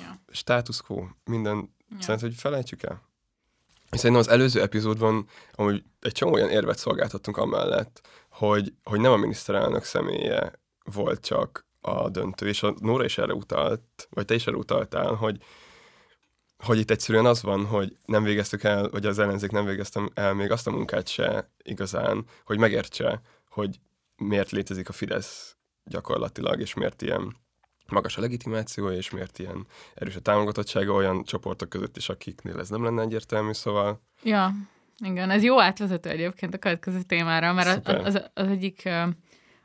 ja. 0.00 0.20
status 0.28 0.82
quo, 0.82 1.04
minden, 1.24 1.56
ja. 1.88 1.96
szerintem, 2.00 2.28
hogy 2.28 2.38
felejtjük 2.38 2.82
el. 2.82 3.02
És 3.90 3.98
szerintem 3.98 4.26
az 4.26 4.28
előző 4.28 4.60
epizódban 4.60 5.26
amúgy 5.52 5.84
egy 6.00 6.12
csomó 6.12 6.32
olyan 6.32 6.50
érvet 6.50 6.78
szolgáltattunk 6.78 7.36
amellett, 7.36 8.00
hogy, 8.40 8.74
hogy 8.84 9.00
nem 9.00 9.12
a 9.12 9.16
miniszterelnök 9.16 9.84
személye 9.84 10.52
volt 10.84 11.20
csak 11.20 11.66
a 11.80 12.08
döntő, 12.08 12.48
és 12.48 12.62
a 12.62 12.74
Nóra 12.78 13.04
is 13.04 13.18
erre 13.18 13.34
utalt, 13.34 14.08
vagy 14.10 14.24
te 14.24 14.34
is 14.34 14.46
erre 14.46 14.56
utaltál, 14.56 15.14
hogy, 15.14 15.42
hogy 16.58 16.78
itt 16.78 16.90
egyszerűen 16.90 17.26
az 17.26 17.42
van, 17.42 17.66
hogy 17.66 17.96
nem 18.04 18.22
végeztük 18.22 18.62
el, 18.62 18.88
vagy 18.88 19.06
az 19.06 19.18
ellenzék 19.18 19.50
nem 19.50 19.64
végeztem 19.64 20.10
el 20.14 20.34
még 20.34 20.50
azt 20.50 20.66
a 20.66 20.70
munkát 20.70 21.08
se 21.08 21.50
igazán, 21.62 22.24
hogy 22.44 22.58
megértse, 22.58 23.20
hogy 23.48 23.80
miért 24.16 24.50
létezik 24.50 24.88
a 24.88 24.92
Fidesz 24.92 25.56
gyakorlatilag, 25.84 26.60
és 26.60 26.74
miért 26.74 27.02
ilyen 27.02 27.36
magas 27.88 28.16
a 28.16 28.20
legitimáció, 28.20 28.90
és 28.90 29.10
miért 29.10 29.38
ilyen 29.38 29.66
erős 29.94 30.16
a 30.16 30.20
támogatottsága 30.20 30.92
olyan 30.92 31.24
csoportok 31.24 31.68
között 31.68 31.96
is, 31.96 32.08
akiknél 32.08 32.58
ez 32.58 32.68
nem 32.68 32.84
lenne 32.84 33.02
egyértelmű, 33.02 33.52
szóval... 33.52 34.00
Ja, 34.22 34.52
igen, 35.00 35.30
ez 35.30 35.42
jó 35.42 35.60
átvezető 35.60 36.10
egyébként 36.10 36.54
a 36.54 36.58
következő 36.58 37.02
témára, 37.02 37.52
mert 37.52 37.88
az, 37.88 37.96
az, 38.04 38.22
az 38.34 38.48
egyik 38.48 38.88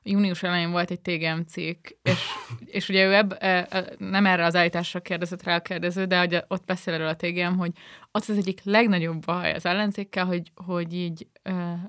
június 0.03 0.43
elején 0.43 0.71
volt 0.71 0.91
egy 0.91 0.99
TGM 0.99 1.39
cikk, 1.47 1.87
és, 2.03 2.25
és 2.77 2.89
ugye 2.89 3.05
ő 3.05 3.13
ebb, 3.13 3.37
uh, 3.41 3.87
nem 3.97 4.25
erre 4.25 4.45
az 4.45 4.55
állításra 4.55 4.99
kérdezett 4.99 5.43
rá 5.43 5.55
a 5.55 5.61
kérdező, 5.61 6.05
de 6.05 6.19
hogy 6.19 6.43
ott 6.47 6.65
beszél 6.65 6.93
erről 6.93 7.07
a 7.07 7.15
TGM, 7.15 7.57
hogy 7.57 7.71
az 8.11 8.29
az 8.29 8.37
egyik 8.37 8.59
legnagyobb 8.63 9.25
baj 9.25 9.53
az 9.53 9.65
ellenzékkel, 9.65 10.25
hogy, 10.25 10.51
hogy 10.65 10.93
így 10.93 11.27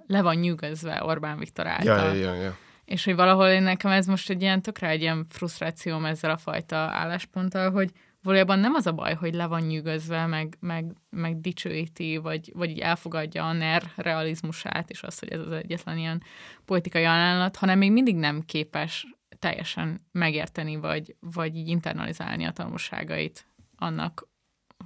le 0.06 0.22
van 0.22 0.36
nyűgözve 0.36 1.04
Orbán 1.04 1.38
Viktor 1.38 1.66
által. 1.66 2.14
Ja, 2.14 2.32
ja, 2.32 2.34
ja 2.34 2.56
és 2.86 3.04
hogy 3.04 3.14
valahol 3.14 3.48
én 3.48 3.62
nekem 3.62 3.90
ez 3.90 4.06
most 4.06 4.30
egy 4.30 4.42
ilyen 4.42 4.62
tökre 4.62 4.88
egy 4.88 5.00
ilyen 5.00 5.26
frusztrációm 5.28 6.04
ezzel 6.04 6.30
a 6.30 6.36
fajta 6.36 6.76
állásponttal, 6.76 7.70
hogy 7.70 7.90
valójában 8.26 8.58
nem 8.58 8.74
az 8.74 8.86
a 8.86 8.92
baj, 8.92 9.14
hogy 9.14 9.34
le 9.34 9.46
van 9.46 9.62
nyűgözve, 9.62 10.26
meg, 10.26 10.56
meg, 10.60 10.92
meg 11.10 11.40
dicsőíti, 11.40 12.16
vagy, 12.16 12.52
vagy 12.54 12.70
így 12.70 12.80
elfogadja 12.80 13.48
a 13.48 13.52
NER 13.52 13.82
realizmusát, 13.96 14.90
és 14.90 15.02
azt, 15.02 15.18
hogy 15.18 15.28
ez 15.28 15.40
az 15.40 15.52
egyetlen 15.52 15.98
ilyen 15.98 16.22
politikai 16.64 17.04
ajánlat, 17.04 17.56
hanem 17.56 17.78
még 17.78 17.92
mindig 17.92 18.16
nem 18.16 18.40
képes 18.40 19.06
teljesen 19.38 20.06
megérteni, 20.12 20.76
vagy, 20.76 21.16
vagy 21.20 21.56
így 21.56 21.68
internalizálni 21.68 22.44
a 22.44 22.50
tanulságait 22.52 23.46
annak, 23.76 24.28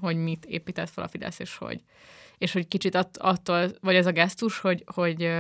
hogy 0.01 0.17
mit 0.17 0.45
épített 0.45 0.91
fel 0.91 1.05
a 1.05 1.09
Fidesz, 1.09 1.39
és 1.39 1.57
hogy, 1.57 1.83
és 2.39 2.53
hogy 2.53 2.69
kicsit 2.69 2.95
att, 2.95 3.17
attól, 3.17 3.71
vagy 3.81 3.95
ez 3.95 4.07
a 4.07 4.13
gesztus, 4.13 4.59
hogy, 4.59 4.85
hogy 4.95 5.33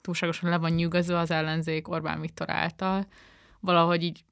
túlságosan 0.00 0.50
le 0.50 0.56
van 0.56 0.72
nyűgözve 0.72 1.18
az 1.18 1.30
ellenzék 1.30 1.88
Orbán 1.88 2.20
Viktor 2.20 2.50
által, 2.50 3.06
valahogy 3.60 4.02
így 4.02 4.24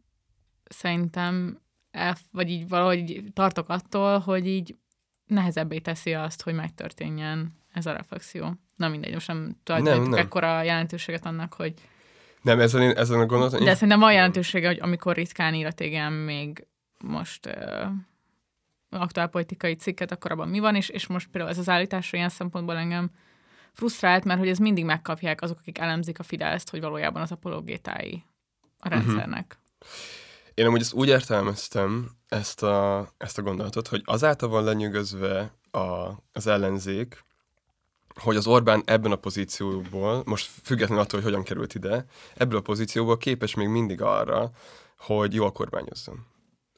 szerintem, 0.65 1.61
el, 1.97 2.17
vagy 2.33 2.51
így 2.51 2.69
valahogy 2.69 3.25
tartok 3.33 3.69
attól, 3.69 4.19
hogy 4.19 4.47
így 4.47 4.77
nehezebbé 5.27 5.79
teszi 5.79 6.15
azt, 6.15 6.43
hogy 6.43 6.55
megtörténjen 6.55 7.55
ez 7.73 7.87
a 7.87 7.93
reflexió. 7.93 8.53
Na 8.77 8.89
mindegy, 8.89 9.13
most 9.13 9.27
nem 9.27 9.57
tulajdonítok 9.63 10.19
ekkora 10.19 10.63
jelentőséget 10.63 11.27
annak, 11.27 11.55
hogy 11.55 11.75
nem, 12.43 12.61
ezen, 12.61 12.83
én, 12.83 12.91
ezen 12.91 13.21
a 13.21 13.27
gondolaton... 13.27 13.65
De 13.65 13.75
szerintem 13.75 13.99
van 13.99 14.13
jelentősége, 14.13 14.67
hogy 14.67 14.81
amikor 14.81 15.15
ritkán 15.15 15.55
ír 15.55 15.67
a 15.67 15.73
TGM 15.73 16.13
még 16.13 16.67
most 16.99 17.47
uh, 17.47 17.87
aktuálpolitikai 18.91 19.75
cikket, 19.75 20.13
akkor 20.13 20.31
abban 20.31 20.49
mi 20.49 20.59
van, 20.59 20.75
és, 20.75 20.89
és 20.89 21.07
most 21.07 21.29
például 21.31 21.53
ez 21.53 21.59
az 21.59 21.69
állítás 21.69 22.13
ilyen 22.13 22.29
szempontból 22.29 22.77
engem 22.77 23.11
frusztrált, 23.73 24.25
mert 24.25 24.39
hogy 24.39 24.49
ez 24.49 24.59
mindig 24.59 24.85
megkapják 24.85 25.43
azok, 25.43 25.59
akik 25.59 25.79
elemzik 25.79 26.19
a 26.19 26.23
Fideszt, 26.23 26.71
hogy 26.71 26.81
valójában 26.81 27.23
az 27.23 27.33
apologétái 27.33 28.25
a 28.79 28.89
mhm. 28.89 28.99
rendszernek. 28.99 29.59
Uh-huh. 29.81 30.26
Én 30.57 30.67
amúgy 30.67 30.81
ezt 30.81 30.93
úgy 30.93 31.09
értelmeztem, 31.09 32.11
ezt 32.29 32.63
a, 32.63 33.09
ezt 33.17 33.39
a 33.39 33.43
gondolatot, 33.43 33.89
hogy 33.89 34.03
azáltal 34.05 34.49
van 34.49 34.65
lenyűgözve 34.65 35.53
a, 35.71 36.11
az 36.33 36.47
ellenzék, 36.47 37.25
hogy 38.15 38.37
az 38.37 38.47
Orbán 38.47 38.83
ebben 38.85 39.13
a 39.13 39.17
pozícióból, 39.17 40.23
most 40.27 40.51
függetlenül 40.63 41.05
attól, 41.05 41.21
hogy 41.21 41.31
hogyan 41.31 41.45
került 41.45 41.75
ide, 41.75 42.05
ebből 42.35 42.59
a 42.59 42.63
pozícióból 42.63 43.17
képes 43.17 43.55
még 43.55 43.69
mindig 43.69 44.03
arra, 44.03 44.51
hogy 44.99 45.35
jól 45.35 45.53
kormányozzon. 45.53 46.27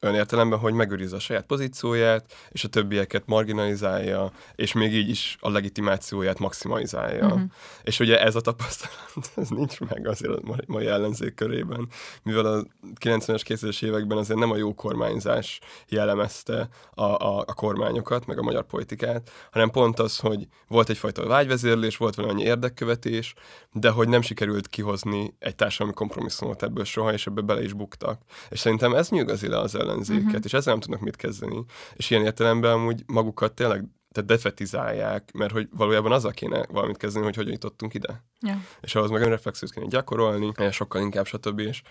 Olyan 0.02 0.14
értelemben, 0.14 0.58
hogy 0.58 0.72
megőrizze 0.72 1.16
a 1.16 1.18
saját 1.18 1.46
pozícióját, 1.46 2.34
és 2.50 2.64
a 2.64 2.68
többieket 2.68 3.22
marginalizálja, 3.26 4.32
és 4.54 4.72
még 4.72 4.94
így 4.94 5.08
is 5.08 5.36
a 5.40 5.50
legitimációját 5.50 6.38
maximalizálja. 6.38 7.26
Uh-huh. 7.26 7.40
És 7.82 8.00
ugye 8.00 8.22
ez 8.22 8.34
a 8.34 8.40
tapasztalat, 8.40 9.30
ez 9.36 9.48
nincs 9.48 9.80
meg 9.80 10.08
azért 10.08 10.32
a 10.32 10.56
mai 10.66 10.86
ellenzék 10.86 11.34
körében, 11.34 11.88
mivel 12.22 12.46
a 12.46 12.62
90-es, 13.00 13.42
2000-es 13.46 13.84
években 13.84 14.18
azért 14.18 14.38
nem 14.38 14.50
a 14.50 14.56
jó 14.56 14.74
kormányzás 14.74 15.60
jellemezte 15.88 16.68
a, 16.94 17.02
a, 17.02 17.38
a 17.38 17.54
kormányokat, 17.54 18.26
meg 18.26 18.38
a 18.38 18.42
magyar 18.42 18.66
politikát, 18.66 19.30
hanem 19.50 19.70
pont 19.70 19.98
az, 19.98 20.18
hogy 20.18 20.46
volt 20.68 20.88
egyfajta 20.88 21.26
vágyvezérlés, 21.26 21.96
volt 21.96 22.14
valami 22.14 22.42
érdekkövetés, 22.42 23.34
de 23.72 23.90
hogy 23.90 24.08
nem 24.08 24.20
sikerült 24.20 24.68
kihozni 24.68 25.34
egy 25.38 25.54
társadalmi 25.54 25.92
kompromisszumot 25.92 26.62
ebből 26.62 26.84
soha, 26.84 27.12
és 27.12 27.26
ebbe 27.26 27.40
bele 27.40 27.62
is 27.62 27.72
buktak. 27.72 28.20
És 28.48 28.58
szerintem 28.58 28.94
ez 28.94 29.08
nyugazi 29.08 29.48
le 29.48 29.58
az 29.58 29.74
ellenzéket, 29.88 30.24
uh-huh. 30.24 30.44
és 30.44 30.52
ezzel 30.52 30.72
nem 30.72 30.82
tudnak 30.82 31.00
mit 31.00 31.16
kezdeni. 31.16 31.64
És 31.94 32.10
ilyen 32.10 32.24
értelemben 32.24 32.72
amúgy 32.72 33.02
magukat 33.06 33.52
tényleg 33.52 33.84
tehát 34.12 34.30
defetizálják, 34.30 35.32
mert 35.32 35.52
hogy 35.52 35.68
valójában 35.76 36.12
azzal 36.12 36.30
kéne 36.30 36.66
valamit 36.70 36.96
kezdeni, 36.96 37.24
hogy 37.24 37.36
hogyan 37.36 37.52
jutottunk 37.52 37.94
ide. 37.94 38.24
Ja. 38.40 38.60
És 38.80 38.94
ahhoz 38.94 39.10
meg 39.10 39.22
önreflexiót 39.22 39.72
kéne 39.72 39.86
gyakorolni, 39.86 40.52
sokkal 40.70 41.02
inkább, 41.02 41.26
stb. 41.26 41.58
És 41.58 41.82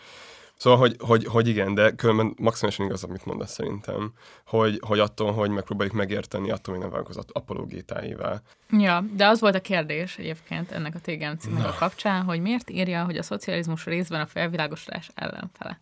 Szóval, 0.57 0.79
hogy, 0.79 0.95
hogy, 0.99 1.25
hogy 1.25 1.47
igen, 1.47 1.73
de 1.73 1.91
különben 1.91 2.33
maximálisan 2.37 2.85
igaz, 2.85 3.03
amit 3.03 3.25
mondasz 3.25 3.51
szerintem, 3.51 4.13
hogy, 4.45 4.79
hogy 4.85 4.99
attól, 4.99 5.31
hogy 5.31 5.49
megpróbáljuk 5.49 5.95
megérteni, 5.95 6.51
attól 6.51 6.77
még 6.77 6.89
nem 6.89 7.03
az 7.07 7.19
apologétáival. 7.31 8.41
Ja, 8.69 9.05
de 9.13 9.27
az 9.27 9.39
volt 9.39 9.55
a 9.55 9.61
kérdés 9.61 10.17
egyébként 10.17 10.71
ennek 10.71 10.95
a 10.95 10.99
TGM 10.99 11.37
címnek 11.39 11.65
a 11.65 11.75
kapcsán, 11.79 12.23
hogy 12.23 12.41
miért 12.41 12.69
írja, 12.69 13.03
hogy 13.03 13.17
a 13.17 13.23
szocializmus 13.23 13.85
részben 13.85 14.21
a 14.21 14.25
felvilágosodás 14.25 15.09
ellenfele. 15.15 15.81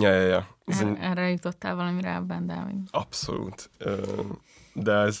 Ja, 0.00 0.10
ja, 0.10 0.26
ja. 0.26 0.46
Ez 0.64 0.80
er, 0.80 0.96
erre 1.00 1.30
jutottál 1.30 1.74
valami 1.74 2.04
ebben, 2.04 2.46
Dávid? 2.46 2.76
Abszolút. 2.90 3.70
De 4.72 4.92
ez, 4.92 5.20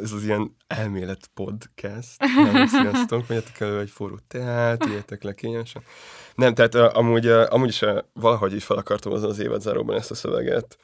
ez 0.00 0.12
az 0.12 0.24
ilyen 0.24 0.56
elmélet 0.66 1.30
podcast. 1.34 2.24
Nem, 2.52 2.66
sziasztok, 2.66 3.28
menjetek 3.28 3.60
elő 3.60 3.80
egy 3.80 3.90
forró 3.90 4.18
teát, 4.28 4.86
írjátok 4.86 5.22
le 5.22 5.34
kényesen. 5.34 5.82
Nem, 6.34 6.54
tehát 6.54 6.74
amúgy, 6.74 7.26
amúgy 7.26 7.68
is 7.68 7.84
valahogy 8.12 8.54
is 8.54 8.64
fel 8.64 8.76
akartam 8.76 9.12
az 9.12 9.22
az 9.22 9.38
évadzáróban 9.38 9.96
ezt 9.96 10.10
a 10.10 10.14
szöveget, 10.14 10.78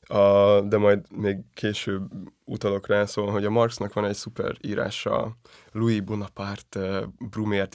a, 0.00 0.60
de 0.60 0.78
majd 0.78 1.00
még 1.16 1.38
később 1.54 2.10
utalok 2.44 2.86
rá, 2.86 3.04
szóval, 3.04 3.32
hogy 3.32 3.44
a 3.44 3.50
Marxnak 3.50 3.92
van 3.92 4.04
egy 4.04 4.14
szuper 4.14 4.56
írása 4.60 5.36
Louis 5.72 6.00
Bonaparte 6.00 7.08
Brumér 7.30 7.68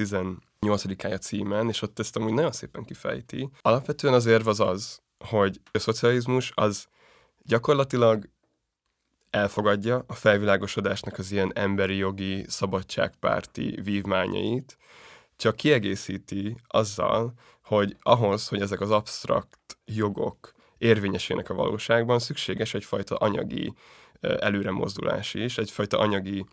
8-ája 0.65 1.17
címen, 1.17 1.67
és 1.69 1.81
ott 1.81 1.99
ezt 1.99 2.15
amúgy 2.15 2.33
nagyon 2.33 2.51
szépen 2.51 2.83
kifejti. 2.83 3.49
Alapvetően 3.61 4.13
az 4.13 4.25
érv 4.25 4.47
az 4.47 4.59
az, 4.59 5.01
hogy 5.17 5.61
a 5.71 5.79
szocializmus 5.79 6.51
az 6.55 6.85
gyakorlatilag 7.43 8.29
elfogadja 9.29 10.03
a 10.07 10.13
felvilágosodásnak 10.13 11.17
az 11.17 11.31
ilyen 11.31 11.51
emberi 11.55 11.95
jogi, 11.95 12.45
szabadságpárti 12.47 13.79
vívmányait, 13.83 14.77
csak 15.35 15.55
kiegészíti 15.55 16.57
azzal, 16.67 17.33
hogy 17.63 17.95
ahhoz, 18.01 18.47
hogy 18.47 18.61
ezek 18.61 18.81
az 18.81 18.91
absztrakt 18.91 19.77
jogok 19.85 20.53
érvényesének 20.77 21.49
a 21.49 21.53
valóságban, 21.53 22.19
szükséges 22.19 22.73
egyfajta 22.73 23.15
anyagi 23.15 23.73
előremozdulás 24.19 25.33
is, 25.33 25.57
egyfajta 25.57 25.99
anyagi 25.99 26.45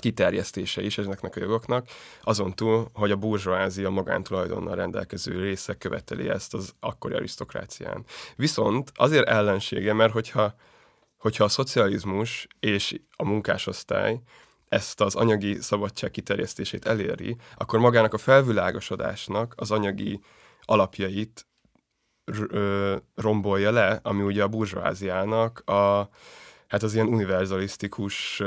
kiterjesztése 0.00 0.82
is 0.82 0.98
ezeknek 0.98 1.36
a 1.36 1.40
jogoknak, 1.40 1.88
azon 2.22 2.54
túl, 2.54 2.88
hogy 2.92 3.10
a 3.10 3.16
burzsóázia 3.16 3.90
magántulajdonnal 3.90 4.74
rendelkező 4.74 5.40
része 5.40 5.74
követeli 5.74 6.28
ezt 6.28 6.54
az 6.54 6.74
akkori 6.80 7.14
arisztokrácián. 7.14 8.04
Viszont 8.36 8.92
azért 8.94 9.28
ellensége, 9.28 9.92
mert 9.92 10.12
hogyha, 10.12 10.54
hogyha 11.18 11.44
a 11.44 11.48
szocializmus 11.48 12.46
és 12.60 13.00
a 13.16 13.24
munkásosztály 13.24 14.20
ezt 14.68 15.00
az 15.00 15.14
anyagi 15.14 15.60
szabadság 15.60 16.10
kiterjesztését 16.10 16.86
eléri, 16.86 17.36
akkor 17.56 17.78
magának 17.78 18.14
a 18.14 18.18
felvilágosodásnak 18.18 19.54
az 19.56 19.70
anyagi 19.70 20.20
alapjait 20.62 21.46
rombolja 23.14 23.70
le, 23.70 24.00
ami 24.02 24.22
ugye 24.22 24.42
a 24.42 24.48
burzsóáziának 24.48 25.58
a, 25.58 26.08
hát 26.68 26.82
az 26.82 26.94
ilyen 26.94 27.06
univerzalisztikus, 27.06 28.42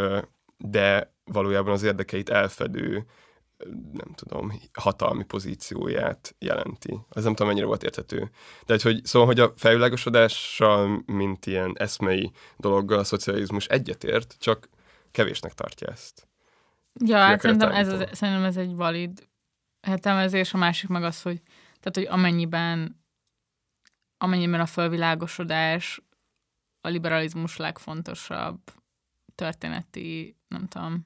de 0.57 1.15
valójában 1.27 1.73
az 1.73 1.83
érdekeit 1.83 2.29
elfedő, 2.29 3.05
nem 3.91 4.13
tudom, 4.15 4.51
hatalmi 4.73 5.23
pozícióját 5.23 6.35
jelenti. 6.39 6.99
Ez 7.09 7.23
nem 7.23 7.33
tudom, 7.33 7.47
mennyire 7.47 7.65
volt 7.65 7.83
érthető. 7.83 8.31
De 8.65 8.77
hogy, 8.81 9.05
szóval, 9.05 9.27
hogy 9.27 9.39
a 9.39 9.53
felvilágosodással, 9.55 11.03
mint 11.05 11.45
ilyen 11.45 11.75
eszmei 11.77 12.31
dologgal 12.57 12.99
a 12.99 13.03
szocializmus 13.03 13.65
egyetért, 13.65 14.35
csak 14.39 14.69
kevésnek 15.11 15.53
tartja 15.53 15.87
ezt. 15.87 16.27
Ja, 17.05 17.17
hát 17.17 17.41
szerintem 17.41 17.71
ez, 17.71 17.87
az, 17.87 18.03
szerintem 18.11 18.43
ez 18.43 18.57
egy 18.57 18.75
valid 18.75 19.27
értelmezés, 19.87 20.53
a 20.53 20.57
másik 20.57 20.89
meg 20.89 21.03
az, 21.03 21.21
hogy, 21.21 21.41
tehát, 21.79 21.95
hogy 21.95 22.19
amennyiben, 22.19 23.03
amennyiben 24.17 24.59
a 24.59 24.65
fölvilágosodás 24.65 26.01
a 26.81 26.87
liberalizmus 26.87 27.57
legfontosabb 27.57 28.59
történeti, 29.35 30.37
nem 30.47 30.67
tudom, 30.67 31.05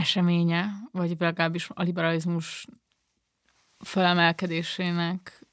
eseménye, 0.00 0.70
vagy 0.92 1.16
legalábbis 1.18 1.68
a 1.74 1.82
liberalizmus 1.82 2.66
felemelkedésének 3.78 5.46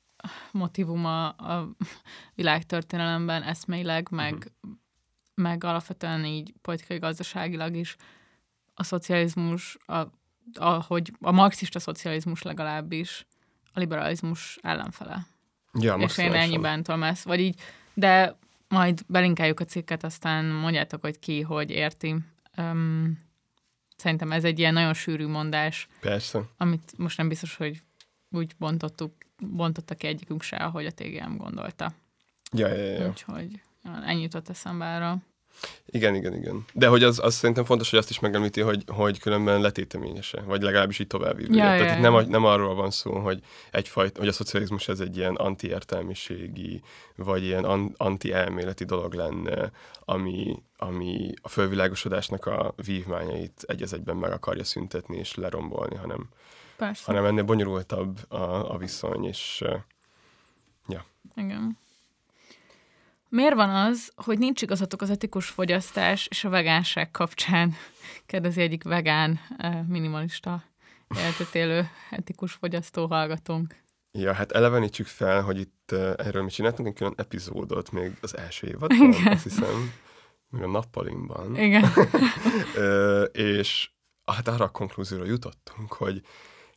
motivuma 0.52 1.30
a 1.30 1.70
világtörténelemben 2.36 3.44
eszmeileg, 3.44 4.08
meg 4.12 4.34
uh-huh 4.34 4.78
meg 5.42 5.64
alapvetően 5.64 6.26
így 6.26 6.54
politikai, 6.62 6.98
gazdaságilag 6.98 7.76
is 7.76 7.96
a 8.74 8.84
szocializmus, 8.84 9.78
a, 9.86 10.02
ahogy 10.54 11.12
a 11.20 11.32
marxista 11.32 11.80
szocializmus 11.80 12.42
legalábbis 12.42 13.26
a 13.74 13.80
liberalizmus 13.80 14.58
ellenfele. 14.62 15.28
Ja, 15.80 15.96
És 15.96 16.18
én 16.18 16.34
ennyiben 16.34 16.84
tudom 16.84 17.04
ezt, 17.04 17.24
vagy 17.24 17.40
így, 17.40 17.60
de 17.94 18.38
majd 18.68 19.02
belinkeljük 19.08 19.60
a 19.60 19.66
cikket, 19.66 20.04
aztán 20.04 20.46
mondjátok, 20.46 21.02
hogy 21.02 21.20
ki, 21.20 21.42
hogy 21.42 21.70
érti. 21.70 22.16
Um, 22.58 23.26
szerintem 23.98 24.32
ez 24.32 24.44
egy 24.44 24.60
ilyen 24.60 24.74
nagyon 24.74 24.94
sűrű 24.94 25.28
mondás. 25.28 25.88
Persze. 26.00 26.42
Amit 26.58 26.98
most 26.98 27.18
nem 27.18 27.28
biztos, 27.28 27.56
hogy 27.56 27.82
úgy 28.30 28.56
bontottuk, 28.58 29.14
bontotta 29.38 29.96
ki 29.96 30.08
egyikünk 30.08 30.42
se, 30.42 30.56
ahogy 30.56 30.86
a 30.86 30.92
TGM 30.92 31.36
gondolta. 31.36 31.94
Ja, 32.52 32.68
ja, 32.68 32.84
ja. 32.84 33.08
Úgyhogy 33.08 33.62
ennyi 34.06 34.22
jutott 34.22 34.50
eszembe 34.50 34.96
arra. 34.96 35.18
Igen, 35.86 36.16
igen, 36.16 36.34
igen. 36.34 36.66
De 36.74 36.88
hogy 36.88 37.04
az, 37.04 37.20
az 37.24 37.36
szerintem 37.36 37.66
fontos, 37.66 37.90
hogy 37.90 38.00
azt 38.00 38.10
is 38.10 38.20
megemlíti, 38.20 38.62
hogy, 38.62 38.84
hogy 38.88 39.20
különben 39.20 39.62
letéteményese, 39.62 40.42
vagy 40.42 40.62
legalábbis 40.62 41.00
így 41.00 41.08
tovább 41.08 41.40
ja, 41.40 41.48
Tehát 41.48 41.80
ja, 41.80 41.94
itt 41.94 42.00
nem, 42.00 42.30
nem 42.30 42.46
arról 42.46 42.76
van 42.76 42.92
szó, 42.92 43.20
hogy, 43.20 43.44
egyfajta, 43.72 44.20
hogy 44.20 44.28
a 44.28 44.32
szocializmus 44.32 44.88
ez 44.88 45.00
egy 45.00 45.18
ilyen 45.18 45.36
antiértelmiségi, 45.36 46.82
vagy 47.16 47.44
ilyen 47.44 47.64
an, 47.64 47.94
anti-elméleti 47.98 48.84
dolog 48.86 49.14
lenne, 49.14 49.72
ami, 50.06 50.64
ami 50.78 51.34
a 51.42 51.50
fölvilágosodásnak 51.50 52.46
a 52.46 52.74
vívmányait 52.86 53.64
egy 53.68 53.84
egyben 53.92 54.16
meg 54.16 54.32
akarja 54.32 54.64
szüntetni 54.64 55.18
és 55.18 55.36
lerombolni, 55.36 55.96
hanem, 55.96 56.30
Persze. 56.78 57.04
hanem 57.06 57.26
ennél 57.26 57.44
bonyolultabb 57.44 58.32
a, 58.32 58.74
a 58.74 58.78
viszony, 58.78 59.26
és 59.26 59.64
ja. 60.88 61.06
Igen. 61.36 61.78
Miért 63.30 63.56
van 63.56 63.70
az, 63.70 64.12
hogy 64.16 64.40
nincs 64.40 64.62
igazatok 64.62 65.02
az 65.02 65.10
etikus 65.10 65.48
fogyasztás 65.50 66.28
és 66.28 66.44
a 66.44 66.50
vegánság 66.50 67.12
kapcsán? 67.12 67.76
Kérdezi 68.26 68.62
egyik 68.62 68.84
vegán, 68.84 69.40
eh, 69.58 69.82
minimalista 69.88 70.64
életet 71.16 71.56
élő 71.56 71.90
etikus 72.10 72.54
fogyasztó 72.54 73.06
hallgatónk. 73.06 73.76
Ja, 74.12 74.34
hát 74.34 74.52
elevenítsük 74.52 75.06
fel, 75.06 75.42
hogy 75.42 75.60
itt 75.60 75.90
uh, 75.92 76.14
erről 76.18 76.44
mi 76.44 76.50
csináltunk 76.50 76.88
egy 76.88 76.94
külön 76.94 77.14
epizódot 77.16 77.92
még 77.92 78.18
az 78.22 78.38
első 78.38 78.68
évadban, 78.68 79.12
Igen. 79.12 79.34
azt 79.34 79.44
hiszem, 79.44 79.92
még 80.50 80.62
a 80.62 80.68
nappalinkban. 80.68 81.56
Igen. 81.56 81.84
uh, 82.76 83.24
és 83.52 83.90
hát 84.26 84.48
arra 84.48 84.66
a 84.66 84.70
konklúzióra 84.70 85.26
jutottunk, 85.26 85.94
hogy 85.94 86.22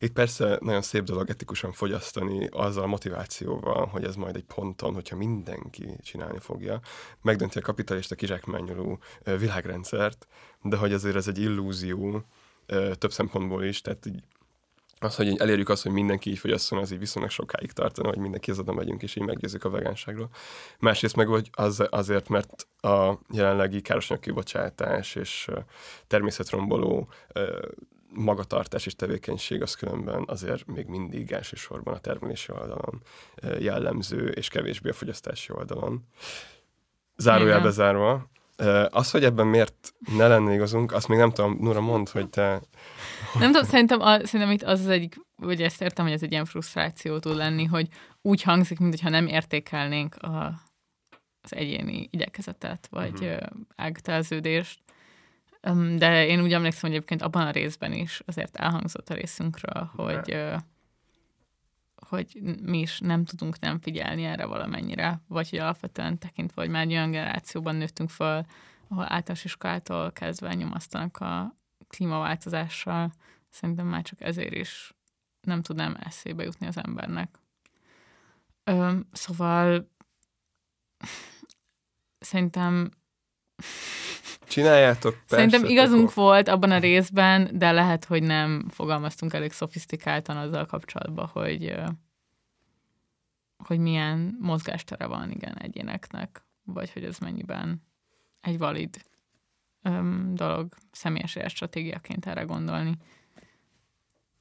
itt 0.03 0.13
persze 0.13 0.59
nagyon 0.61 0.83
szép 0.83 1.03
dolog 1.03 1.31
etikusan 1.31 1.73
fogyasztani 1.73 2.49
azzal 2.51 2.83
a 2.83 2.87
motivációval, 2.87 3.87
hogy 3.87 4.05
ez 4.05 4.15
majd 4.15 4.37
egy 4.37 4.45
ponton, 4.45 4.95
hogyha 4.95 5.17
mindenki 5.17 5.97
csinálni 6.03 6.39
fogja, 6.39 6.81
megdönti 7.23 7.59
a 7.59 7.63
kapitalista 7.63 8.15
kizsákmányoló 8.15 8.99
világrendszert, 9.25 10.27
de 10.63 10.77
hogy 10.77 10.93
azért 10.93 11.17
ez 11.17 11.29
egy 11.29 11.39
illúzió 11.39 12.25
több 12.93 13.13
szempontból 13.13 13.65
is, 13.65 13.81
tehát 13.81 14.07
így 14.07 14.23
az, 15.03 15.17
hogy 15.17 15.37
elérjük 15.37 15.69
azt, 15.69 15.83
hogy 15.83 15.93
mindenki 15.93 16.31
így 16.31 16.39
fogyasszon, 16.39 16.79
az 16.79 16.93
így 16.93 16.99
viszonylag 16.99 17.31
sokáig 17.31 17.73
tartana, 17.73 18.09
hogy 18.09 18.19
mindenki 18.19 18.51
oda 18.51 18.73
megyünk, 18.73 19.03
és 19.03 19.17
így 19.17 19.25
meggyőzzük 19.25 19.65
a 19.65 19.71
vegánságról. 19.71 20.29
Másrészt 20.79 21.17
meg 21.17 21.27
hogy 21.27 21.51
az, 21.53 21.87
azért, 21.91 22.29
mert 22.29 22.67
a 22.81 23.15
jelenlegi 23.31 23.81
károsanyag 23.81 24.23
kibocsátás 24.23 25.15
és 25.15 25.51
természetromboló 26.07 27.09
magatartás 28.13 28.87
és 28.87 28.95
tevékenység 28.95 29.63
az 29.63 29.75
különben 29.75 30.25
azért 30.27 30.67
még 30.67 30.87
mindig 30.87 31.33
elsősorban 31.33 31.95
a 31.95 31.99
termelési 31.99 32.53
oldalon 32.53 33.03
jellemző, 33.59 34.29
és 34.29 34.49
kevésbé 34.49 34.89
a 34.89 34.93
fogyasztási 34.93 35.53
oldalon. 35.53 36.07
Zárójelbe 37.17 37.71
zárva, 37.71 38.31
az, 38.91 39.11
hogy 39.11 39.25
ebben 39.25 39.47
miért 39.47 39.95
ne 40.17 40.27
lenne 40.27 40.55
igazunk, 40.55 40.93
azt 40.93 41.09
még 41.09 41.19
nem 41.19 41.31
tudom, 41.31 41.57
Nura, 41.61 41.81
mond, 41.81 42.09
hogy 42.09 42.29
te... 42.29 42.61
Nem 43.39 43.53
tudom, 43.53 43.69
szerintem, 43.69 44.01
a, 44.01 44.27
szerintem 44.27 44.51
itt 44.51 44.63
az 44.63 44.81
az 44.81 44.89
egyik, 44.89 45.21
vagy 45.37 45.63
ezt 45.63 45.83
értem, 45.83 46.05
hogy 46.05 46.15
ez 46.15 46.23
egy 46.23 46.33
ilyen 46.33 46.45
frusztráció 46.45 47.19
tud 47.19 47.37
lenni, 47.37 47.65
hogy 47.65 47.89
úgy 48.23 48.43
hangzik, 48.43 48.79
mintha 48.79 49.09
nem 49.09 49.27
értékelnénk 49.27 50.15
a, 50.15 50.47
az 51.41 51.55
egyéni 51.55 52.09
igyekezetet, 52.11 52.87
vagy 52.91 53.21
uh-huh. 53.21 53.49
ágtelződést. 53.77 54.81
De 55.97 56.27
én 56.27 56.43
úgy 56.43 56.53
emlékszem, 56.53 56.81
hogy 56.81 56.99
egyébként 56.99 57.23
abban 57.23 57.47
a 57.47 57.51
részben 57.51 57.93
is 57.93 58.23
azért 58.27 58.57
elhangzott 58.57 59.09
a 59.09 59.15
részünkről, 59.15 59.91
hogy, 59.97 60.45
hogy 61.95 62.41
mi 62.63 62.79
is 62.79 62.99
nem 62.99 63.25
tudunk 63.25 63.59
nem 63.59 63.81
figyelni 63.81 64.25
erre 64.25 64.45
valamennyire, 64.45 65.21
vagy 65.29 65.51
hogy 65.51 65.59
alapvetően 65.59 66.19
tekintve, 66.19 66.63
hogy 66.63 66.71
már 66.71 66.83
egy 66.83 66.93
olyan 66.93 67.11
generációban 67.11 67.77
nőttünk 67.77 68.11
föl, 68.11 68.45
ahol 68.89 69.03
általános 69.03 69.45
iskolától 69.45 70.13
kezdve 70.13 70.55
nyomasztanak 70.55 71.17
a 71.17 71.57
klímaváltozással, 71.89 73.13
szerintem 73.49 73.87
már 73.87 74.03
csak 74.03 74.21
ezért 74.21 74.55
is 74.55 74.95
nem 75.41 75.63
tudnám 75.63 75.97
eszébe 76.01 76.43
jutni 76.43 76.67
az 76.67 76.77
embernek. 76.77 77.39
Ö, 78.65 78.99
szóval 79.13 79.91
szerintem 82.19 82.91
Csináljátok, 84.49 85.13
persze. 85.13 85.27
Szerintem 85.27 85.65
igazunk 85.65 86.11
akkor. 86.11 86.25
volt 86.25 86.49
abban 86.49 86.71
a 86.71 86.79
részben, 86.79 87.51
de 87.53 87.73
lehet, 87.73 88.05
hogy 88.05 88.23
nem 88.23 88.67
fogalmaztunk 88.69 89.33
elég 89.33 89.53
szofisztikáltan 89.53 90.37
azzal 90.37 90.67
kapcsolatban, 90.67 91.27
hogy, 91.27 91.75
hogy 93.65 93.79
milyen 93.79 94.37
mozgástere 94.41 95.07
van 95.07 95.31
igen 95.31 95.59
egyéneknek, 95.59 96.45
vagy 96.65 96.93
hogy 96.93 97.05
ez 97.05 97.19
mennyiben 97.19 97.83
egy 98.41 98.59
valid 98.59 99.05
öm, 99.83 100.35
dolog 100.35 100.75
személyes 100.91 101.39
stratégiaként 101.47 102.27
erre 102.27 102.43
gondolni. 102.43 102.97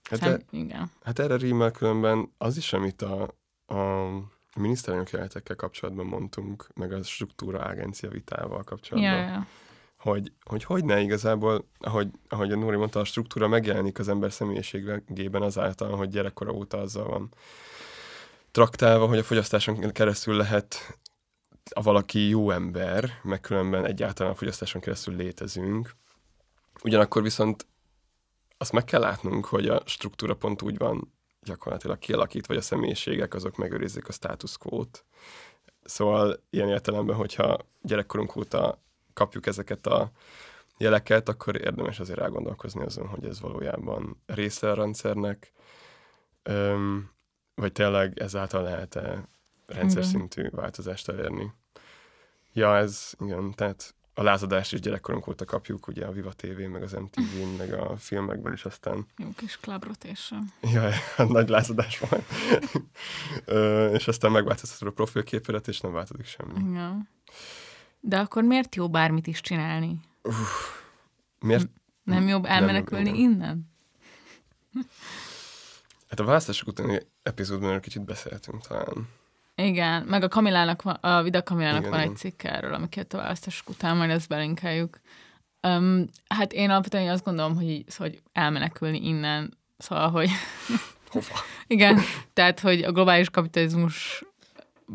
Hát, 0.10 0.20
Szem, 0.20 0.34
e, 0.34 0.58
igen. 0.58 0.92
hát 1.02 1.20
erre 1.20 1.36
rímel 1.36 1.72
különben 1.72 2.32
az 2.38 2.58
is, 2.58 2.74
amit 2.74 3.02
a, 3.02 3.22
a 3.66 4.10
miniszterelnök 4.60 5.10
jelenetekkel 5.10 5.56
kapcsolatban 5.56 6.06
mondtunk, 6.06 6.68
meg 6.74 6.92
a 6.92 7.04
struktúra 7.04 7.60
agencia 7.60 8.10
vitával 8.10 8.64
kapcsolatban. 8.64 9.14
Ja, 9.14 9.28
ja 9.28 9.48
hogy, 10.00 10.32
hogy 10.44 10.64
hogy 10.64 10.86
ne 10.86 11.00
igazából, 11.00 11.66
ahogy, 11.80 12.08
ahogy 12.28 12.52
a 12.52 12.56
Nóri 12.56 12.76
mondta, 12.76 13.00
a 13.00 13.04
struktúra 13.04 13.48
megjelenik 13.48 14.00
az 14.00 14.08
ember 14.08 14.32
személyiségében 14.32 15.42
azáltal, 15.42 15.96
hogy 15.96 16.10
gyerekkora 16.10 16.52
óta 16.52 16.78
azzal 16.78 17.08
van 17.08 17.34
traktálva, 18.52 19.08
hogy 19.08 19.18
a 19.18 19.24
fogyasztáson 19.24 19.92
keresztül 19.92 20.36
lehet 20.36 21.00
a 21.70 21.82
valaki 21.82 22.28
jó 22.28 22.52
ember, 22.52 23.20
meg 23.24 23.40
különben 23.40 23.86
egyáltalán 23.86 24.32
a 24.32 24.36
fogyasztáson 24.36 24.82
keresztül 24.82 25.16
létezünk. 25.16 25.96
Ugyanakkor 26.84 27.22
viszont 27.22 27.68
azt 28.58 28.72
meg 28.72 28.84
kell 28.84 29.02
látnunk, 29.02 29.46
hogy 29.46 29.68
a 29.68 29.82
struktúra 29.86 30.36
pont 30.36 30.62
úgy 30.62 30.78
van 30.78 31.14
gyakorlatilag 31.42 31.98
kialakít, 32.00 32.48
vagy 32.48 32.58
a 32.58 32.62
személyiségek 32.62 33.34
azok 33.34 33.58
megőrizik 33.58 34.08
a 34.08 34.12
status 34.12 34.58
quo-t. 34.58 35.06
Szóval 35.84 36.44
ilyen 36.50 36.70
értelemben, 36.70 37.16
hogyha 37.16 37.58
gyerekkorunk 37.82 38.36
óta 38.36 38.82
kapjuk 39.14 39.46
ezeket 39.46 39.88
a 39.88 40.12
jeleket, 40.78 41.30
akkor 41.30 41.62
érdemes 41.62 42.00
azért 42.00 42.20
elgondolkozni 42.20 42.84
azon, 42.84 43.08
hogy 43.08 43.26
ez 43.26 43.42
valójában 43.42 44.22
része 44.26 44.72
a 44.72 44.74
rendszernek, 44.74 45.52
öm, 46.44 47.10
vagy 47.56 47.72
tényleg 47.72 48.20
ezáltal 48.20 48.64
lehet-e 48.64 49.28
rendszer 49.66 50.06
szintű 50.06 50.50
változást 50.50 51.10
elérni. 51.10 51.54
Ja, 52.54 52.78
ez, 52.78 53.14
igen, 53.20 53.54
tehát 53.56 53.96
a 54.20 54.24
lázadást 54.24 54.74
is 54.74 54.80
gyerekkorunk 54.80 55.28
óta 55.28 55.46
kapjuk, 55.46 55.88
ugye 55.88 56.06
a 56.06 56.12
Viva 56.12 56.32
TV, 56.32 56.60
meg 56.60 56.84
az 56.84 56.92
MTV, 56.92 57.58
meg 57.58 57.74
a 57.74 57.98
filmekben 57.98 58.54
is 58.54 58.66
aztán. 58.66 59.06
Jó 59.18 59.28
kis 59.36 59.58
club 59.58 59.84
rotation. 59.84 60.52
Ja, 60.62 60.90
nagy 61.38 61.50
lázadás 61.50 62.00
van. 62.00 62.22
és 63.98 64.08
aztán 64.08 64.32
megváltoztatod 64.32 64.88
a 64.88 64.92
profilképeret, 64.92 65.68
és 65.68 65.80
nem 65.80 65.92
változik 65.92 66.26
semmi. 66.26 66.70
Igen. 66.70 67.10
De 68.00 68.18
akkor 68.18 68.44
miért 68.44 68.76
jó 68.76 68.90
bármit 68.90 69.28
is 69.28 69.42
csinálni? 69.42 70.00
Uf, 70.24 70.82
miért? 71.40 71.68
Nem 72.04 72.28
jobb 72.28 72.46
elmenekülni 72.46 73.10
nem 73.10 73.20
innen? 73.20 73.72
Hát 76.10 76.20
a 76.20 76.24
választások 76.24 76.68
utáni 76.68 77.00
epizódban 77.24 77.74
egy 77.74 77.82
kicsit 77.82 78.06
beszéltünk 78.06 78.68
talán. 78.68 79.08
Igen, 79.60 80.04
meg 80.04 80.24
a 80.24 80.28
Kamilának, 80.28 80.82
a 81.02 81.22
Vida 81.22 81.44
Kamilának 81.44 81.80
igen, 81.80 81.92
van 81.92 82.00
igen. 82.00 82.12
egy 82.12 82.18
cikk 82.18 82.44
erről, 82.44 82.74
ami 82.74 82.88
a 83.10 83.18
választások 83.18 83.70
után, 83.70 83.98
majd 83.98 84.10
ezt 84.10 84.28
belinkeljük. 84.28 85.00
Um, 85.68 86.06
hát 86.28 86.54
én 86.54 86.70
alapvetően 86.70 87.10
azt 87.10 87.24
gondolom, 87.24 87.56
hogy, 87.56 87.84
hogy 87.98 88.22
elmenekülni 88.32 89.08
innen, 89.08 89.58
szóval, 89.78 90.10
hogy... 90.10 90.30
Hova? 91.12 91.34
igen, 91.68 92.00
tehát, 92.34 92.60
hogy 92.60 92.84
a 92.84 92.92
globális 92.92 93.30
kapitalizmus 93.30 94.24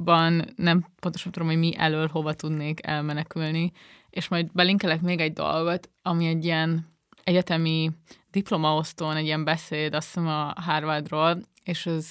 ban 0.04 0.44
nem 0.56 0.86
pontosan 1.00 1.32
tudom, 1.32 1.48
hogy 1.48 1.58
mi 1.58 1.74
elől 1.76 2.08
hova 2.08 2.32
tudnék 2.32 2.86
elmenekülni, 2.86 3.72
és 4.10 4.28
majd 4.28 4.52
belinkelek 4.52 5.00
még 5.00 5.20
egy 5.20 5.32
dolgot, 5.32 5.90
ami 6.02 6.26
egy 6.26 6.44
ilyen 6.44 6.92
egyetemi 7.24 7.90
diplomaosztón 8.30 9.16
egy 9.16 9.24
ilyen 9.24 9.44
beszéd, 9.44 9.94
azt 9.94 10.06
hiszem 10.06 10.26
a 10.26 10.52
Harvardról, 10.56 11.42
és 11.64 11.86
ez 11.86 12.08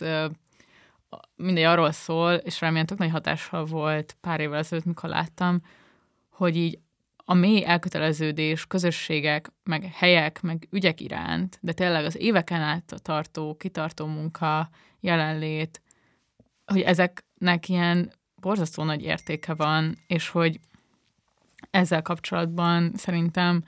mindegy 1.36 1.64
arról 1.64 1.91
szól, 1.91 2.34
és 2.34 2.61
remélem 2.61 2.86
tök 2.86 2.97
nagy 2.97 3.11
hatással 3.11 3.66
volt 3.66 4.18
pár 4.22 4.39
évvel 4.39 4.57
ezelőtt, 4.57 4.86
mikor 4.86 5.09
láttam, 5.09 5.61
hogy 6.30 6.55
így 6.55 6.80
a 7.26 7.34
mély 7.34 7.66
elköteleződés, 7.66 8.66
közösségek, 8.66 9.51
meg 9.64 9.84
helyek, 9.84 10.41
meg 10.41 10.68
ügyek 10.72 11.01
iránt, 11.01 11.57
de 11.61 11.74
tényleg 11.74 12.05
az 12.05 12.18
éveken 12.18 12.61
át 12.61 12.93
tartó, 13.01 13.55
kitartó 13.55 14.05
munka, 14.05 14.70
jelenlét, 14.99 15.82
hogy 16.66 16.82
ezeknek 16.82 17.70
ilyen 17.70 18.11
borzasztó 18.36 18.84
nagy 18.84 19.01
értéke 19.01 19.53
van, 19.53 19.97
és 20.07 20.30
hogy 20.30 20.59
ezzel 21.72 22.01
kapcsolatban 22.01 22.91
szerintem 22.95 23.64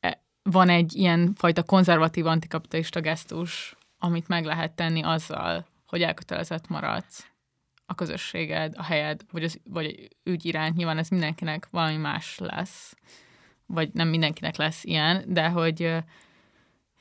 e, 0.00 0.22
van 0.42 0.68
egy 0.68 0.94
ilyen 0.94 1.32
fajta 1.34 1.62
konzervatív 1.62 2.26
antikapitalista 2.26 3.00
gesztus, 3.00 3.76
amit 3.98 4.28
meg 4.28 4.44
lehet 4.44 4.72
tenni 4.72 5.02
azzal, 5.02 5.66
hogy 5.92 6.02
elkötelezett 6.02 6.68
maradsz 6.68 7.26
a 7.86 7.94
közösséged, 7.94 8.74
a 8.76 8.82
helyed, 8.82 9.24
vagy 9.30 9.44
az 9.44 9.60
vagy 9.64 10.08
ügy 10.22 10.44
iránt. 10.44 10.76
Nyilván 10.76 10.98
ez 10.98 11.08
mindenkinek 11.08 11.68
valami 11.70 11.96
más 11.96 12.38
lesz, 12.38 12.96
vagy 13.66 13.90
nem 13.92 14.08
mindenkinek 14.08 14.56
lesz 14.56 14.84
ilyen, 14.84 15.24
de 15.26 15.48
hogy 15.48 15.82
uh, 15.82 15.98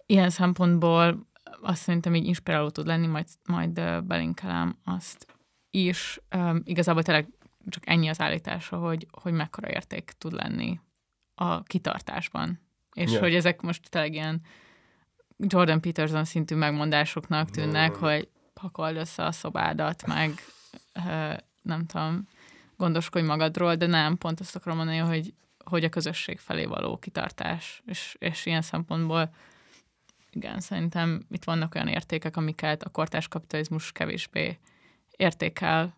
ilyen 0.05 0.29
szempontból 0.29 1.27
azt 1.61 1.81
szerintem 1.81 2.15
így 2.15 2.25
inspiráló 2.25 2.69
tud 2.69 2.85
lenni, 2.85 3.07
majd, 3.07 3.27
majd 3.45 4.03
belinkelem 4.03 4.77
azt 4.83 5.25
is. 5.69 6.19
Um, 6.35 6.61
igazából 6.63 7.03
tényleg 7.03 7.27
csak 7.69 7.87
ennyi 7.87 8.09
az 8.09 8.21
állítása, 8.21 8.77
hogy, 8.77 9.07
hogy 9.11 9.33
mekkora 9.33 9.69
érték 9.69 10.13
tud 10.17 10.31
lenni 10.31 10.79
a 11.35 11.63
kitartásban. 11.63 12.59
És 12.93 13.09
yeah. 13.09 13.23
hogy 13.23 13.35
ezek 13.35 13.61
most 13.61 13.89
tényleg 13.89 14.13
ilyen 14.13 14.41
Jordan 15.37 15.81
Peterson 15.81 16.25
szintű 16.25 16.55
megmondásoknak 16.55 17.49
tűnnek, 17.49 17.97
mm. 17.97 17.99
hogy 17.99 18.29
pakold 18.61 18.95
össze 18.95 19.25
a 19.25 19.31
szobádat, 19.31 20.07
meg 20.07 20.31
nem 21.61 21.85
tudom, 21.85 22.27
gondoskodj 22.77 23.25
magadról, 23.25 23.75
de 23.75 23.85
nem, 23.85 24.17
pont 24.17 24.39
azt 24.39 24.55
akarom 24.55 24.77
mondani, 24.77 24.97
hogy, 24.97 25.33
hogy 25.65 25.83
a 25.83 25.89
közösség 25.89 26.39
felé 26.39 26.65
való 26.65 26.97
kitartás, 26.97 27.81
és, 27.85 28.15
és 28.19 28.45
ilyen 28.45 28.61
szempontból 28.61 29.33
igen, 30.31 30.59
szerintem 30.59 31.25
itt 31.29 31.43
vannak 31.43 31.75
olyan 31.75 31.87
értékek, 31.87 32.37
amiket 32.37 32.83
a 32.83 32.89
kortás 32.89 33.27
kapitalizmus 33.27 33.91
kevésbé 33.91 34.59
értékel, 35.11 35.97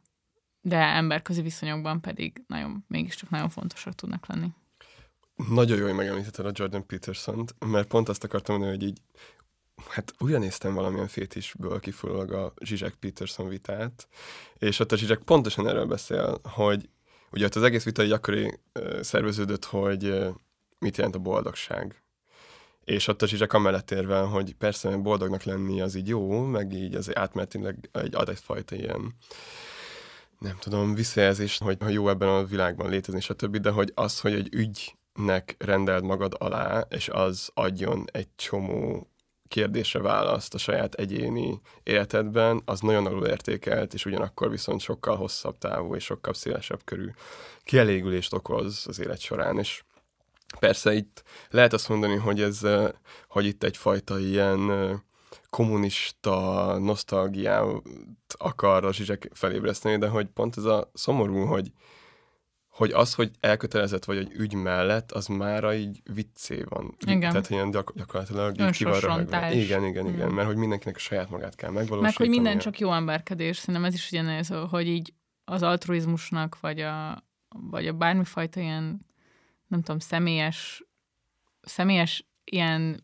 de 0.62 0.78
emberközi 0.78 1.42
viszonyokban 1.42 2.02
pedig 2.02 2.44
nagyon, 2.48 2.86
mégiscsak 2.88 3.30
nagyon 3.30 3.50
fontosak 3.50 3.94
tudnak 3.94 4.26
lenni. 4.28 4.48
Nagyon 5.50 5.78
jó, 5.78 5.86
hogy 5.86 5.96
megemlítetted 5.96 6.46
a 6.46 6.52
Jordan 6.54 6.86
Peterson-t, 6.86 7.56
mert 7.66 7.88
pont 7.88 8.10
azt 8.10 8.24
akartam 8.24 8.58
mondani, 8.58 8.78
hogy 8.78 8.88
így 8.88 9.02
hát 9.90 10.14
újra 10.20 10.38
néztem 10.38 10.74
valamilyen 10.74 11.08
fétisből 11.08 11.80
kifolyólag 11.80 12.32
a 12.32 12.54
Zsizsek 12.60 12.94
Peterson 12.94 13.48
vitát, 13.48 14.08
és 14.58 14.80
ott 14.80 14.92
a 14.92 14.98
Zsizsek 14.98 15.20
pontosan 15.20 15.68
erről 15.68 15.86
beszél, 15.86 16.40
hogy 16.44 16.90
ugye 17.32 17.46
ott 17.46 17.56
az 17.56 17.64
egész 17.64 17.84
vita 17.84 18.04
gyakori 18.04 18.60
szerveződött, 19.02 19.66
hogy 19.66 20.24
mit 20.80 20.98
jelent 20.98 21.16
a 21.16 21.20
boldogság. 21.20 22.04
És 22.84 23.08
ott 23.08 23.22
a 23.22 23.28
Zsizsek 23.28 23.54
amellett 23.54 23.92
érve, 23.92 24.20
hogy 24.20 24.54
persze 24.54 24.98
boldognak 24.98 25.44
lenni 25.44 25.82
az 25.82 25.96
így 25.96 26.08
jó, 26.08 26.44
meg 26.46 26.74
így 26.74 26.96
az 26.96 27.18
átmenetileg 27.18 27.90
egy 27.92 28.16
ad 28.16 28.30
egyfajta 28.30 28.76
ilyen 28.76 29.16
nem 30.44 30.58
tudom, 30.60 30.94
visszajelzés, 30.94 31.58
hogy 31.58 31.78
ha 31.80 31.90
jó 31.90 32.10
ebben 32.10 32.30
a 32.30 32.44
világban 32.44 32.90
létezni, 32.90 33.20
stb., 33.20 33.58
de 33.58 33.70
hogy 33.70 33.92
az, 33.96 34.20
hogy 34.20 34.34
egy 34.34 34.54
ügy 34.54 34.96
nek 35.14 35.56
rendeld 35.60 36.04
magad 36.04 36.36
alá, 36.38 36.86
és 36.90 37.10
az 37.10 37.50
adjon 37.54 38.06
egy 38.12 38.28
csomó 38.36 39.08
kérdésre 39.54 40.00
választ 40.00 40.54
a 40.54 40.58
saját 40.58 40.94
egyéni 40.94 41.62
életedben, 41.84 42.62
az 42.66 42.80
nagyon 42.80 43.06
alul 43.06 43.26
értékelt, 43.28 43.94
és 43.94 44.06
ugyanakkor 44.06 44.50
viszont 44.50 44.82
sokkal 44.82 45.16
hosszabb 45.16 45.58
távú 45.58 45.96
és 45.96 46.04
sokkal 46.04 46.34
szélesebb 46.34 46.80
körű 46.84 47.10
kielégülést 47.64 48.34
okoz 48.34 48.86
az 48.88 49.00
élet 49.00 49.20
során, 49.20 49.60
és 49.60 49.84
persze 50.60 50.94
itt 50.94 51.24
lehet 51.50 51.74
azt 51.74 51.90
mondani, 51.90 52.16
hogy 52.16 52.42
ez, 52.42 52.62
hogy 53.28 53.46
itt 53.46 53.64
egyfajta 53.64 54.20
ilyen 54.20 54.72
kommunista 55.50 56.78
nosztalgiát 56.80 57.66
akar 58.38 58.86
a 58.86 58.94
zsizsek 58.94 59.30
felébreszteni, 59.34 59.98
de 59.98 60.08
hogy 60.08 60.26
pont 60.26 60.58
ez 60.58 60.64
a 60.64 60.92
szomorú, 60.94 61.46
hogy, 61.46 61.72
hogy 62.74 62.92
az, 62.92 63.14
hogy 63.14 63.32
elkötelezett 63.40 64.06
vagy 64.06 64.18
egy 64.18 64.32
ügy 64.36 64.54
mellett, 64.54 65.12
az 65.12 65.28
már 65.28 65.74
így 65.74 66.02
viccé 66.14 66.64
van. 66.70 66.96
Igen. 67.06 67.30
Tehát 67.30 67.50
ilyen 67.50 67.72
gyak- 67.72 67.96
gyakorlatilag 67.96 68.60
így. 69.54 69.62
Igen, 69.64 69.86
igen, 69.86 70.08
igen, 70.08 70.30
mm. 70.30 70.34
mert 70.34 70.48
hogy 70.48 70.56
mindenkinek 70.56 70.96
a 70.96 71.00
saját 71.00 71.30
magát 71.30 71.56
kell 71.56 71.70
megvalósítani. 71.70 72.02
Meg, 72.02 72.16
hogy 72.16 72.30
minden 72.30 72.58
csak 72.58 72.80
jó 72.80 72.94
emberkedés. 72.94 73.58
Szerintem 73.58 73.86
ez 73.86 73.94
is 73.94 74.12
ugyanez, 74.12 74.48
hogy 74.70 74.88
így 74.88 75.14
az 75.44 75.64
altruizmusnak, 75.64 76.60
vagy 76.60 76.80
a, 76.80 77.24
vagy 77.48 77.88
a 77.88 77.94
bármifajta 77.94 78.60
ilyen, 78.60 79.06
nem 79.68 79.82
tudom, 79.82 80.00
személyes, 80.00 80.84
személyes 81.62 82.26
ilyen 82.44 83.04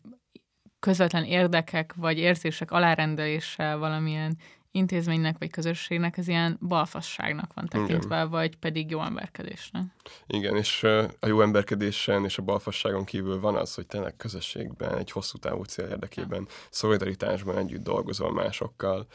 közvetlen 0.80 1.24
érdekek 1.24 1.94
vagy 1.94 2.18
érzések 2.18 2.70
alárendeléssel 2.70 3.78
valamilyen 3.78 4.38
intézménynek 4.72 5.38
vagy 5.38 5.50
közösségnek 5.50 6.18
ez 6.18 6.28
ilyen 6.28 6.58
balfasságnak 6.60 7.54
van 7.54 7.66
tekintve, 7.66 8.16
Igen. 8.16 8.30
vagy 8.30 8.56
pedig 8.56 8.90
jó 8.90 9.02
emberkedésnek. 9.02 9.82
Igen, 10.26 10.56
és 10.56 10.82
a 11.20 11.26
jó 11.26 11.40
emberkedésen 11.40 12.24
és 12.24 12.38
a 12.38 12.42
balfasságon 12.42 13.04
kívül 13.04 13.40
van 13.40 13.56
az, 13.56 13.74
hogy 13.74 13.86
tényleg 13.86 14.16
közösségben, 14.16 14.98
egy 14.98 15.10
hosszú 15.10 15.38
távú 15.38 15.62
cél 15.62 15.86
érdekében, 15.86 16.48
szolidaritásban 16.70 17.58
együtt 17.58 17.82
dolgozol 17.82 18.32
másokkal, 18.32 19.06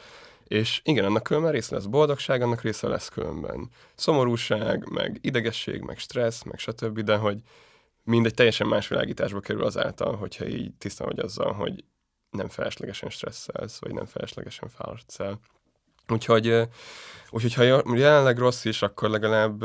és 0.44 0.80
igen, 0.84 1.04
annak 1.04 1.22
különben 1.22 1.52
része 1.52 1.74
lesz 1.74 1.84
boldogság, 1.84 2.42
annak 2.42 2.60
része 2.60 2.88
lesz 2.88 3.08
különben 3.08 3.70
szomorúság, 3.94 4.88
meg 4.90 5.18
idegesség, 5.20 5.80
meg 5.80 5.98
stressz, 5.98 6.42
meg 6.42 6.58
stb., 6.58 7.00
de 7.00 7.16
hogy 7.16 7.40
mindegy 8.02 8.34
teljesen 8.34 8.66
más 8.66 8.88
világításba 8.88 9.40
kerül 9.40 9.64
azáltal, 9.64 10.16
hogyha 10.16 10.46
így 10.46 10.74
tiszta 10.78 11.04
vagy 11.04 11.18
azzal, 11.18 11.52
hogy 11.52 11.84
nem 12.30 12.48
feleslegesen 12.48 13.10
stresszelsz, 13.10 13.80
vagy 13.80 13.92
nem 13.92 14.06
feleslegesen 14.06 14.68
fáradsz 14.68 15.20
el. 15.20 15.38
Úgyhogy, 16.08 16.68
úgyhogy 17.30 17.54
ha 17.54 17.62
jelenleg 17.96 18.38
rossz 18.38 18.64
is, 18.64 18.82
akkor 18.82 19.10
legalább 19.10 19.64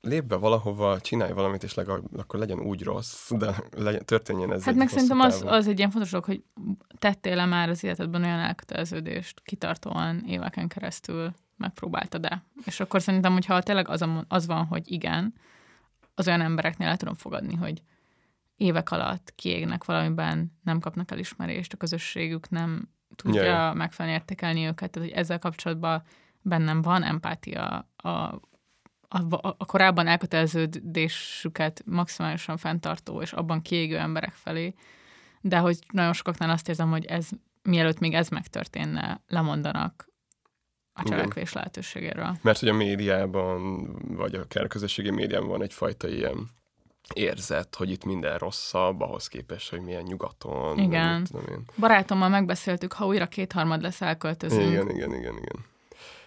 lép 0.00 0.24
be 0.24 0.36
valahova, 0.36 1.00
csinálj 1.00 1.32
valamit, 1.32 1.62
és 1.62 1.74
legalább 1.74 2.02
akkor 2.16 2.38
legyen 2.40 2.60
úgy 2.60 2.82
rossz, 2.82 3.30
de 3.30 3.54
legyen, 3.76 4.04
történjen 4.04 4.52
ez 4.52 4.64
Hát 4.64 4.74
meg 4.74 4.88
szerintem 4.88 5.20
az, 5.20 5.42
az 5.46 5.66
egy 5.66 5.78
ilyen 5.78 5.90
fontos 5.90 6.10
dolog, 6.10 6.26
hogy 6.26 6.42
tettél-e 6.98 7.44
már 7.44 7.68
az 7.68 7.84
életedben 7.84 8.24
olyan 8.24 8.38
elköteleződést 8.38 9.40
kitartóan 9.44 10.24
éveken 10.26 10.68
keresztül 10.68 11.32
megpróbáltad-e. 11.56 12.42
És 12.64 12.80
akkor 12.80 13.02
szerintem, 13.02 13.32
hogyha 13.32 13.62
tényleg 13.62 13.88
az, 13.88 14.04
az 14.28 14.46
van, 14.46 14.64
hogy 14.64 14.92
igen, 14.92 15.34
az 16.14 16.26
olyan 16.26 16.40
embereknél 16.40 16.88
el 16.88 16.96
tudom 16.96 17.14
fogadni, 17.14 17.54
hogy 17.54 17.82
évek 18.56 18.90
alatt 18.90 19.32
kiégnek 19.34 19.84
valamiben, 19.84 20.58
nem 20.62 20.80
kapnak 20.80 21.10
elismerést, 21.10 21.72
a 21.72 21.76
közösségük 21.76 22.48
nem 22.48 22.88
tudja 23.16 23.42
yeah. 23.42 23.74
megfelelni 23.74 24.18
értékelni 24.18 24.66
őket, 24.66 24.90
tehát 24.90 25.08
hogy 25.08 25.18
ezzel 25.18 25.38
kapcsolatban 25.38 26.02
bennem 26.42 26.82
van 26.82 27.02
empátia 27.02 27.86
a, 27.96 28.08
a, 28.08 29.18
a, 29.18 29.54
a 29.58 29.64
korábban 29.64 30.06
elköteleződésüket 30.06 31.82
maximálisan 31.86 32.56
fenntartó 32.56 33.22
és 33.22 33.32
abban 33.32 33.62
kiégő 33.62 33.98
emberek 33.98 34.32
felé, 34.32 34.74
de 35.40 35.58
hogy 35.58 35.78
nagyon 35.92 36.12
sokaknál 36.12 36.50
azt 36.50 36.68
érzem, 36.68 36.90
hogy 36.90 37.04
ez 37.04 37.28
mielőtt 37.62 37.98
még 37.98 38.14
ez 38.14 38.28
megtörténne, 38.28 39.20
lemondanak 39.28 40.08
a 40.92 41.02
cselekvés 41.02 41.50
Igen. 41.50 41.52
lehetőségéről. 41.54 42.36
Mert 42.42 42.58
hogy 42.58 42.68
a 42.68 42.74
médiában, 42.74 43.88
vagy 44.16 44.34
akár 44.34 44.64
a 44.64 44.68
közösségi 44.68 45.10
médiában 45.10 45.48
van 45.48 45.62
egyfajta 45.62 46.08
ilyen 46.08 46.50
érzet, 47.12 47.74
hogy 47.74 47.90
itt 47.90 48.04
minden 48.04 48.38
rosszabb, 48.38 49.00
ahhoz 49.00 49.26
képest, 49.26 49.70
hogy 49.70 49.80
milyen 49.80 50.02
nyugaton. 50.02 50.78
Igen. 50.78 51.24
Tudom 51.24 51.46
én. 51.50 51.64
Barátommal 51.76 52.28
megbeszéltük, 52.28 52.92
ha 52.92 53.06
újra 53.06 53.26
kétharmad 53.26 53.82
lesz, 53.82 54.00
elköltözünk. 54.00 54.70
Igen, 54.70 54.90
igen, 54.90 55.14
igen, 55.14 55.36
igen. 55.36 55.64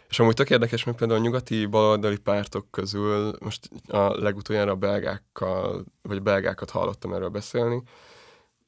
És 0.09 0.19
amúgy 0.19 0.33
tök 0.33 0.49
érdekes, 0.49 0.83
meg 0.83 0.95
például 0.95 1.19
a 1.19 1.23
nyugati 1.23 1.65
baloldali 1.65 2.17
pártok 2.17 2.71
közül, 2.71 3.35
most 3.39 3.69
a 3.87 4.21
legutoljára 4.21 4.71
a 4.71 4.75
belgákkal, 4.75 5.83
vagy 6.01 6.21
belgákat 6.21 6.69
hallottam 6.69 7.13
erről 7.13 7.29
beszélni, 7.29 7.81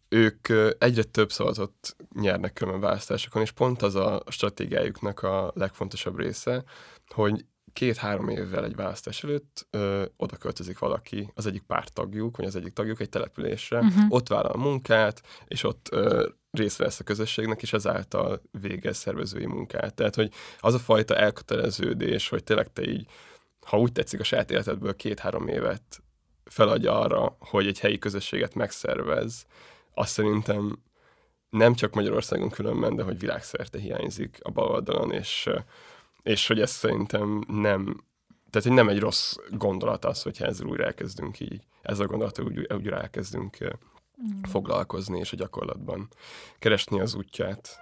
ők 0.10 0.48
egyre 0.78 1.04
több 1.04 1.32
szavazatot 1.32 1.96
nyernek 2.22 2.54
különben 2.54 2.82
választásokon, 2.82 3.42
és 3.42 3.52
pont 3.52 3.82
az 3.82 3.96
a 3.96 4.24
stratégiájuknak 4.28 5.24
a 5.24 5.52
legfontosabb 5.56 6.20
része, 6.20 6.64
hogy 7.08 7.46
két-három 7.74 8.30
évvel 8.30 8.66
egy 8.66 8.76
választás 8.76 9.24
előtt 9.24 9.68
ö, 9.70 10.06
oda 10.18 10.36
költözik 10.36 10.80
valaki, 10.80 11.32
az 11.36 11.46
egyik 11.46 11.62
pártagjuk, 11.62 12.38
vagy 12.38 12.46
az 12.46 12.56
egyik 12.56 12.74
tagjuk 12.74 13.00
egy 13.00 13.10
településre, 13.10 13.80
uh-huh. 13.80 14.06
ott 14.10 14.28
vállal 14.28 14.52
a 14.52 14.58
munkát, 14.58 15.22
és 15.48 15.64
ott 15.64 15.88
ö, 15.92 16.28
részt 16.52 16.78
vesz 16.78 17.00
a 17.00 17.04
közösségnek, 17.04 17.62
és 17.62 17.74
ezáltal 17.74 18.42
végez 18.52 18.98
szervezői 18.98 19.46
munkát. 19.46 19.94
Tehát, 19.94 20.16
hogy 20.16 20.32
az 20.60 20.74
a 20.74 20.80
fajta 20.80 21.16
elköteleződés, 21.16 22.30
hogy 22.30 22.44
tényleg 22.44 22.74
te 22.74 22.90
így, 22.90 23.08
ha 23.66 23.80
úgy 23.80 23.92
tetszik 23.92 24.20
a 24.20 24.24
saját 24.24 24.52
életedből 24.52 24.96
két-három 24.96 25.48
évet 25.48 26.04
feladja 26.44 27.00
arra, 27.00 27.38
hogy 27.40 27.68
egy 27.68 27.80
helyi 27.80 27.98
közösséget 27.98 28.56
megszervez, 28.56 29.46
azt 29.94 30.12
szerintem 30.12 30.80
nem 31.50 31.74
csak 31.74 31.94
Magyarországon 31.94 32.50
különben, 32.50 32.96
de 32.96 33.04
hogy 33.04 33.20
világszerte 33.20 33.80
hiányzik 33.80 34.38
a 34.42 34.52
baloldalon, 34.52 35.12
és 35.12 35.50
és 36.24 36.48
hogy 36.48 36.62
ez 36.62 36.72
szerintem 36.72 37.44
nem, 37.48 38.04
tehát 38.50 38.68
hogy 38.68 38.72
nem 38.76 38.90
egy 38.90 39.00
rossz 39.00 39.36
gondolat 39.50 40.06
az, 40.06 40.22
hogyha 40.22 40.46
ezzel 40.46 40.68
újra 40.68 40.86
elkezdünk 40.86 41.40
így, 41.40 41.64
ezzel 41.82 42.06
a 42.06 42.10
gondolattal 42.10 42.46
úgy, 42.46 42.68
újra 42.74 43.02
elkezdünk 43.02 43.58
mm. 43.64 44.42
foglalkozni, 44.44 45.20
és 45.20 45.34
a 45.34 45.36
gyakorlatban 45.36 46.08
keresni 46.60 47.00
az 47.00 47.16
útját. 47.16 47.80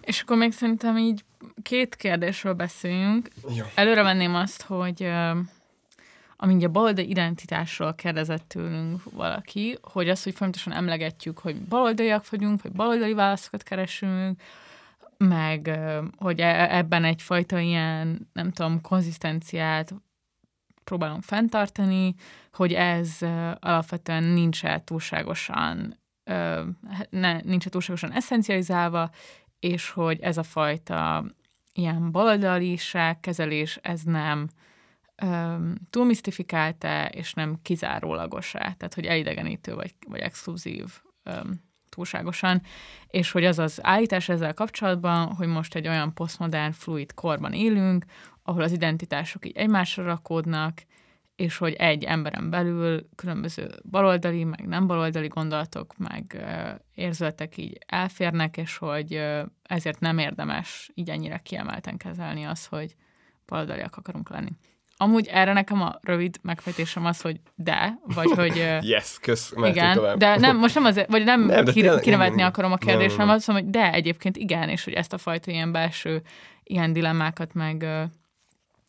És 0.00 0.20
akkor 0.20 0.36
még 0.36 0.52
szerintem 0.52 0.96
így 0.96 1.24
két 1.62 1.96
kérdésről 1.96 2.52
beszéljünk. 2.52 3.28
Jó. 3.56 3.64
Előre 3.74 4.02
venném 4.02 4.34
azt, 4.34 4.62
hogy 4.62 5.10
amíg 6.42 6.64
a 6.64 6.68
baloldali 6.68 7.10
identitásról 7.10 7.94
kérdezett 7.94 8.48
tőlünk 8.48 9.02
valaki, 9.12 9.78
hogy 9.82 10.08
az, 10.08 10.22
hogy 10.22 10.34
folyamatosan 10.34 10.72
emlegetjük, 10.72 11.38
hogy 11.38 11.60
baloldaliak 11.60 12.30
vagyunk, 12.30 12.62
vagy 12.62 12.72
baloldali 12.72 13.12
válaszokat 13.12 13.62
keresünk, 13.62 14.40
meg 15.16 15.80
hogy 16.16 16.40
e, 16.40 16.76
ebben 16.76 17.04
egyfajta 17.04 17.58
ilyen, 17.58 18.28
nem 18.32 18.50
tudom, 18.50 18.80
konzisztenciát 18.80 19.94
próbálunk 20.84 21.22
fenntartani, 21.22 22.14
hogy 22.52 22.72
ez 22.72 23.18
alapvetően 23.58 24.22
nincs 24.22 24.64
-e 24.64 24.84
túlságosan 24.84 25.98
ne, 27.10 27.40
nincs 27.40 27.66
-e 27.66 27.70
túlságosan 27.70 28.12
eszencializálva, 28.12 29.10
és 29.58 29.90
hogy 29.90 30.20
ez 30.20 30.36
a 30.36 30.42
fajta 30.42 31.24
ilyen 31.72 32.10
baloldaliság, 32.10 33.20
kezelés, 33.20 33.78
ez 33.82 34.02
nem 34.02 34.48
túl 35.90 36.04
misztifikálta, 36.04 37.08
és 37.08 37.34
nem 37.34 37.58
kizárólagos 37.62 38.50
tehát 38.50 38.94
hogy 38.94 39.06
elidegenítő 39.06 39.74
vagy, 39.74 39.94
vagy 40.06 40.20
exkluzív 40.20 40.84
öm, 41.22 41.68
túlságosan, 41.88 42.62
és 43.06 43.30
hogy 43.30 43.44
az 43.44 43.58
az 43.58 43.78
állítás 43.82 44.28
ezzel 44.28 44.54
kapcsolatban, 44.54 45.34
hogy 45.34 45.46
most 45.46 45.74
egy 45.74 45.88
olyan 45.88 46.14
posztmodern, 46.14 46.72
fluid 46.72 47.14
korban 47.14 47.52
élünk, 47.52 48.04
ahol 48.42 48.62
az 48.62 48.72
identitások 48.72 49.46
így 49.46 49.56
egymásra 49.56 50.04
rakódnak, 50.04 50.82
és 51.36 51.56
hogy 51.56 51.72
egy 51.72 52.04
emberen 52.04 52.50
belül 52.50 53.08
különböző 53.14 53.70
baloldali, 53.90 54.44
meg 54.44 54.66
nem 54.66 54.86
baloldali 54.86 55.28
gondolatok, 55.28 55.96
meg 55.96 56.36
ö, 56.38 56.70
érzületek 56.94 57.56
így 57.56 57.78
elférnek, 57.86 58.56
és 58.56 58.76
hogy 58.76 59.22
ezért 59.62 60.00
nem 60.00 60.18
érdemes 60.18 60.90
így 60.94 61.10
ennyire 61.10 61.38
kiemelten 61.38 61.96
kezelni 61.96 62.44
az, 62.44 62.66
hogy 62.66 62.94
baloldaliak 63.46 63.96
akarunk 63.96 64.28
lenni. 64.28 64.50
Amúgy 65.02 65.26
erre 65.26 65.52
nekem 65.52 65.82
a 65.82 65.98
rövid 66.00 66.36
megfejtésem 66.42 67.04
az, 67.04 67.20
hogy 67.20 67.40
de, 67.54 67.98
vagy 68.14 68.30
hogy... 68.30 68.56
yes, 68.80 69.18
kösz, 69.20 69.52
igen, 69.56 69.94
tovább. 69.94 70.18
de 70.18 70.36
nem, 70.36 70.56
most 70.56 70.74
nem 70.74 70.84
azért, 70.84 71.10
vagy 71.10 71.24
nem, 71.24 71.40
nem 71.40 71.64
kire, 71.64 71.98
kinevetni 72.00 72.42
akarom 72.42 72.72
a 72.72 72.76
kérdést, 72.76 73.16
hanem 73.16 73.34
azt 73.34 73.46
mondom, 73.46 73.64
hogy 73.64 73.74
de 73.74 73.92
egyébként 73.92 74.36
igen, 74.36 74.68
és 74.68 74.84
hogy 74.84 74.92
ezt 74.92 75.12
a 75.12 75.18
fajta 75.18 75.50
ilyen 75.50 75.72
belső 75.72 76.22
ilyen 76.62 76.92
dilemmákat, 76.92 77.54
meg, 77.54 77.86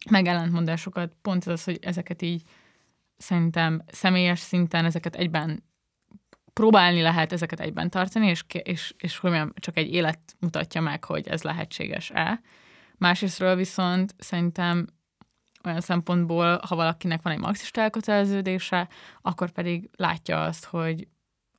meg 0.10 0.28
ellentmondásokat, 0.28 1.12
pont 1.22 1.46
az, 1.46 1.64
hogy 1.64 1.80
ezeket 1.82 2.22
így 2.22 2.42
szerintem 3.18 3.82
személyes 3.88 4.40
szinten 4.40 4.86
ezeket 4.86 5.16
egyben 5.16 5.64
próbálni 6.54 7.02
lehet 7.02 7.32
ezeket 7.32 7.60
egyben 7.60 7.90
tartani, 7.90 8.28
és, 8.28 8.44
és, 8.64 8.94
és 8.98 9.18
hogy 9.18 9.30
mondjam, 9.30 9.54
csak 9.60 9.78
egy 9.78 9.94
élet 9.94 10.20
mutatja 10.40 10.82
meg, 10.82 11.04
hogy 11.04 11.28
ez 11.28 11.42
lehetséges-e 11.42 12.42
Másrésztről 13.02 13.56
viszont 13.56 14.16
szerintem 14.18 14.88
olyan 15.66 15.82
szempontból, 15.82 16.60
ha 16.68 16.76
valakinek 16.76 17.22
van 17.22 17.34
egy 17.34 17.40
marxista 17.40 17.82
elköteleződése, 17.82 18.88
akkor 19.22 19.52
pedig 19.52 19.90
látja 19.96 20.44
azt, 20.44 20.66
hogy 20.66 21.08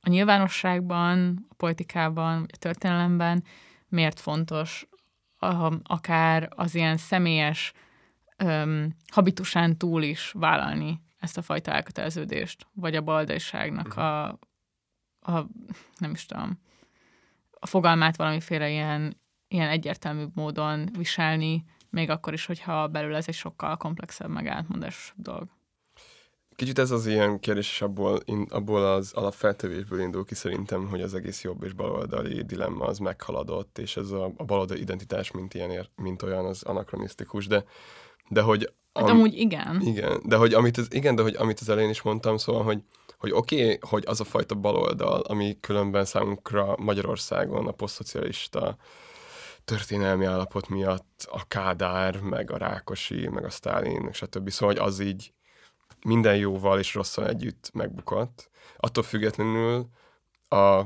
a 0.01 0.09
nyilvánosságban, 0.09 1.45
a 1.49 1.53
politikában, 1.53 2.39
vagy 2.39 2.49
a 2.53 2.57
történelemben 2.57 3.43
miért 3.87 4.19
fontos 4.19 4.87
akár 5.83 6.49
az 6.55 6.75
ilyen 6.75 6.97
személyes 6.97 7.73
um, 8.43 8.95
habitusán 9.11 9.77
túl 9.77 10.03
is 10.03 10.31
vállalni 10.31 11.01
ezt 11.19 11.37
a 11.37 11.41
fajta 11.41 11.71
elköteleződést, 11.71 12.67
vagy 12.73 12.95
a 12.95 13.01
baldaiságnak 13.01 13.87
uh-huh. 13.87 14.03
a, 14.03 14.27
a, 15.19 15.47
nem 15.97 16.11
is 16.11 16.25
tudom, 16.25 16.59
a 17.59 17.67
fogalmát 17.67 18.15
valamiféle 18.15 18.69
ilyen, 18.69 19.21
ilyen 19.47 19.69
egyértelmű 19.69 20.25
módon 20.33 20.89
viselni, 20.97 21.63
még 21.93 22.09
akkor 22.09 22.33
is, 22.33 22.45
hogyha 22.45 22.87
belül 22.87 23.15
ez 23.15 23.27
egy 23.27 23.33
sokkal 23.33 23.77
komplexebb, 23.77 24.29
meg 24.29 24.47
átmondásosabb 24.47 25.21
dolog. 25.21 25.47
Kicsit 26.55 26.79
ez 26.79 26.91
az 26.91 27.05
ilyen 27.05 27.39
kérdés, 27.39 27.69
és 27.69 27.81
abból, 27.81 28.19
in, 28.25 28.47
abból 28.49 28.85
az 28.85 29.11
alapfeltevésből 29.13 29.99
indul 29.99 30.25
ki 30.25 30.35
szerintem, 30.35 30.87
hogy 30.87 31.01
az 31.01 31.13
egész 31.13 31.43
jobb 31.43 31.63
és 31.63 31.73
baloldali 31.73 32.41
dilemma 32.41 32.85
az 32.85 32.97
meghaladott, 32.97 33.77
és 33.77 33.97
ez 33.97 34.11
a, 34.11 34.31
a 34.37 34.43
baloldali 34.43 34.79
identitás, 34.79 35.31
mint, 35.31 35.53
ilyen, 35.53 35.87
mint 35.95 36.21
olyan, 36.21 36.45
az 36.45 36.63
anakronisztikus, 36.63 37.47
de, 37.47 37.63
de 38.29 38.41
hogy... 38.41 38.73
Hát 38.93 39.03
am, 39.03 39.09
amúgy 39.09 39.37
igen. 39.37 39.81
Igen, 39.81 40.21
de 40.25 40.35
hogy 40.35 40.53
amit 40.53 40.77
az, 40.77 40.87
igen, 40.93 41.15
de 41.15 41.21
hogy 41.21 41.35
amit 41.35 41.59
az 41.59 41.69
elején 41.69 41.89
is 41.89 42.01
mondtam, 42.01 42.37
szóval, 42.37 42.63
hogy, 42.63 42.83
hogy 43.17 43.31
oké, 43.31 43.63
okay, 43.63 43.77
hogy 43.81 44.03
az 44.07 44.19
a 44.19 44.23
fajta 44.23 44.55
baloldal, 44.55 45.21
ami 45.21 45.57
különben 45.59 46.05
számunkra 46.05 46.75
Magyarországon 46.77 47.67
a 47.67 47.71
posztszocialista 47.71 48.77
történelmi 49.65 50.25
állapot 50.25 50.67
miatt 50.67 51.27
a 51.31 51.47
Kádár, 51.47 52.19
meg 52.19 52.51
a 52.51 52.57
Rákosi, 52.57 53.27
meg 53.27 53.45
a 53.45 53.49
Sztálin, 53.49 54.11
stb. 54.11 54.49
Szóval, 54.49 54.75
hogy 54.75 54.85
az 54.85 54.99
így 54.99 55.33
minden 56.05 56.35
jóval 56.35 56.79
és 56.79 56.93
rosszal 56.93 57.27
együtt 57.27 57.69
megbukott. 57.73 58.49
Attól 58.77 59.03
függetlenül 59.03 59.87
a 60.49 60.83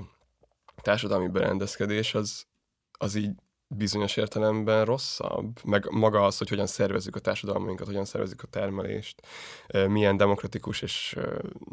társadalmi 0.81 1.27
berendezkedés 1.27 2.15
az, 2.15 2.45
az 2.91 3.15
így 3.15 3.31
bizonyos 3.67 4.17
értelemben 4.17 4.85
rosszabb, 4.85 5.59
meg 5.63 5.89
maga 5.89 6.25
az, 6.25 6.37
hogy 6.37 6.49
hogyan 6.49 6.67
szervezzük 6.67 7.15
a 7.15 7.19
társadalmainkat, 7.19 7.87
hogyan 7.87 8.05
szervezzük 8.05 8.41
a 8.43 8.47
termelést, 8.47 9.27
milyen 9.87 10.17
demokratikus 10.17 10.81
és 10.81 11.17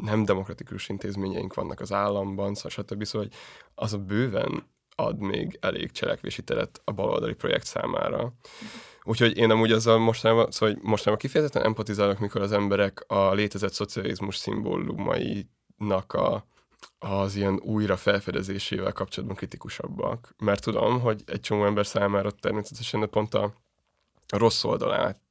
nem 0.00 0.24
demokratikus 0.24 0.88
intézményeink 0.88 1.55
vannak 1.55 1.80
az 1.80 1.92
államban, 1.92 2.55
szóval 2.55 2.70
stb. 2.70 3.05
Szóval 3.05 3.28
hogy 3.28 3.36
az 3.74 3.92
a 3.92 3.98
bőven 3.98 4.72
ad 4.95 5.18
még 5.18 5.59
elég 5.61 5.90
cselekvési 5.90 6.42
teret 6.42 6.80
a 6.84 6.92
baloldali 6.92 7.34
projekt 7.34 7.66
számára. 7.66 8.32
Úgyhogy 9.03 9.36
én 9.36 9.51
amúgy 9.51 9.72
azzal 9.72 9.99
mostanában, 9.99 10.51
szóval 10.51 10.78
mostanában 10.82 11.26
kifejezetten 11.26 11.64
empatizálok, 11.64 12.18
mikor 12.18 12.40
az 12.40 12.53
emberek 12.53 13.05
a 13.07 13.32
létezett 13.32 13.72
szocializmus 13.72 14.36
szimbólumainak 14.36 16.12
a, 16.12 16.47
az 16.99 17.34
ilyen 17.34 17.61
újra 17.62 17.97
felfedezésével 17.97 18.92
kapcsolatban 18.92 19.36
kritikusabbak. 19.36 20.34
Mert 20.38 20.62
tudom, 20.62 21.01
hogy 21.01 21.22
egy 21.26 21.40
csomó 21.40 21.64
ember 21.64 21.86
számára 21.86 22.30
természetesen 22.30 23.11
pont 23.11 23.34
a 23.34 23.55
rossz 24.28 24.64
oldalát 24.64 25.23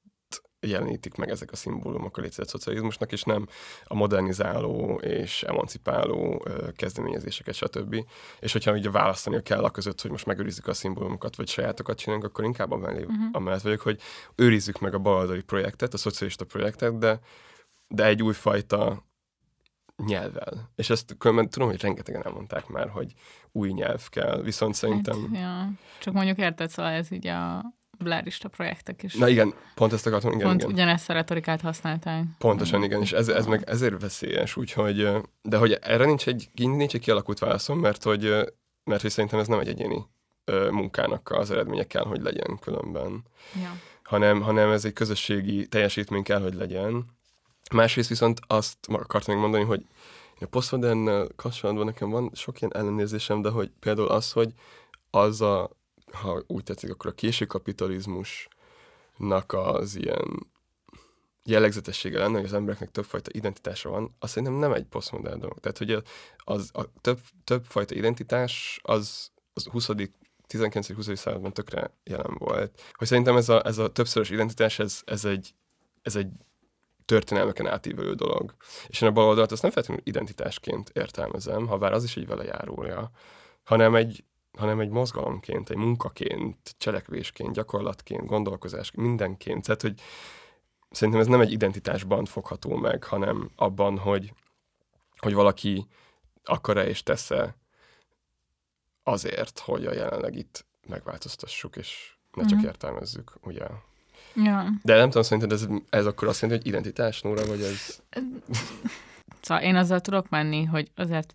jelenítik 0.65 1.15
meg 1.15 1.29
ezek 1.29 1.51
a 1.51 1.55
szimbólumok 1.55 2.17
a 2.17 2.21
létezett 2.21 2.47
szocializmusnak, 2.47 3.11
és 3.11 3.23
nem 3.23 3.47
a 3.83 3.95
modernizáló 3.95 4.95
és 4.95 5.43
emancipáló 5.43 6.45
kezdeményezéseket, 6.75 7.55
stb. 7.55 8.05
És 8.39 8.51
hogyha 8.51 8.71
ugye 8.71 8.91
választani 8.91 9.41
kell 9.43 9.63
a 9.63 9.69
között, 9.69 10.01
hogy 10.01 10.11
most 10.11 10.25
megőrizzük 10.25 10.67
a 10.67 10.73
szimbólumokat, 10.73 11.35
vagy 11.35 11.47
sajátokat 11.47 11.97
csinálunk, 11.97 12.25
akkor 12.25 12.43
inkább 12.43 12.71
amellé, 12.71 13.03
uh-huh. 13.03 13.25
amellett 13.31 13.61
vagyok, 13.61 13.81
hogy 13.81 13.99
őrizzük 14.35 14.79
meg 14.79 14.93
a 14.93 14.99
baloldali 14.99 15.41
projektet, 15.41 15.93
a 15.93 15.97
szocialista 15.97 16.45
projektet, 16.45 16.97
de, 16.97 17.19
de 17.87 18.05
egy 18.05 18.23
újfajta 18.23 19.03
nyelvvel. 20.05 20.71
És 20.75 20.89
ezt 20.89 21.15
különben 21.17 21.49
tudom, 21.49 21.67
hogy 21.67 21.81
rengetegen 21.81 22.25
elmondták 22.25 22.67
már, 22.67 22.89
hogy 22.89 23.13
új 23.51 23.71
nyelv 23.71 24.09
kell, 24.09 24.41
viszont 24.41 24.73
szerintem... 24.73 25.33
Hát, 25.33 25.41
ja. 25.41 25.71
Csak 25.99 26.13
mondjuk 26.13 26.37
érted, 26.37 26.69
szóval 26.69 26.91
ez 26.91 27.11
így 27.11 27.27
a 27.27 27.63
blárista 28.03 28.49
projektek 28.49 29.03
is. 29.03 29.13
Na 29.13 29.27
igen, 29.27 29.53
pont 29.75 29.93
ezt 29.93 30.07
akartam, 30.07 30.31
igen. 30.31 30.47
Pont 30.47 30.61
igen. 30.61 30.73
ugyanezt 30.73 31.09
a 31.09 31.13
retorikát 31.13 31.61
használták. 31.61 32.23
Pontosan, 32.37 32.83
igen, 32.83 33.01
és 33.01 33.11
ez, 33.11 33.27
ez 33.27 33.45
meg 33.45 33.63
ezért 33.65 34.01
veszélyes, 34.01 34.55
úgyhogy, 34.55 35.09
de 35.41 35.57
hogy 35.57 35.77
erre 35.81 36.05
nincs 36.05 36.27
egy, 36.27 36.49
nincs 36.53 36.93
egy 36.93 37.01
kialakult 37.01 37.39
válaszom, 37.39 37.79
mert 37.79 38.03
hogy, 38.03 38.21
mert 38.83 39.01
hogy 39.01 39.11
szerintem 39.11 39.39
ez 39.39 39.47
nem 39.47 39.59
egy 39.59 39.67
egyéni 39.67 40.05
munkának 40.71 41.31
az 41.31 41.51
eredménye 41.51 41.83
kell, 41.83 42.03
hogy 42.03 42.21
legyen 42.21 42.59
különben. 42.61 43.23
Ja. 43.61 43.71
Hanem, 44.03 44.41
hanem 44.41 44.71
ez 44.71 44.85
egy 44.85 44.93
közösségi 44.93 45.67
teljesítmény 45.67 46.23
kell, 46.23 46.41
hogy 46.41 46.53
legyen. 46.53 47.05
Másrészt 47.71 48.09
viszont 48.09 48.39
azt 48.47 48.77
akartam 48.87 49.33
még 49.33 49.43
mondani, 49.43 49.63
hogy 49.63 49.85
a 50.39 50.45
posztmodern 50.45 51.27
kapcsolatban 51.35 51.85
nekem 51.85 52.09
van 52.09 52.31
sok 52.33 52.61
ilyen 52.61 52.75
ellenérzésem, 52.75 53.41
de 53.41 53.49
hogy 53.49 53.71
például 53.79 54.07
az, 54.07 54.31
hogy 54.31 54.53
az 55.09 55.41
a 55.41 55.69
ha 56.13 56.43
úgy 56.47 56.63
tetszik, 56.63 56.91
akkor 56.91 57.09
a 57.09 57.15
késő 57.15 57.45
kapitalizmusnak 57.45 59.53
az 59.53 59.95
ilyen 59.95 60.51
jellegzetessége 61.43 62.19
lenne, 62.19 62.35
hogy 62.35 62.45
az 62.45 62.53
embereknek 62.53 62.91
többfajta 62.91 63.29
identitása 63.33 63.89
van, 63.89 64.15
azt 64.19 64.33
szerintem 64.33 64.59
nem 64.59 64.73
egy 64.73 64.85
posztmodern 64.85 65.39
dolog. 65.39 65.59
Tehát, 65.59 65.77
hogy 65.77 66.03
az, 66.37 66.69
a 66.73 66.83
több, 67.01 67.19
többfajta 67.43 67.95
identitás 67.95 68.79
az, 68.83 69.31
az 69.53 69.65
20 69.65 69.89
19-20. 70.47 71.15
században 71.15 71.53
tökre 71.53 71.91
jelen 72.03 72.35
volt. 72.37 72.81
Hogy 72.93 73.07
szerintem 73.07 73.37
ez 73.37 73.49
a, 73.49 73.65
ez 73.65 73.77
a 73.77 73.91
többszörös 73.91 74.29
identitás, 74.29 74.79
ez, 74.79 75.01
ez 75.05 75.25
egy, 75.25 75.53
ez 76.01 76.15
egy 76.15 76.27
történelmeken 77.05 77.67
átívelő 77.67 78.13
dolog. 78.13 78.55
És 78.87 79.01
én 79.01 79.09
a 79.09 79.11
baloldalt 79.11 79.51
azt 79.51 79.61
nem 79.61 79.71
feltétlenül 79.71 80.07
identitásként 80.07 80.89
értelmezem, 80.93 81.67
ha 81.67 81.77
bár 81.77 81.93
az 81.93 82.03
is 82.03 82.17
egy 82.17 82.27
vele 82.27 82.43
járója, 82.43 83.11
hanem 83.63 83.95
egy, 83.95 84.23
hanem 84.57 84.79
egy 84.79 84.89
mozgalomként, 84.89 85.69
egy 85.69 85.77
munkaként, 85.77 86.75
cselekvésként, 86.77 87.53
gyakorlatként, 87.53 88.25
gondolkozásként, 88.25 89.05
mindenként. 89.05 89.65
Tehát, 89.65 89.81
hogy 89.81 90.01
szerintem 90.91 91.21
ez 91.21 91.27
nem 91.27 91.41
egy 91.41 91.51
identitásban 91.51 92.25
fogható 92.25 92.75
meg, 92.75 93.03
hanem 93.03 93.51
abban, 93.55 93.97
hogy, 93.97 94.33
hogy 95.17 95.33
valaki 95.33 95.87
akar-e 96.43 96.87
és 96.87 97.03
tesz-e 97.03 97.55
azért, 99.03 99.59
hogy 99.59 99.85
a 99.85 99.93
jelenleg 99.93 100.35
itt 100.35 100.65
megváltoztassuk, 100.87 101.75
és 101.75 102.13
ne 102.33 102.45
csak 102.45 102.59
mm. 102.59 102.65
értelmezzük, 102.65 103.33
ugye. 103.41 103.65
Ja. 104.35 104.69
De 104.83 104.95
nem 104.95 105.07
tudom, 105.07 105.23
szerinted 105.23 105.51
ez, 105.51 105.67
ez 105.89 106.05
akkor 106.05 106.27
azt 106.27 106.41
jelenti, 106.41 106.63
hogy 106.63 106.73
identitás, 106.73 107.21
Nóra, 107.21 107.45
vagy 107.45 107.61
ez... 107.61 108.01
Szóval 109.41 109.63
én 109.63 109.75
azzal 109.75 109.99
tudok 109.99 110.29
menni, 110.29 110.63
hogy 110.63 110.91
azért 110.95 111.33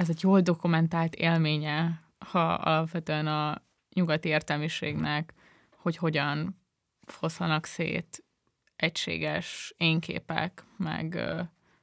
ez 0.00 0.08
egy 0.08 0.22
jól 0.22 0.40
dokumentált 0.40 1.14
élménye, 1.14 2.02
ha 2.18 2.52
alapvetően 2.54 3.26
a 3.26 3.62
nyugati 3.94 4.28
értelmiségnek, 4.28 5.32
hogy 5.76 5.96
hogyan 5.96 6.60
foszlanak 7.06 7.64
szét 7.64 8.24
egységes 8.76 9.74
énképek, 9.76 10.64
meg 10.76 11.20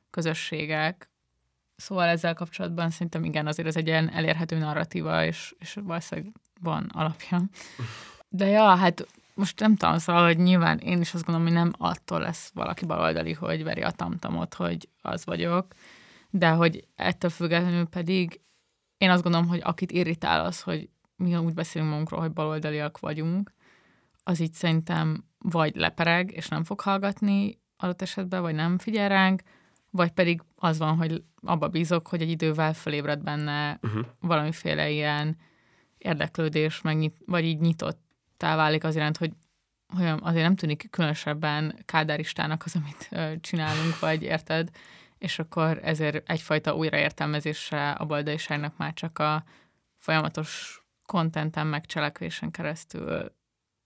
közösségek. 0.09 1.09
Szóval 1.75 2.07
ezzel 2.07 2.33
kapcsolatban 2.33 2.89
szerintem 2.89 3.23
igen, 3.23 3.47
azért 3.47 3.67
ez 3.67 3.75
egy 3.75 3.87
ilyen 3.87 4.09
elérhető 4.09 4.57
narratíva, 4.57 5.25
és, 5.25 5.55
és 5.59 5.77
valószínűleg 5.83 6.33
van 6.61 6.89
alapja. 6.93 7.41
De 8.29 8.45
ja, 8.45 8.75
hát 8.75 9.07
most 9.33 9.59
nem 9.59 9.75
tudom, 9.75 9.97
szóval, 9.97 10.25
hogy 10.25 10.37
nyilván 10.37 10.77
én 10.77 11.01
is 11.01 11.13
azt 11.13 11.25
gondolom, 11.25 11.53
hogy 11.53 11.57
nem 11.57 11.73
attól 11.77 12.19
lesz 12.19 12.51
valaki 12.53 12.85
baloldali, 12.85 13.33
hogy 13.33 13.63
veri 13.63 13.81
a 13.81 13.91
tamtamot, 13.91 14.53
hogy 14.53 14.89
az 15.01 15.25
vagyok, 15.25 15.73
de 16.29 16.49
hogy 16.49 16.87
ettől 16.95 17.29
függetlenül 17.29 17.85
pedig 17.85 18.41
én 18.97 19.09
azt 19.09 19.23
gondolom, 19.23 19.47
hogy 19.47 19.61
akit 19.63 19.91
irritál 19.91 20.45
az, 20.45 20.61
hogy 20.61 20.89
mi 21.15 21.35
úgy 21.35 21.53
beszélünk 21.53 21.91
magunkról, 21.91 22.19
hogy 22.19 22.31
baloldaliak 22.31 22.99
vagyunk, 22.99 23.53
az 24.23 24.39
így 24.39 24.53
szerintem 24.53 25.25
vagy 25.37 25.75
lepereg, 25.75 26.31
és 26.31 26.47
nem 26.47 26.63
fog 26.63 26.79
hallgatni 26.79 27.59
adott 27.77 28.01
esetben, 28.01 28.41
vagy 28.41 28.55
nem 28.55 28.77
figyel 28.77 29.09
ránk, 29.09 29.41
vagy 29.89 30.11
pedig 30.11 30.41
az 30.55 30.77
van, 30.77 30.97
hogy 30.97 31.23
abba 31.41 31.67
bízok, 31.67 32.07
hogy 32.07 32.21
egy 32.21 32.29
idővel 32.29 32.73
felébred 32.73 33.23
benne 33.23 33.79
uh-huh. 33.81 34.05
valamiféle 34.19 34.89
ilyen 34.89 35.37
érdeklődés, 35.97 36.81
meg 36.81 36.97
nyit, 36.97 37.17
vagy 37.25 37.43
így 37.43 37.59
nyitottá 37.59 38.55
válik 38.55 38.83
az 38.83 38.95
iránt, 38.95 39.17
hogy, 39.17 39.31
hogy 39.95 40.05
azért 40.05 40.43
nem 40.43 40.55
tűnik 40.55 40.87
különösebben 40.89 41.81
kádáristának 41.85 42.63
az, 42.65 42.75
amit 42.75 43.07
ö, 43.11 43.39
csinálunk, 43.39 43.99
vagy 43.99 44.23
érted? 44.23 44.69
És 45.17 45.39
akkor 45.39 45.79
ezért 45.83 46.29
egyfajta 46.29 46.75
újraértelmezésre 46.75 47.91
a 47.91 48.05
baldaiságnak 48.05 48.77
már 48.77 48.93
csak 48.93 49.19
a 49.19 49.43
folyamatos 49.97 50.81
kontenten 51.05 51.67
meg 51.67 51.85
cselekvésen 51.85 52.51
keresztül 52.51 53.35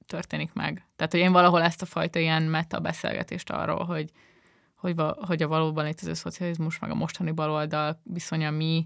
történik 0.06 0.54
meg. 0.54 0.88
Tehát, 0.96 1.12
hogy 1.12 1.22
én 1.22 1.32
valahol 1.32 1.62
ezt 1.62 1.82
a 1.82 1.86
fajta 1.86 2.20
ilyen 2.20 2.44
meta 2.44 2.80
beszélgetést 2.80 3.50
arról, 3.50 3.86
hogy, 3.86 4.12
hogy, 4.76 4.96
hogy 5.16 5.42
a 5.42 5.48
valóban 5.48 5.84
létező 5.84 6.14
szocializmus, 6.14 6.80
meg 6.80 6.92
a 6.92 6.96
mostani 6.96 7.32
baloldal 7.32 8.02
viszonya 8.04 8.52
mi, 8.52 8.86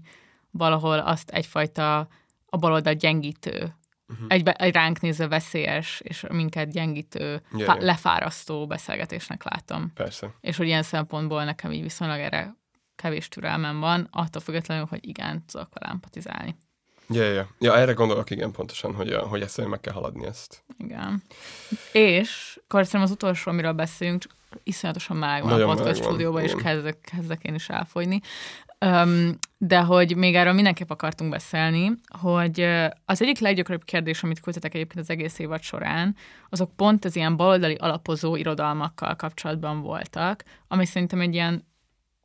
valahol 0.50 0.98
azt 0.98 1.30
egyfajta 1.30 2.08
a 2.46 2.56
baloldal 2.56 2.94
gyengítő 2.94 3.74
uh-huh. 4.08 4.26
egy, 4.28 4.48
egy 4.48 4.74
ránk 4.74 5.00
nézve 5.00 5.28
veszélyes 5.28 6.00
és 6.04 6.24
minket 6.28 6.70
gyengítő, 6.70 7.24
yeah, 7.24 7.42
fá- 7.50 7.76
yeah. 7.76 7.80
lefárasztó 7.80 8.66
beszélgetésnek 8.66 9.44
látom. 9.44 9.92
Persze. 9.94 10.30
És 10.40 10.56
hogy 10.56 10.66
ilyen 10.66 10.82
szempontból 10.82 11.44
nekem 11.44 11.72
így 11.72 11.82
viszonylag 11.82 12.20
erre 12.20 12.56
kevés 12.96 13.28
türelmem 13.28 13.80
van, 13.80 14.08
attól 14.10 14.42
függetlenül, 14.42 14.86
hogy 14.88 15.08
igen, 15.08 15.44
tudok 15.46 15.68
vele 15.74 15.92
empatizálni. 15.92 16.56
Ja, 17.08 17.24
ja. 17.24 17.48
ja, 17.58 17.76
erre 17.76 17.92
gondolok, 17.92 18.30
igen, 18.30 18.50
pontosan, 18.50 18.94
hogy, 18.94 19.14
hogy 19.14 19.42
ezt 19.42 19.66
meg 19.66 19.80
kell 19.80 19.92
haladni 19.92 20.26
ezt. 20.26 20.64
Igen. 20.78 21.22
És 21.92 22.60
akkor 22.62 22.84
szerintem 22.84 23.02
az 23.02 23.10
utolsó, 23.10 23.50
amiről 23.50 23.72
beszélünk, 23.72 24.22
csak 24.22 24.34
iszonyatosan 24.62 25.16
mág 25.16 25.42
van 25.42 25.62
a 25.62 25.66
podcast 25.66 26.02
stúdióban, 26.02 26.42
és 26.42 26.54
kezdek, 26.54 27.00
kezdek 27.00 27.42
én 27.42 27.54
is 27.54 27.68
elfogyni. 27.68 28.20
Um, 28.84 29.38
de 29.58 29.80
hogy 29.80 30.16
még 30.16 30.34
erről 30.34 30.52
mindenképp 30.52 30.90
akartunk 30.90 31.30
beszélni, 31.30 31.92
hogy 32.20 32.60
az 33.04 33.22
egyik 33.22 33.38
leggyakoribb 33.38 33.84
kérdés, 33.84 34.22
amit 34.22 34.40
küldtetek 34.40 34.74
egyébként 34.74 35.00
az 35.00 35.10
egész 35.10 35.38
évad 35.38 35.62
során, 35.62 36.16
azok 36.48 36.76
pont 36.76 37.04
az 37.04 37.16
ilyen 37.16 37.36
baloldali 37.36 37.74
alapozó 37.74 38.36
irodalmakkal 38.36 39.16
kapcsolatban 39.16 39.80
voltak, 39.80 40.42
ami 40.68 40.84
szerintem 40.86 41.20
egy 41.20 41.34
ilyen, 41.34 41.66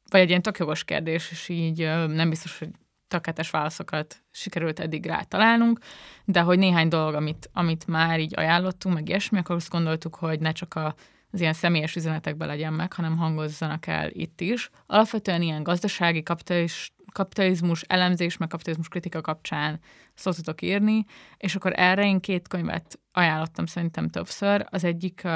vagy 0.09 0.21
egy 0.21 0.29
ilyen 0.29 0.41
tök 0.41 0.57
jogos 0.57 0.83
kérdés, 0.83 1.31
és 1.31 1.49
így 1.49 1.77
nem 2.07 2.29
biztos, 2.29 2.59
hogy 2.59 2.69
tökéletes 3.07 3.49
válaszokat 3.49 4.23
sikerült 4.31 4.79
eddig 4.79 5.05
rá 5.05 5.21
találnunk, 5.21 5.79
de 6.25 6.41
hogy 6.41 6.57
néhány 6.57 6.87
dolog, 6.87 7.13
amit, 7.13 7.49
amit 7.53 7.87
már 7.87 8.19
így 8.19 8.33
ajánlottunk, 8.37 8.95
meg 8.95 9.07
ilyesmi, 9.07 9.37
akkor 9.37 9.55
azt 9.55 9.69
gondoltuk, 9.69 10.15
hogy 10.15 10.39
ne 10.39 10.51
csak 10.51 10.75
a 10.75 10.95
az 11.31 11.41
ilyen 11.41 11.53
személyes 11.53 11.95
üzenetekben 11.95 12.47
legyen 12.47 12.73
meg, 12.73 12.93
hanem 12.93 13.17
hangozzanak 13.17 13.87
el 13.87 14.09
itt 14.11 14.41
is. 14.41 14.69
Alapvetően 14.85 15.41
ilyen 15.41 15.63
gazdasági 15.63 16.23
kapitaliz, 16.23 16.87
kapitalizmus 17.11 17.81
elemzés, 17.81 18.37
meg 18.37 18.47
kapitalizmus 18.47 18.87
kritika 18.87 19.21
kapcsán 19.21 19.79
szoktatok 20.13 20.61
írni, 20.61 21.05
és 21.37 21.55
akkor 21.55 21.73
erre 21.75 22.05
én 22.05 22.19
két 22.19 22.47
könyvet 22.47 22.99
ajánlottam 23.11 23.65
szerintem 23.65 24.09
többször. 24.09 24.65
Az 24.69 24.83
egyik 24.83 25.27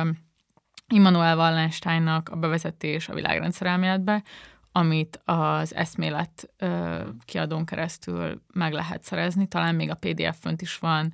Immanuel 0.94 1.38
Wallensteinnak 1.38 2.30
a 2.30 2.36
bevezetés 2.36 3.10
a 3.10 3.14
világrendszer 3.14 3.68
elméletbe, 3.68 4.24
amit 4.72 5.22
az 5.26 5.76
eszmélet 5.76 6.50
uh, 6.62 7.02
kiadón 7.26 7.66
keresztül 7.66 8.42
meg 8.54 8.74
lehet 8.74 9.04
szerezni, 9.04 9.48
talán 9.48 9.76
még 9.76 9.90
a 9.90 9.96
PDF 9.96 10.40
fönt 10.40 10.62
is 10.62 10.78
van, 10.78 11.14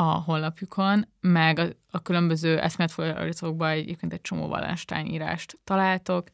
a 0.00 0.02
honlapjukon, 0.02 1.08
meg 1.20 1.58
a, 1.58 1.66
a 1.90 2.02
különböző 2.02 2.58
eszméletfordítókban 2.58 3.68
egyébként 3.68 4.12
egy 4.12 4.20
csomó 4.20 4.58
írást 5.04 5.58
találtok. 5.64 6.28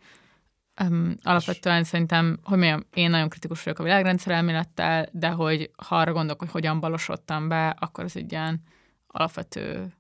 Um, 0.83 1.15
alapvetően 1.23 1.85
szerintem, 1.85 2.39
hogy 2.43 2.59
mondjam, 2.59 2.85
én 2.95 3.11
nagyon 3.11 3.29
kritikus 3.29 3.63
vagyok 3.63 3.79
a 3.79 3.83
világrendszer 3.83 4.35
elmélettel, 4.35 5.09
de 5.13 5.29
hogy 5.29 5.71
ha 5.77 5.97
arra 5.97 6.13
gondolok, 6.13 6.41
hogy 6.41 6.51
hogyan 6.51 6.81
balosodtam 6.81 7.49
be, 7.49 7.69
akkor 7.69 8.05
ez 8.05 8.17
egy 8.17 8.33
ilyen 8.33 8.63
alapvető, 9.07 9.93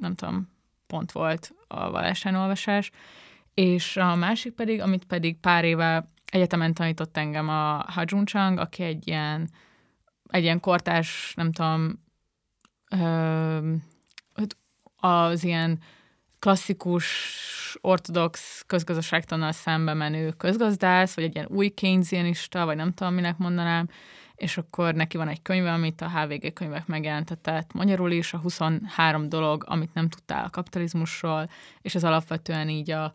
nem 0.00 0.14
tudom, 0.14 0.48
pont 0.86 1.12
volt 1.12 1.54
a 1.68 1.88
Wallenstein 1.88 2.34
olvasás. 2.34 2.90
És 3.54 3.96
a 3.96 4.14
másik 4.14 4.52
pedig, 4.52 4.80
amit 4.80 5.04
pedig 5.04 5.38
pár 5.38 5.64
éve 5.64 6.10
egyetemen 6.24 6.74
tanított 6.74 7.16
engem 7.16 7.48
a 7.48 7.84
Ha 7.88 8.04
Chang, 8.04 8.58
aki 8.58 8.82
egy 8.82 9.06
ilyen, 9.08 9.50
egy 10.28 10.42
ilyen 10.42 10.60
kortás, 10.60 11.32
nem 11.36 11.52
tudom, 11.52 12.08
az 14.96 15.44
ilyen 15.44 15.78
klasszikus 16.38 17.06
ortodox 17.80 18.62
közgazdaságtannal 18.66 19.52
szembe 19.52 19.94
menő 19.94 20.30
közgazdász, 20.30 21.14
vagy 21.14 21.24
egy 21.24 21.34
ilyen 21.34 21.48
új 21.50 21.68
keynesianista, 21.68 22.64
vagy 22.64 22.76
nem 22.76 22.92
tudom, 22.92 23.14
minek 23.14 23.38
mondanám, 23.38 23.88
és 24.34 24.58
akkor 24.58 24.94
neki 24.94 25.16
van 25.16 25.28
egy 25.28 25.42
könyve, 25.42 25.72
amit 25.72 26.00
a 26.00 26.08
HVG 26.08 26.52
könyvek 26.52 26.86
megjelentetett 26.86 27.72
magyarul 27.72 28.10
is, 28.10 28.32
a 28.32 28.38
23 28.38 29.28
dolog, 29.28 29.64
amit 29.66 29.94
nem 29.94 30.08
tudtál 30.08 30.44
a 30.44 30.50
kapitalizmusról, 30.50 31.50
és 31.82 31.94
ez 31.94 32.04
alapvetően 32.04 32.68
így 32.68 32.90
a, 32.90 33.12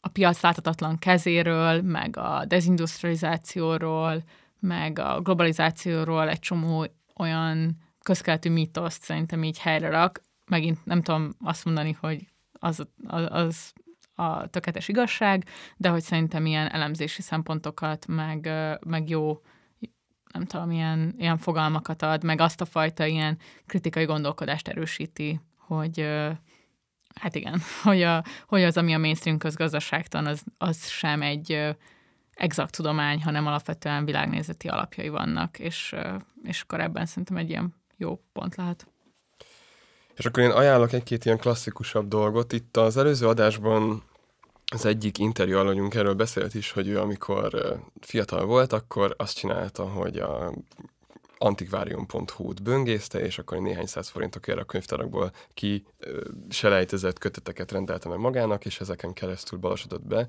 a 0.00 0.08
piac 0.08 0.40
láthatatlan 0.40 0.98
kezéről, 0.98 1.82
meg 1.82 2.16
a 2.16 2.44
dezindustrializációról, 2.44 4.22
meg 4.60 4.98
a 4.98 5.20
globalizációról 5.20 6.28
egy 6.28 6.38
csomó 6.38 6.86
olyan 7.16 7.76
közkeletű 8.06 8.50
mítoszt 8.50 9.02
szerintem 9.02 9.44
így 9.44 9.58
helyre 9.58 9.88
rak. 9.88 10.20
Megint 10.46 10.84
nem 10.84 11.02
tudom 11.02 11.36
azt 11.44 11.64
mondani, 11.64 11.96
hogy 12.00 12.26
az, 12.52 12.86
az, 13.06 13.26
az 13.30 13.72
a 14.14 14.46
tökéletes 14.46 14.88
igazság, 14.88 15.44
de 15.76 15.88
hogy 15.88 16.02
szerintem 16.02 16.46
ilyen 16.46 16.68
elemzési 16.68 17.22
szempontokat, 17.22 18.06
meg, 18.06 18.50
meg 18.86 19.08
jó 19.08 19.40
nem 20.32 20.44
tudom, 20.44 20.70
ilyen, 20.70 21.14
ilyen 21.18 21.38
fogalmakat 21.38 22.02
ad, 22.02 22.24
meg 22.24 22.40
azt 22.40 22.60
a 22.60 22.64
fajta 22.64 23.06
ilyen 23.06 23.38
kritikai 23.66 24.04
gondolkodást 24.04 24.68
erősíti, 24.68 25.40
hogy 25.58 26.00
hát 27.14 27.34
igen, 27.34 27.60
hogy, 27.82 28.02
a, 28.02 28.24
hogy 28.46 28.62
az, 28.62 28.76
ami 28.76 28.94
a 28.94 28.98
mainstream 28.98 29.38
közgazdaságtan, 29.38 30.26
az, 30.26 30.42
az 30.58 30.88
sem 30.88 31.22
egy 31.22 31.76
exakt 32.34 32.76
tudomány, 32.76 33.22
hanem 33.22 33.46
alapvetően 33.46 34.04
világnézeti 34.04 34.68
alapjai 34.68 35.08
vannak, 35.08 35.58
és, 35.58 35.94
és 36.42 36.60
akkor 36.60 36.80
ebben 36.80 37.06
szerintem 37.06 37.36
egy 37.36 37.50
ilyen 37.50 37.74
jó 37.96 38.20
pont 38.32 38.56
lehet. 38.56 38.86
És 40.14 40.26
akkor 40.26 40.42
én 40.42 40.50
ajánlok 40.50 40.92
egy-két 40.92 41.24
ilyen 41.24 41.38
klasszikusabb 41.38 42.08
dolgot. 42.08 42.52
Itt 42.52 42.76
az 42.76 42.96
előző 42.96 43.26
adásban 43.26 44.02
az 44.72 44.84
egyik 44.84 45.18
interjú 45.18 45.58
alanyunk 45.58 45.94
erről 45.94 46.14
beszélt 46.14 46.54
is, 46.54 46.70
hogy 46.70 46.88
ő 46.88 46.98
amikor 46.98 47.78
fiatal 48.00 48.44
volt, 48.44 48.72
akkor 48.72 49.14
azt 49.18 49.36
csinálta, 49.36 49.88
hogy 49.88 50.18
a 50.18 50.52
antikvárium.hu-t 51.38 52.62
böngészte, 52.62 53.20
és 53.20 53.38
akkor 53.38 53.58
néhány 53.58 53.86
száz 53.86 54.08
forintokért 54.08 54.58
a 54.58 54.64
könyvtárakból 54.64 55.32
ki 55.54 55.86
selejtezett 56.48 57.18
köteteket 57.18 57.72
rendelte 57.72 58.08
meg 58.08 58.18
magának, 58.18 58.64
és 58.64 58.80
ezeken 58.80 59.12
keresztül 59.12 59.58
balosodott 59.58 60.06
be. 60.06 60.26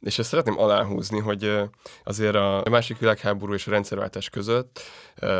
És 0.00 0.18
ezt 0.18 0.28
szeretném 0.28 0.58
aláhúzni, 0.58 1.18
hogy 1.18 1.60
azért 2.04 2.34
a 2.34 2.62
másik 2.70 2.98
világháború 2.98 3.54
és 3.54 3.66
a 3.66 3.70
rendszerváltás 3.70 4.28
között 4.30 4.80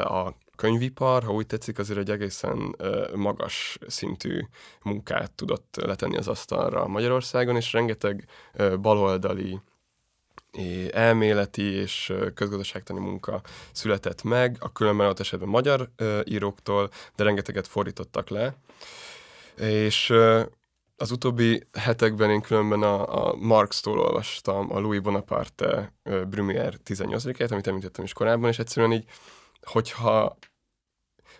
a 0.04 0.34
könyvipar, 0.56 1.22
ha 1.24 1.32
úgy 1.32 1.46
tetszik, 1.46 1.78
azért 1.78 1.98
egy 1.98 2.10
egészen 2.10 2.76
magas 3.14 3.78
szintű 3.86 4.40
munkát 4.82 5.32
tudott 5.32 5.76
letenni 5.80 6.16
az 6.16 6.28
asztalra 6.28 6.86
Magyarországon, 6.86 7.56
és 7.56 7.72
rengeteg 7.72 8.26
baloldali 8.80 9.60
elméleti 10.90 11.62
és 11.62 12.12
közgazdaságtani 12.34 13.00
munka 13.00 13.40
született 13.72 14.22
meg, 14.22 14.56
a 14.60 14.72
különben 14.72 15.08
ott 15.08 15.20
esetben 15.20 15.48
magyar 15.48 15.90
íróktól, 16.24 16.90
de 17.16 17.24
rengeteget 17.24 17.66
fordítottak 17.66 18.28
le. 18.28 18.56
És 19.56 20.12
az 20.96 21.10
utóbbi 21.10 21.66
hetekben 21.72 22.30
én 22.30 22.40
különben 22.40 22.82
a, 22.82 23.26
a 23.26 23.34
Marx-tól 23.34 23.98
olvastam 23.98 24.72
a 24.72 24.78
Louis 24.78 25.00
Bonaparte 25.00 25.92
Brumière 26.04 26.74
18-et, 26.84 27.50
amit 27.50 27.66
említettem 27.66 28.04
is 28.04 28.12
korábban, 28.12 28.50
és 28.50 28.58
egyszerűen 28.58 28.92
így, 28.92 29.04
hogyha 29.62 30.38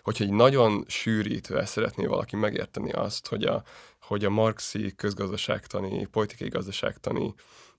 hogyha 0.01 0.23
egy 0.23 0.31
nagyon 0.31 0.85
sűrítve 0.87 1.65
szeretné 1.65 2.05
valaki 2.05 2.35
megérteni 2.35 2.91
azt, 2.91 3.27
hogy 3.27 3.43
a, 3.43 3.63
hogy 4.01 4.25
a 4.25 4.29
marxi 4.29 4.95
közgazdaságtani, 4.95 6.05
politikai 6.05 6.47
gazdaságtani 6.49 7.33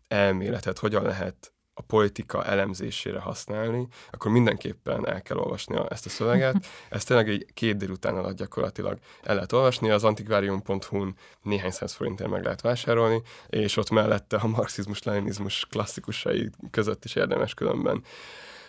elméletet 0.09 0.79
hogyan 0.79 1.03
lehet 1.03 1.53
a 1.75 1.83
politika 1.83 2.45
elemzésére 2.45 3.19
használni, 3.19 3.89
akkor 4.11 4.31
mindenképpen 4.31 5.09
el 5.09 5.23
kell 5.23 5.37
olvasni 5.37 5.77
ezt 5.89 6.07
a 6.07 6.09
szöveget. 6.09 6.67
Ezt 6.91 7.07
tényleg 7.07 7.29
egy 7.29 7.47
két 7.55 7.77
délután 7.77 8.17
alatt 8.17 8.37
gyakorlatilag 8.37 8.99
el 9.23 9.35
lehet 9.35 9.53
olvasni, 9.53 9.91
az 9.91 10.05
antikvárium.hu-n 10.05 11.17
néhány 11.43 11.71
száz 11.71 11.93
forintért 11.93 12.31
meg 12.31 12.43
lehet 12.43 12.61
vásárolni, 12.61 13.23
és 13.49 13.77
ott 13.77 13.91
mellette 13.91 14.37
a 14.37 14.47
marxizmus-leninizmus 14.47 15.67
klasszikusai 15.71 16.51
között 16.71 17.05
is 17.05 17.15
érdemes 17.15 17.55
különben 17.55 18.05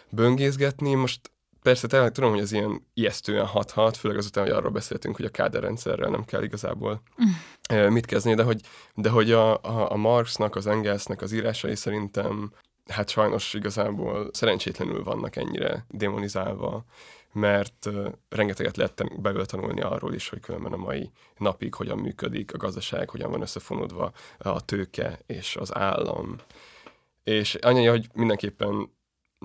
böngészgetni. 0.09 0.93
Most 0.93 1.31
Persze 1.65 1.87
tényleg 1.87 2.11
tudom, 2.11 2.29
hogy 2.29 2.39
ez 2.39 2.51
ilyen 2.51 2.85
ijesztően 2.93 3.45
hathat, 3.45 3.97
főleg 3.97 4.17
azután, 4.17 4.43
hogy 4.43 4.53
arról 4.53 4.71
beszéltünk, 4.71 5.15
hogy 5.15 5.25
a 5.25 5.29
káderrendszerrel 5.29 6.09
nem 6.09 6.25
kell 6.25 6.43
igazából 6.43 7.01
mm. 7.73 7.87
mit 7.87 8.05
kezdeni, 8.05 8.35
de 8.35 8.43
hogy, 8.43 8.61
de 8.95 9.09
hogy 9.09 9.31
a, 9.31 9.53
a, 9.53 9.91
a 9.91 9.95
Marxnak, 9.95 10.55
az 10.55 10.67
Engelsnek 10.67 11.21
az 11.21 11.31
írásai 11.31 11.75
szerintem 11.75 12.51
hát 12.87 13.09
sajnos 13.09 13.53
igazából 13.53 14.29
szerencsétlenül 14.33 15.03
vannak 15.03 15.35
ennyire 15.35 15.85
demonizálva, 15.89 16.85
mert 17.31 17.85
uh, 17.85 18.11
rengeteget 18.29 18.77
lehet 18.77 19.21
belőle 19.21 19.45
tanulni 19.45 19.81
arról 19.81 20.13
is, 20.13 20.29
hogy 20.29 20.39
különben 20.39 20.73
a 20.73 20.77
mai 20.77 21.11
napig 21.37 21.73
hogyan 21.73 21.97
működik 21.97 22.53
a 22.53 22.57
gazdaság, 22.57 23.09
hogyan 23.09 23.31
van 23.31 23.41
összefonódva 23.41 24.11
a 24.37 24.65
tőke 24.65 25.19
és 25.25 25.55
az 25.55 25.75
állam. 25.75 26.35
És 27.23 27.55
annyi, 27.55 27.85
hogy 27.85 28.07
mindenképpen 28.13 28.94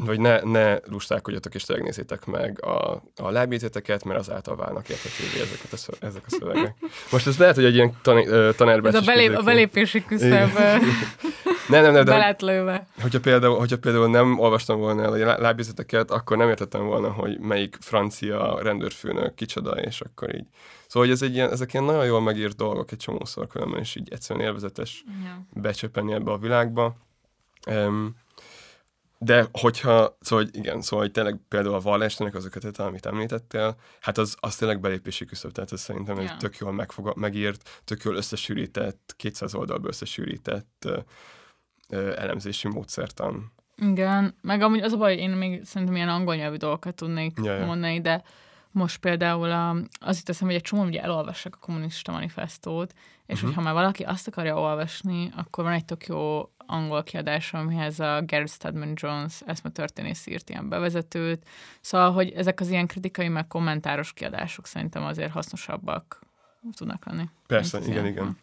vagy 0.04 0.20
ne, 0.20 0.40
ne 0.40 0.78
lustálkodjatok 0.84 1.54
és 1.54 1.64
tényleg 1.64 1.84
nézzétek 1.84 2.26
meg 2.26 2.64
a, 2.64 3.02
a 3.16 3.30
lábjegyzeteket, 3.30 4.04
mert 4.04 4.18
azáltal 4.18 4.56
válnak 4.56 4.88
értetővé 4.88 5.40
ezeket 5.40 5.72
a 5.72 5.76
szö, 5.76 5.92
ezek 6.00 6.22
a 6.26 6.30
szövegek. 6.30 6.74
Most 7.10 7.26
ez 7.26 7.38
lehet, 7.38 7.54
hogy 7.54 7.64
egy 7.64 7.74
ilyen 7.74 7.96
tan, 8.02 8.24
tanárban 8.56 8.94
Ez 8.94 9.00
a, 9.00 9.04
belép, 9.04 9.36
a 9.36 9.42
belépési 9.42 10.04
küszöb 10.04 10.30
nem, 11.68 11.82
nem, 11.82 11.92
nem, 11.92 12.04
de 12.04 12.36
lőve. 12.38 12.86
Hogyha 13.00 13.20
például, 13.20 13.58
hogyha 13.58 13.78
például 13.78 14.08
nem 14.08 14.38
olvastam 14.38 14.78
volna 14.78 15.02
el 15.02 15.28
a 15.28 15.40
lábjegyzeteket, 15.40 16.10
akkor 16.10 16.36
nem 16.36 16.48
értettem 16.48 16.84
volna, 16.84 17.10
hogy 17.10 17.38
melyik 17.38 17.76
francia 17.80 18.62
rendőrfőnök 18.62 19.34
kicsoda, 19.34 19.70
és 19.70 20.00
akkor 20.00 20.34
így. 20.34 20.46
Szóval, 20.86 21.08
hogy 21.08 21.16
ez 21.16 21.22
egy 21.22 21.34
ilyen, 21.34 21.50
ezek 21.50 21.72
ilyen 21.72 21.84
nagyon 21.84 22.04
jól 22.04 22.20
megírt 22.20 22.56
dolgok 22.56 22.92
egy 22.92 22.98
csomószor 22.98 23.46
különben, 23.46 23.80
és 23.80 23.96
így 23.96 24.08
egyszerűen 24.12 24.46
élvezetes 24.46 25.04
ja. 25.24 25.60
becsöpeni 25.60 26.12
ebbe 26.12 26.30
a 26.30 26.38
világba. 26.38 26.96
Um, 27.66 28.16
de 29.22 29.48
hogyha, 29.52 30.16
szóval 30.20 30.44
hogy 30.44 30.56
igen, 30.56 30.80
szóval 30.82 31.04
hogy 31.04 31.12
tényleg 31.12 31.40
például 31.48 31.74
a 31.74 31.80
vallásnak 31.80 32.34
az 32.34 32.44
ökötet, 32.44 32.78
amit 32.78 33.06
említettél, 33.06 33.76
hát 34.00 34.18
az, 34.18 34.36
az 34.40 34.56
tényleg 34.56 34.80
belépési 34.80 35.24
küszöb, 35.24 35.52
tehát 35.52 35.72
ez 35.72 35.80
szerintem 35.80 36.16
yeah. 36.16 36.30
egy 36.30 36.36
tök 36.36 36.56
jól 36.56 36.72
megfog, 36.72 37.12
megírt, 37.16 37.80
tök 37.84 38.02
jól 38.02 38.16
összesűrített, 38.16 39.14
200 39.16 39.54
oldalba 39.54 39.88
összesűrített 39.88 40.84
uh, 40.86 40.96
uh, 41.88 42.12
elemzési 42.16 42.68
módszertan. 42.68 43.52
Igen, 43.76 44.34
meg 44.42 44.62
amúgy 44.62 44.80
az 44.80 44.92
a 44.92 44.96
baj, 44.96 45.16
én 45.16 45.30
még 45.30 45.64
szerintem 45.64 45.96
ilyen 45.96 46.08
angol 46.08 46.34
nyelvű 46.34 46.56
dolgokat 46.56 46.94
tudnék 46.94 47.38
ja, 47.42 47.54
ja. 47.54 47.66
mondani, 47.66 48.00
de 48.00 48.22
most 48.70 48.98
például 48.98 49.50
a, 49.50 49.76
az 50.00 50.18
itt 50.18 50.28
eszem, 50.28 50.46
hogy 50.46 50.56
egy 50.56 50.62
csomó 50.62 50.84
ugye 50.84 51.02
elolvassák 51.02 51.54
a 51.54 51.64
kommunista 51.64 52.12
manifestót, 52.12 52.92
és 53.26 53.34
uh-huh. 53.34 53.48
hogyha 53.48 53.62
már 53.62 53.74
valaki 53.74 54.02
azt 54.02 54.28
akarja 54.28 54.60
olvasni, 54.60 55.32
akkor 55.36 55.64
van 55.64 55.72
egy 55.72 55.84
tök 55.84 56.06
jó 56.06 56.50
angol 56.70 57.02
kiadás, 57.02 57.52
amihez 57.52 58.00
a 58.00 58.22
Gary 58.26 58.46
Stedman 58.46 58.92
Jones 58.94 59.40
eszmetörténész 59.46 60.26
írt 60.26 60.50
ilyen 60.50 60.68
bevezetőt. 60.68 61.48
Szóval, 61.80 62.12
hogy 62.12 62.30
ezek 62.30 62.60
az 62.60 62.68
ilyen 62.68 62.86
kritikai, 62.86 63.28
meg 63.28 63.46
kommentáros 63.46 64.12
kiadások 64.12 64.66
szerintem 64.66 65.02
azért 65.02 65.30
hasznosabbak 65.30 66.20
tudnak 66.76 67.04
lenni. 67.04 67.24
Persze, 67.46 67.78
igen, 67.78 67.90
ilyen, 67.90 68.06
igen. 68.06 68.38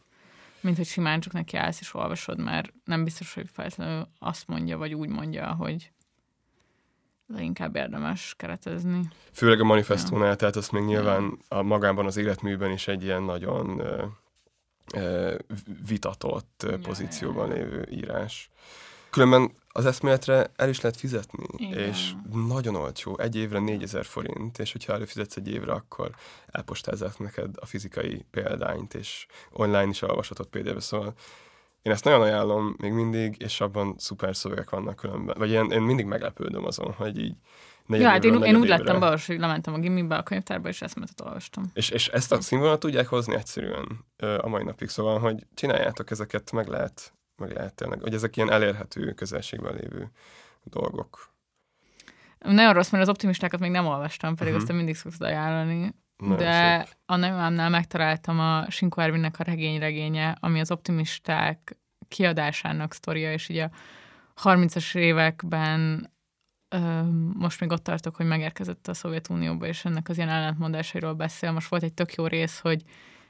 Mint 0.61 0.77
hogy 0.77 0.85
simán 0.85 1.19
csak 1.19 1.33
neki 1.33 1.57
állsz 1.57 1.79
és 1.79 1.93
olvasod, 1.93 2.39
mert 2.39 2.73
nem 2.85 3.03
biztos, 3.03 3.33
hogy 3.33 3.49
feltétlenül 3.53 4.07
azt 4.19 4.47
mondja, 4.47 4.77
vagy 4.77 4.93
úgy 4.93 5.09
mondja, 5.09 5.53
hogy 5.53 5.91
inkább 7.37 7.75
érdemes 7.75 8.33
keretezni. 8.37 9.01
Főleg 9.31 9.59
a 9.59 9.63
manifestónál, 9.63 10.27
ja. 10.27 10.35
tehát 10.35 10.55
azt 10.55 10.71
még 10.71 10.83
nyilván 10.83 11.37
a 11.47 11.61
magában 11.61 12.05
az 12.05 12.17
életműben 12.17 12.71
is 12.71 12.87
egy 12.87 13.03
ilyen 13.03 13.23
nagyon 13.23 13.81
vitatott 15.87 16.65
ja, 16.67 16.77
pozícióban 16.77 17.49
lévő 17.49 17.87
írás. 17.91 18.49
Különben 19.09 19.51
az 19.67 19.85
eszméletre 19.85 20.51
el 20.55 20.69
is 20.69 20.81
lehet 20.81 20.97
fizetni, 20.97 21.45
Igen. 21.57 21.79
és 21.79 22.11
nagyon 22.31 22.75
olcsó, 22.75 23.19
egy 23.19 23.35
évre 23.35 23.59
4000 23.59 24.05
forint, 24.05 24.59
és 24.59 24.71
hogyha 24.71 24.93
előfizetsz 24.93 25.35
egy 25.35 25.47
évre, 25.47 25.71
akkor 25.71 26.11
elpostázzák 26.47 27.19
neked 27.19 27.55
a 27.59 27.65
fizikai 27.65 28.25
példányt, 28.31 28.93
és 28.93 29.25
online 29.51 29.87
is 29.87 30.01
olvashatod 30.01 30.45
pdf 30.45 30.83
szóval 30.83 31.13
én 31.81 31.93
ezt 31.93 32.03
nagyon 32.03 32.21
ajánlom 32.21 32.75
még 32.77 32.91
mindig, 32.91 33.35
és 33.39 33.61
abban 33.61 33.95
szuper 33.97 34.35
szövegek 34.35 34.69
vannak 34.69 34.95
különben. 34.95 35.35
Vagy 35.37 35.51
én, 35.51 35.71
én 35.71 35.81
mindig 35.81 36.05
meglepődöm 36.05 36.65
azon, 36.65 36.93
hogy 36.93 37.19
így 37.19 37.35
Ja, 37.89 38.09
hát 38.09 38.23
én, 38.23 38.43
én 38.43 38.55
úgy 38.55 38.67
lettem 38.67 38.99
be, 38.99 39.07
hogy 39.07 39.39
lementem 39.39 39.73
a 39.73 39.77
gimibe, 39.77 40.15
a 40.15 40.23
könyvtárba, 40.23 40.67
és 40.67 40.81
eszmetet 40.81 41.21
olvastam. 41.21 41.63
És, 41.73 41.89
és 41.89 42.07
ezt 42.07 42.31
a 42.31 42.41
színvonalat 42.41 42.79
tudják 42.79 43.07
hozni 43.07 43.35
egyszerűen 43.35 44.05
a 44.37 44.47
mai 44.47 44.63
napig, 44.63 44.89
szóval, 44.89 45.19
hogy 45.19 45.45
csináljátok 45.53 46.11
ezeket, 46.11 46.51
meg 46.51 46.67
lehet, 46.67 47.13
meg 47.35 47.51
lehet 47.51 47.73
tényleg, 47.73 48.01
hogy 48.01 48.13
ezek 48.13 48.37
ilyen 48.37 48.51
elérhető 48.51 49.13
közelségben 49.13 49.73
lévő 49.73 50.11
dolgok. 50.63 51.29
Nagyon 52.39 52.73
rossz, 52.73 52.89
mert 52.89 53.03
az 53.03 53.09
optimistákat 53.09 53.59
még 53.59 53.71
nem 53.71 53.85
olvastam, 53.85 54.35
pedig 54.35 54.53
uh-huh. 54.53 54.67
azt 54.67 54.77
mindig 54.77 54.95
szoktad 54.95 55.27
ajánlani. 55.27 55.93
Nagyon 56.17 56.37
de 56.37 56.83
szép. 56.83 56.95
a 57.05 57.15
nagymámnál 57.15 57.69
megtaláltam 57.69 58.39
a 58.39 58.69
Sinkó 58.69 59.01
Ervinnek 59.01 59.39
a 59.39 59.43
regény-regénye, 59.43 60.37
ami 60.39 60.59
az 60.59 60.71
optimisták 60.71 61.77
kiadásának 62.07 62.93
sztoria, 62.93 63.31
és 63.31 63.49
ugye 63.49 63.69
a 64.33 64.41
30-as 64.41 64.95
években 64.95 66.11
most 67.33 67.59
még 67.59 67.71
ott 67.71 67.83
tartok, 67.83 68.15
hogy 68.15 68.25
megérkezett 68.25 68.87
a 68.87 68.93
Szovjetunióba, 68.93 69.65
és 69.65 69.85
ennek 69.85 70.09
az 70.09 70.17
ilyen 70.17 70.29
ellentmondásairól 70.29 71.13
beszél. 71.13 71.51
Most 71.51 71.67
volt 71.67 71.83
egy 71.83 71.93
tök 71.93 72.13
jó 72.13 72.27
rész, 72.27 72.59
hogy 72.59 72.83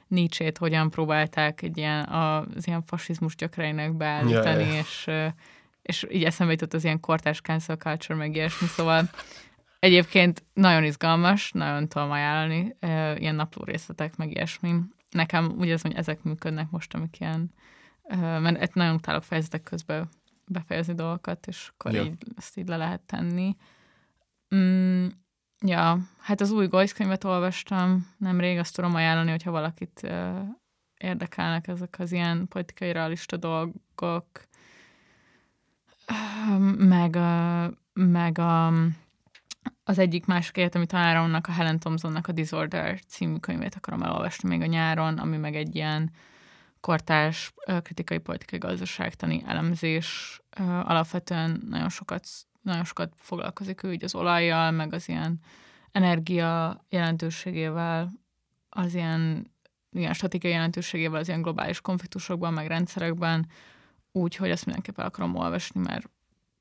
Nietzsét 0.06 0.58
hogyan 0.58 0.90
próbálták 0.90 1.62
egy 1.62 1.76
ilyen, 1.76 2.04
az 2.04 2.66
ilyen 2.66 2.82
fasizmus 2.82 3.36
gyökereinek 3.36 3.96
beállítani, 3.96 4.62
yeah, 4.62 4.72
yeah. 4.72 4.78
és, 4.78 5.10
és 5.82 6.06
így 6.10 6.24
eszembe 6.24 6.52
jutott 6.52 6.74
az 6.74 6.84
ilyen 6.84 7.00
kortás 7.00 7.40
cancel 7.40 7.76
culture, 7.76 8.18
meg 8.18 8.34
ilyesmi, 8.34 8.66
szóval 8.66 9.10
egyébként 9.78 10.44
nagyon 10.52 10.84
izgalmas, 10.84 11.52
nagyon 11.52 11.88
tudom 11.88 12.10
ajánlani, 12.10 12.76
ilyen 13.20 13.34
napló 13.34 13.64
részletek, 13.64 14.16
meg 14.16 14.30
ilyesmi. 14.30 14.74
Nekem 15.10 15.54
úgy 15.58 15.70
az, 15.70 15.82
hogy 15.82 15.94
ezek 15.94 16.22
működnek 16.22 16.70
most, 16.70 16.94
amik 16.94 17.20
ilyen, 17.20 17.52
mert 18.18 18.74
nagyon 18.74 18.94
utálok 18.94 19.22
fejezetek 19.22 19.62
közben 19.62 20.08
befejezni 20.48 20.94
dolgokat, 20.94 21.46
és 21.46 21.70
akkor 21.72 21.92
ja. 21.92 22.02
így, 22.02 22.16
ezt 22.36 22.56
így 22.56 22.68
le 22.68 22.76
lehet 22.76 23.00
tenni. 23.00 23.56
Mm, 24.54 25.06
ja, 25.60 25.98
hát 26.18 26.40
az 26.40 26.50
új 26.50 26.66
Goysz 26.66 26.92
könyvet 26.92 27.24
olvastam 27.24 28.14
nemrég, 28.18 28.58
azt 28.58 28.74
tudom 28.74 28.94
ajánlani, 28.94 29.30
hogyha 29.30 29.50
valakit 29.50 30.00
uh, 30.02 30.38
érdekelnek 30.96 31.68
ezek 31.68 31.96
az 31.98 32.12
ilyen 32.12 32.48
politikai 32.48 32.92
realista 32.92 33.36
dolgok, 33.36 34.26
uh, 36.08 36.58
meg, 36.76 37.14
uh, 37.14 37.72
meg 37.92 38.38
a, 38.38 38.66
az 39.84 39.98
egyik 39.98 40.26
másik 40.26 40.56
egyetemi 40.56 40.86
tanáromnak, 40.86 41.46
a 41.46 41.52
Helen 41.52 41.78
Thompsonnak 41.78 42.26
a 42.26 42.32
Disorder 42.32 43.00
című 43.00 43.36
könyvét 43.36 43.74
akarom 43.74 44.02
elolvasni 44.02 44.48
még 44.48 44.60
a 44.60 44.66
nyáron, 44.66 45.18
ami 45.18 45.36
meg 45.36 45.56
egy 45.56 45.74
ilyen 45.74 46.10
kortárs 46.80 47.52
kritikai 47.82 48.18
politikai 48.18 48.58
gazdaságtani 48.58 49.42
elemzés 49.46 50.40
alapvetően 50.82 51.62
nagyon 51.68 51.88
sokat, 51.88 52.26
nagyon 52.62 52.84
sokat 52.84 53.12
foglalkozik 53.16 53.82
ő 53.82 53.92
így 53.92 54.04
az 54.04 54.14
olajjal, 54.14 54.70
meg 54.70 54.92
az 54.92 55.08
ilyen 55.08 55.40
energia 55.92 56.84
jelentőségével, 56.88 58.10
az 58.68 58.94
ilyen, 58.94 59.52
ilyen 59.92 60.12
stratégiai 60.12 60.52
jelentőségével 60.52 61.20
az 61.20 61.28
ilyen 61.28 61.42
globális 61.42 61.80
konfliktusokban, 61.80 62.52
meg 62.52 62.66
rendszerekben, 62.66 63.46
úgy, 64.12 64.36
hogy 64.36 64.50
ezt 64.50 64.64
mindenképpen 64.64 65.06
akarom 65.06 65.34
olvasni, 65.34 65.80
mert 65.80 66.10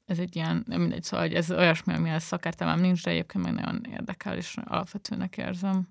ez 0.05 0.19
egy 0.19 0.35
ilyen, 0.35 0.63
nem 0.67 0.79
mindegy, 0.81 1.03
szóval 1.03 1.25
hogy 1.25 1.35
ez 1.35 1.51
olyasmi, 1.51 1.93
amihez 1.93 2.23
szakértelmem 2.23 2.79
nincs, 2.79 3.03
de 3.03 3.09
egyébként 3.09 3.43
meg 3.43 3.53
nagyon 3.53 3.85
érdekel, 3.89 4.37
és 4.37 4.57
alapvetőnek 4.65 5.37
érzem. 5.37 5.87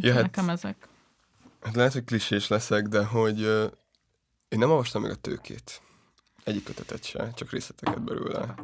ja, 0.00 0.12
hát, 0.12 0.22
nekem 0.22 0.48
ezek. 0.48 0.88
Hát 1.62 1.74
lehet, 1.74 1.92
hogy 1.92 2.04
klisés 2.04 2.48
leszek, 2.48 2.86
de 2.86 3.04
hogy 3.04 3.42
uh, 3.42 3.70
én 4.48 4.58
nem 4.58 4.70
olvastam 4.70 5.02
meg 5.02 5.10
a 5.10 5.14
tőkét. 5.14 5.82
Egyik 6.44 6.64
kötetet 6.64 7.04
se, 7.04 7.30
csak 7.34 7.50
részleteket 7.50 8.02
belőle. 8.02 8.54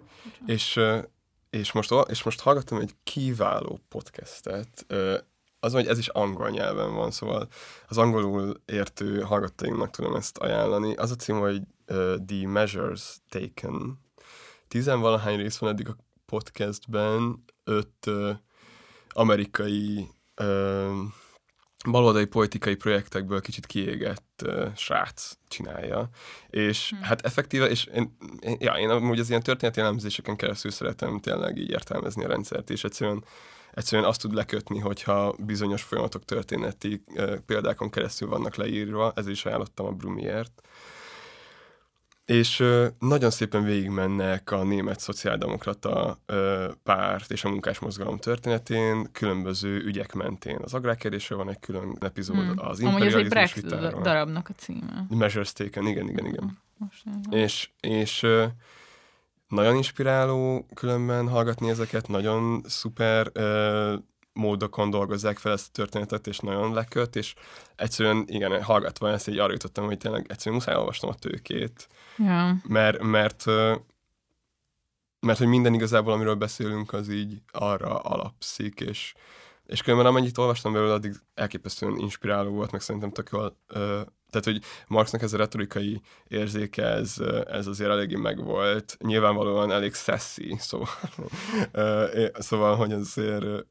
És, 0.47 0.77
uh, 0.77 1.05
és, 1.51 1.73
most, 1.73 1.93
és 2.09 2.23
most 2.23 2.41
hallgattam 2.41 2.79
egy 2.79 2.95
kiváló 3.03 3.81
podcastet, 3.89 4.87
uh, 4.89 5.19
az, 5.61 5.73
hogy 5.73 5.87
ez 5.87 5.99
is 5.99 6.09
angol 6.09 6.51
nyelven 6.51 6.95
van, 6.95 7.11
szóval 7.11 7.49
az 7.89 7.99
angolul 7.99 8.61
értő 8.65 9.21
hallgatóinknak 9.21 9.91
tudom 9.91 10.15
ezt 10.15 10.39
ajánlani. 10.39 10.95
Az 10.95 11.11
a 11.11 11.17
cím, 11.17 11.39
hogy 11.39 11.63
uh, 11.89 12.15
The 12.27 12.47
Measures 12.47 13.17
Taken. 13.29 14.01
Tizenvalahány 14.69 15.37
rész 15.37 15.57
van 15.57 15.71
eddig 15.71 15.89
a 15.89 15.97
podcastben, 16.27 17.45
öt 17.65 18.07
uh, 18.07 18.37
amerikai 19.09 20.09
uh, 20.41 20.97
baloldali 21.91 22.25
politikai 22.25 22.75
projektekből 22.75 23.41
kicsit 23.41 23.67
kiégett 23.67 24.43
uh, 24.45 24.75
srác 24.77 25.33
csinálja. 25.49 26.09
És 26.51 26.91
hmm. 26.91 27.03
hát 27.03 27.21
effektíve, 27.21 27.69
és 27.69 27.85
én, 27.85 28.17
én, 28.41 28.57
ja, 28.61 28.73
én 28.73 28.89
amúgy 28.89 29.19
az 29.19 29.29
ilyen 29.29 29.43
történeti 29.43 29.81
elemzéseken 29.81 30.37
keresztül 30.37 30.71
szeretem 30.71 31.21
tényleg 31.21 31.57
így 31.57 31.71
értelmezni 31.71 32.25
a 32.25 32.29
rendszert, 32.29 32.71
és 32.71 32.85
egyszerűen 32.85 33.25
egyszerűen 33.73 34.09
azt 34.09 34.21
tud 34.21 34.35
lekötni, 34.35 34.79
hogyha 34.79 35.35
bizonyos 35.39 35.83
folyamatok 35.83 36.25
történeti 36.25 37.03
uh, 37.07 37.35
példákon 37.47 37.91
keresztül 37.91 38.29
vannak 38.29 38.55
leírva, 38.55 39.13
ez 39.17 39.29
is 39.29 39.45
ajánlottam 39.45 39.87
a 39.87 39.91
Brumiért, 39.91 40.63
és 42.29 42.65
nagyon 42.99 43.31
szépen 43.31 43.65
végigmennek 43.65 44.51
a 44.51 44.65
német 44.65 45.01
szociáldemokrata 45.01 46.19
párt 46.83 47.31
és 47.31 47.45
a 47.45 47.49
munkásmozgalom 47.49 48.19
történetén, 48.19 49.09
különböző 49.13 49.77
ügyek 49.85 50.13
mentén. 50.13 50.59
Az 50.63 50.75
agrárkérdésről 50.75 51.39
van 51.39 51.49
egy 51.49 51.61
külön 51.61 51.97
epizód, 52.01 52.37
hmm. 52.37 52.59
az 52.59 52.81
imperializmus 52.81 53.43
Amúgy 53.43 53.73
ez 53.73 53.83
egy 53.83 54.03
darabnak 54.03 54.49
a 54.49 54.53
címe. 54.53 55.07
Measures 55.09 55.53
Taken, 55.53 55.87
igen, 55.87 56.09
igen, 56.09 56.27
igen. 56.27 56.59
Most 56.77 57.03
és 57.31 57.71
és 57.81 58.27
nagyon 59.49 59.77
inspiráló 59.77 60.67
különben 60.75 61.29
hallgatni 61.29 61.69
ezeket, 61.71 62.09
nagyon 62.09 62.63
szuper 62.67 63.33
módokon 64.39 64.91
dolgozzák 64.91 65.39
fel 65.39 65.53
ezt 65.53 65.69
a 65.69 65.73
történetet, 65.73 66.27
és 66.27 66.39
nagyon 66.39 66.75
leköt, 66.75 67.17
és 67.17 67.35
egyszerűen, 67.77 68.25
igen, 68.27 68.63
hallgatva 68.63 69.11
ezt, 69.11 69.29
így 69.29 69.39
arra 69.39 69.53
jutottam, 69.53 69.85
hogy 69.85 69.99
tényleg 69.99 70.27
egyszerűen 70.29 70.57
muszáj 70.57 70.77
olvasnom 70.77 71.11
a 71.11 71.15
tőkét, 71.15 71.89
Ja. 72.19 72.57
Mert, 72.63 73.03
mert 73.03 73.45
mert 75.21 75.39
hogy 75.39 75.47
minden 75.47 75.75
igazából, 75.75 76.13
amiről 76.13 76.35
beszélünk, 76.35 76.93
az 76.93 77.09
így 77.09 77.43
arra 77.53 77.99
alapszik, 77.99 78.81
és, 78.81 79.15
és 79.67 79.83
különben 79.83 80.07
amennyit 80.07 80.39
olvastam 80.39 80.73
belőle, 80.73 80.93
addig 80.93 81.15
elképesztően 81.35 81.97
inspiráló 81.97 82.51
volt, 82.51 82.71
meg 82.71 82.81
szerintem 82.81 83.11
tök 83.11 83.29
jól, 83.33 83.57
ö, 83.67 84.01
tehát, 84.31 84.47
hogy 84.47 84.63
Marxnak 84.87 85.23
ez 85.23 85.33
a 85.33 85.37
retorikai 85.37 86.01
érzéke, 86.29 86.85
ez, 86.85 87.17
ez 87.47 87.67
azért 87.67 87.91
eléggé 87.91 88.15
megvolt. 88.15 88.97
Nyilvánvalóan 89.01 89.73
elég 89.73 89.95
szeszi, 89.95 90.57
szóval, 90.59 90.89
ö, 91.73 92.27
szóval 92.39 92.77
hogy 92.77 92.93
azért 92.93 93.67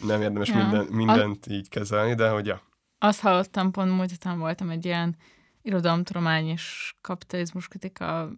nem 0.00 0.22
érdemes 0.22 0.48
ja. 0.48 0.56
minden, 0.56 0.86
mindent 0.90 1.46
a... 1.46 1.52
így 1.52 1.68
kezelni, 1.68 2.14
de 2.14 2.28
hogy 2.28 2.46
ja. 2.46 2.60
Azt 2.98 3.20
hallottam, 3.20 3.70
pont 3.70 3.90
múlt 3.90 4.10
héten 4.10 4.38
voltam 4.38 4.70
egy 4.70 4.84
ilyen 4.84 5.16
irodalomtudomány 5.62 6.48
és 6.48 6.94
kapitalizmus 7.00 7.68
kritika 7.68 8.30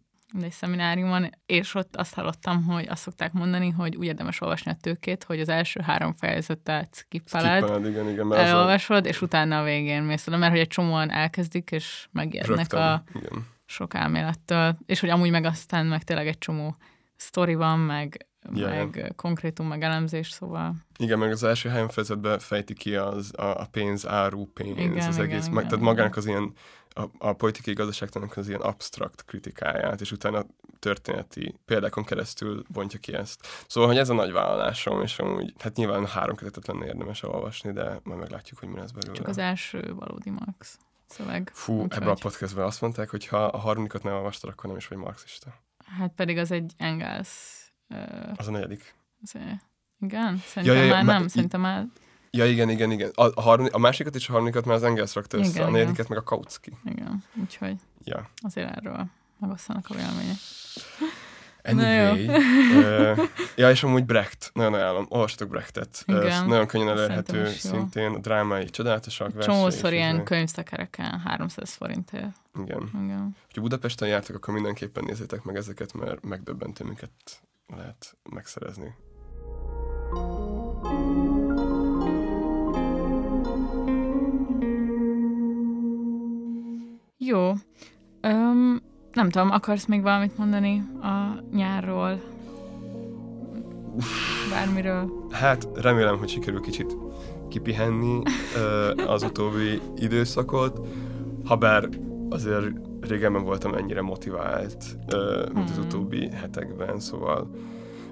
egy 0.42 0.52
szemináriumon, 0.52 1.30
és 1.46 1.74
ott 1.74 1.96
azt 1.96 2.14
hallottam, 2.14 2.64
hogy 2.64 2.88
azt 2.88 3.02
szokták 3.02 3.32
mondani, 3.32 3.70
hogy 3.70 3.96
úgy 3.96 4.06
érdemes 4.06 4.40
olvasni 4.40 4.70
a 4.70 4.76
tőkét, 4.80 5.24
hogy 5.24 5.40
az 5.40 5.48
első 5.48 5.80
három 5.80 6.14
fejezetet 6.14 6.94
skippeled, 6.94 7.58
skippeled 7.58 7.86
igen, 7.86 8.08
igen, 8.08 8.34
elolvasod, 8.34 9.06
és 9.06 9.22
utána 9.22 9.58
a 9.58 9.64
végén 9.64 10.02
mész 10.02 10.26
oda, 10.26 10.36
mert 10.36 10.50
hogy 10.50 10.60
egy 10.60 10.68
csomóan 10.68 11.10
elkezdik, 11.10 11.70
és 11.70 12.08
megijednek 12.12 12.72
a 12.72 13.02
igen. 13.14 13.46
sok 13.66 13.94
elmélettől, 13.94 14.76
és 14.86 15.00
hogy 15.00 15.08
amúgy 15.08 15.30
meg 15.30 15.44
aztán 15.44 15.86
meg 15.86 16.02
tényleg 16.02 16.26
egy 16.26 16.38
csomó 16.38 16.76
sztori 17.16 17.54
van, 17.54 17.78
meg, 17.78 18.26
yeah. 18.54 18.76
meg 18.76 19.12
konkrétum, 19.16 19.66
meg 19.66 19.82
elemzés, 19.82 20.30
szóval... 20.30 20.74
Igen, 20.98 21.18
meg 21.18 21.30
az 21.30 21.42
első 21.42 21.68
három 21.68 21.88
fejezetben 21.88 22.38
fejti 22.38 22.74
ki 22.74 22.96
az, 22.96 23.32
a, 23.36 23.60
a 23.60 23.68
pénz, 23.70 24.06
áru, 24.06 24.46
pénz, 24.46 24.78
igen, 24.78 25.08
az 25.08 25.16
igen, 25.16 25.26
egész, 25.26 25.42
igen, 25.42 25.54
meg, 25.54 25.66
tehát 25.66 25.84
magának 25.84 26.16
az 26.16 26.26
ilyen 26.26 26.52
a, 26.88 27.04
a 27.18 27.32
politikai 27.32 27.74
gazdaságtanak 27.74 28.36
az 28.36 28.48
ilyen 28.48 28.60
abstrakt 28.60 29.24
kritikáját, 29.24 30.00
és 30.00 30.12
utána 30.12 30.44
történeti 30.78 31.58
példákon 31.64 32.04
keresztül 32.04 32.64
bontja 32.68 32.98
ki 32.98 33.14
ezt. 33.14 33.46
Szóval, 33.66 33.88
hogy 33.88 33.98
ez 33.98 34.08
a 34.08 34.14
nagy 34.14 34.32
vállalásom, 34.32 35.02
és 35.02 35.18
amúgy, 35.18 35.54
hát 35.58 35.76
nyilván 35.76 36.06
három 36.06 36.36
kötetet 36.36 36.66
lenne 36.66 36.86
érdemes 36.86 37.22
olvasni, 37.22 37.72
de 37.72 38.00
majd 38.02 38.18
meglátjuk, 38.18 38.58
hogy 38.58 38.68
mi 38.68 38.78
lesz 38.78 38.90
belőle. 38.90 39.16
Csak 39.16 39.28
az 39.28 39.38
első 39.38 39.94
valódi 39.94 40.30
Marx 40.30 40.78
szöveg. 41.06 41.50
Fú, 41.54 41.82
ebben 41.82 41.98
vagy... 41.98 42.08
a 42.08 42.22
podcastben 42.22 42.64
azt 42.64 42.80
mondták, 42.80 43.10
hogy 43.10 43.26
ha 43.26 43.44
a 43.44 43.58
harmadikat 43.58 44.02
nem 44.02 44.14
olvastad, 44.14 44.50
akkor 44.50 44.68
nem 44.68 44.76
is 44.76 44.86
vagy 44.86 44.98
marxista. 44.98 45.54
Hát 45.98 46.12
pedig 46.14 46.38
az 46.38 46.50
egy 46.50 46.72
Engels. 46.76 47.57
Az 48.36 48.48
a 48.48 48.50
negyedik. 48.50 48.94
Az, 49.22 49.34
igen? 50.00 50.42
Szerintem 50.46 50.76
ja, 50.76 50.82
ja, 50.82 50.96
ja, 50.96 51.04
már 51.04 51.04
nem, 51.04 51.28
szerintem 51.28 51.60
már 51.60 51.86
Ja, 52.30 52.46
igen, 52.46 52.68
igen, 52.68 52.90
igen. 52.90 53.10
A, 53.14 53.24
a, 53.34 53.40
harmadik, 53.40 53.74
a 53.74 53.78
másikat 53.78 54.14
és 54.14 54.28
a 54.28 54.32
harmadikat 54.32 54.64
már 54.64 54.76
az 54.76 54.82
Engels 54.82 55.14
rakta 55.14 55.38
össze, 55.38 55.50
igen, 55.50 55.66
a 55.66 55.70
negyediket 55.70 56.08
meg 56.08 56.18
a 56.18 56.22
Kautsky. 56.22 56.72
Igen, 56.84 57.24
úgyhogy 57.40 57.76
ja. 58.04 58.30
azért 58.42 58.76
erről 58.76 59.06
megosztanak 59.38 59.86
a 59.88 59.94
vélemények. 59.94 60.36
Anyway. 61.68 62.28
uh, 62.28 63.28
ja, 63.56 63.70
és 63.70 63.82
amúgy 63.82 64.04
Brecht, 64.04 64.50
nagyon 64.54 64.74
ajánlom, 64.74 65.06
olvastatok 65.08 65.48
Brechtet. 65.48 66.02
Igen, 66.06 66.42
uh, 66.42 66.48
nagyon 66.48 66.66
könnyen 66.66 66.88
elérhető 66.88 67.46
szintén, 67.46 68.12
a 68.12 68.18
drámai 68.18 68.64
csodálatosak. 68.64 69.38
Csomószor 69.38 69.92
ilyen 69.92 70.24
könyvszekereken 70.24 71.20
300 71.20 71.72
forintért. 71.72 72.36
Igen. 72.62 72.90
Igen. 73.04 73.36
Ha 73.54 73.60
Budapesten 73.60 74.08
jártak, 74.08 74.36
akkor 74.36 74.54
mindenképpen 74.54 75.04
nézzétek 75.04 75.42
meg 75.42 75.56
ezeket, 75.56 75.92
mert 75.92 76.24
megdöbbentő, 76.24 76.84
miket 76.84 77.10
lehet 77.76 78.16
megszerezni. 78.30 78.94
Jó. 87.18 87.52
Um, 88.22 88.87
nem 89.12 89.30
tudom, 89.30 89.50
akarsz 89.50 89.86
még 89.86 90.02
valamit 90.02 90.38
mondani 90.38 90.82
a 91.02 91.44
nyárról? 91.52 92.20
Bármiről? 94.50 95.26
Hát 95.30 95.68
remélem, 95.74 96.18
hogy 96.18 96.28
sikerül 96.28 96.60
kicsit 96.60 96.96
kipihenni 97.48 98.22
az 99.06 99.22
utóbbi 99.22 99.80
időszakot, 99.96 100.86
ha 101.44 101.56
bár 101.56 101.88
azért 102.28 102.66
régebben 103.00 103.44
voltam 103.44 103.74
ennyire 103.74 104.02
motivált, 104.02 104.84
mint 105.54 105.70
az 105.70 105.76
hmm. 105.76 105.84
utóbbi 105.84 106.30
hetekben, 106.30 107.00
szóval 107.00 107.50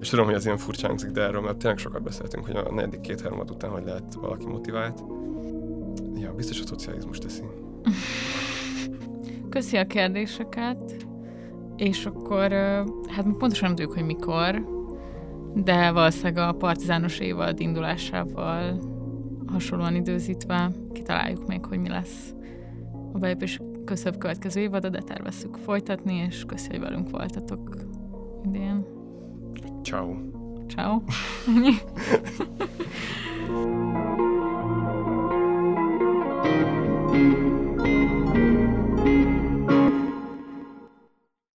és 0.00 0.08
tudom, 0.08 0.24
hogy 0.24 0.34
az 0.34 0.44
ilyen 0.44 0.56
furcsán 0.56 0.88
hangzik, 0.88 1.10
de 1.10 1.22
erről 1.22 1.40
mert 1.40 1.56
tényleg 1.56 1.78
sokat 1.78 2.02
beszéltünk, 2.02 2.46
hogy 2.46 2.56
a 2.56 2.72
negyedik 2.72 3.00
két 3.00 3.20
harmad 3.20 3.50
után 3.50 3.70
hogy 3.70 3.84
lehet 3.84 4.14
valaki 4.14 4.46
motivált. 4.46 5.02
Ja, 6.14 6.32
biztos 6.32 6.60
a 6.60 6.66
szocializmus 6.66 7.18
teszi. 7.18 7.42
Köszi 9.56 9.76
a 9.76 9.86
kérdéseket, 9.86 11.06
és 11.76 12.06
akkor, 12.06 12.50
hát 13.08 13.26
pontosan 13.38 13.66
nem 13.66 13.74
tudjuk, 13.74 13.92
hogy 13.92 14.04
mikor, 14.04 14.66
de 15.54 15.90
valószínűleg 15.90 16.48
a 16.48 16.52
partizános 16.52 17.18
évad 17.18 17.60
indulásával 17.60 18.80
hasonlóan 19.46 19.94
időzítve 19.94 20.70
kitaláljuk 20.92 21.46
még, 21.46 21.64
hogy 21.64 21.78
mi 21.78 21.88
lesz 21.88 22.34
a 23.12 23.18
belépés 23.18 23.60
köszöbb 23.84 24.18
következő 24.18 24.60
évada, 24.60 24.88
de 24.88 25.00
tervezzük 25.00 25.56
folytatni, 25.56 26.24
és 26.28 26.44
köszi, 26.44 26.68
hogy 26.68 26.80
velünk 26.80 27.10
voltatok 27.10 27.76
idén. 28.44 28.84
Ciao. 29.82 30.14
Ciao. 30.68 31.02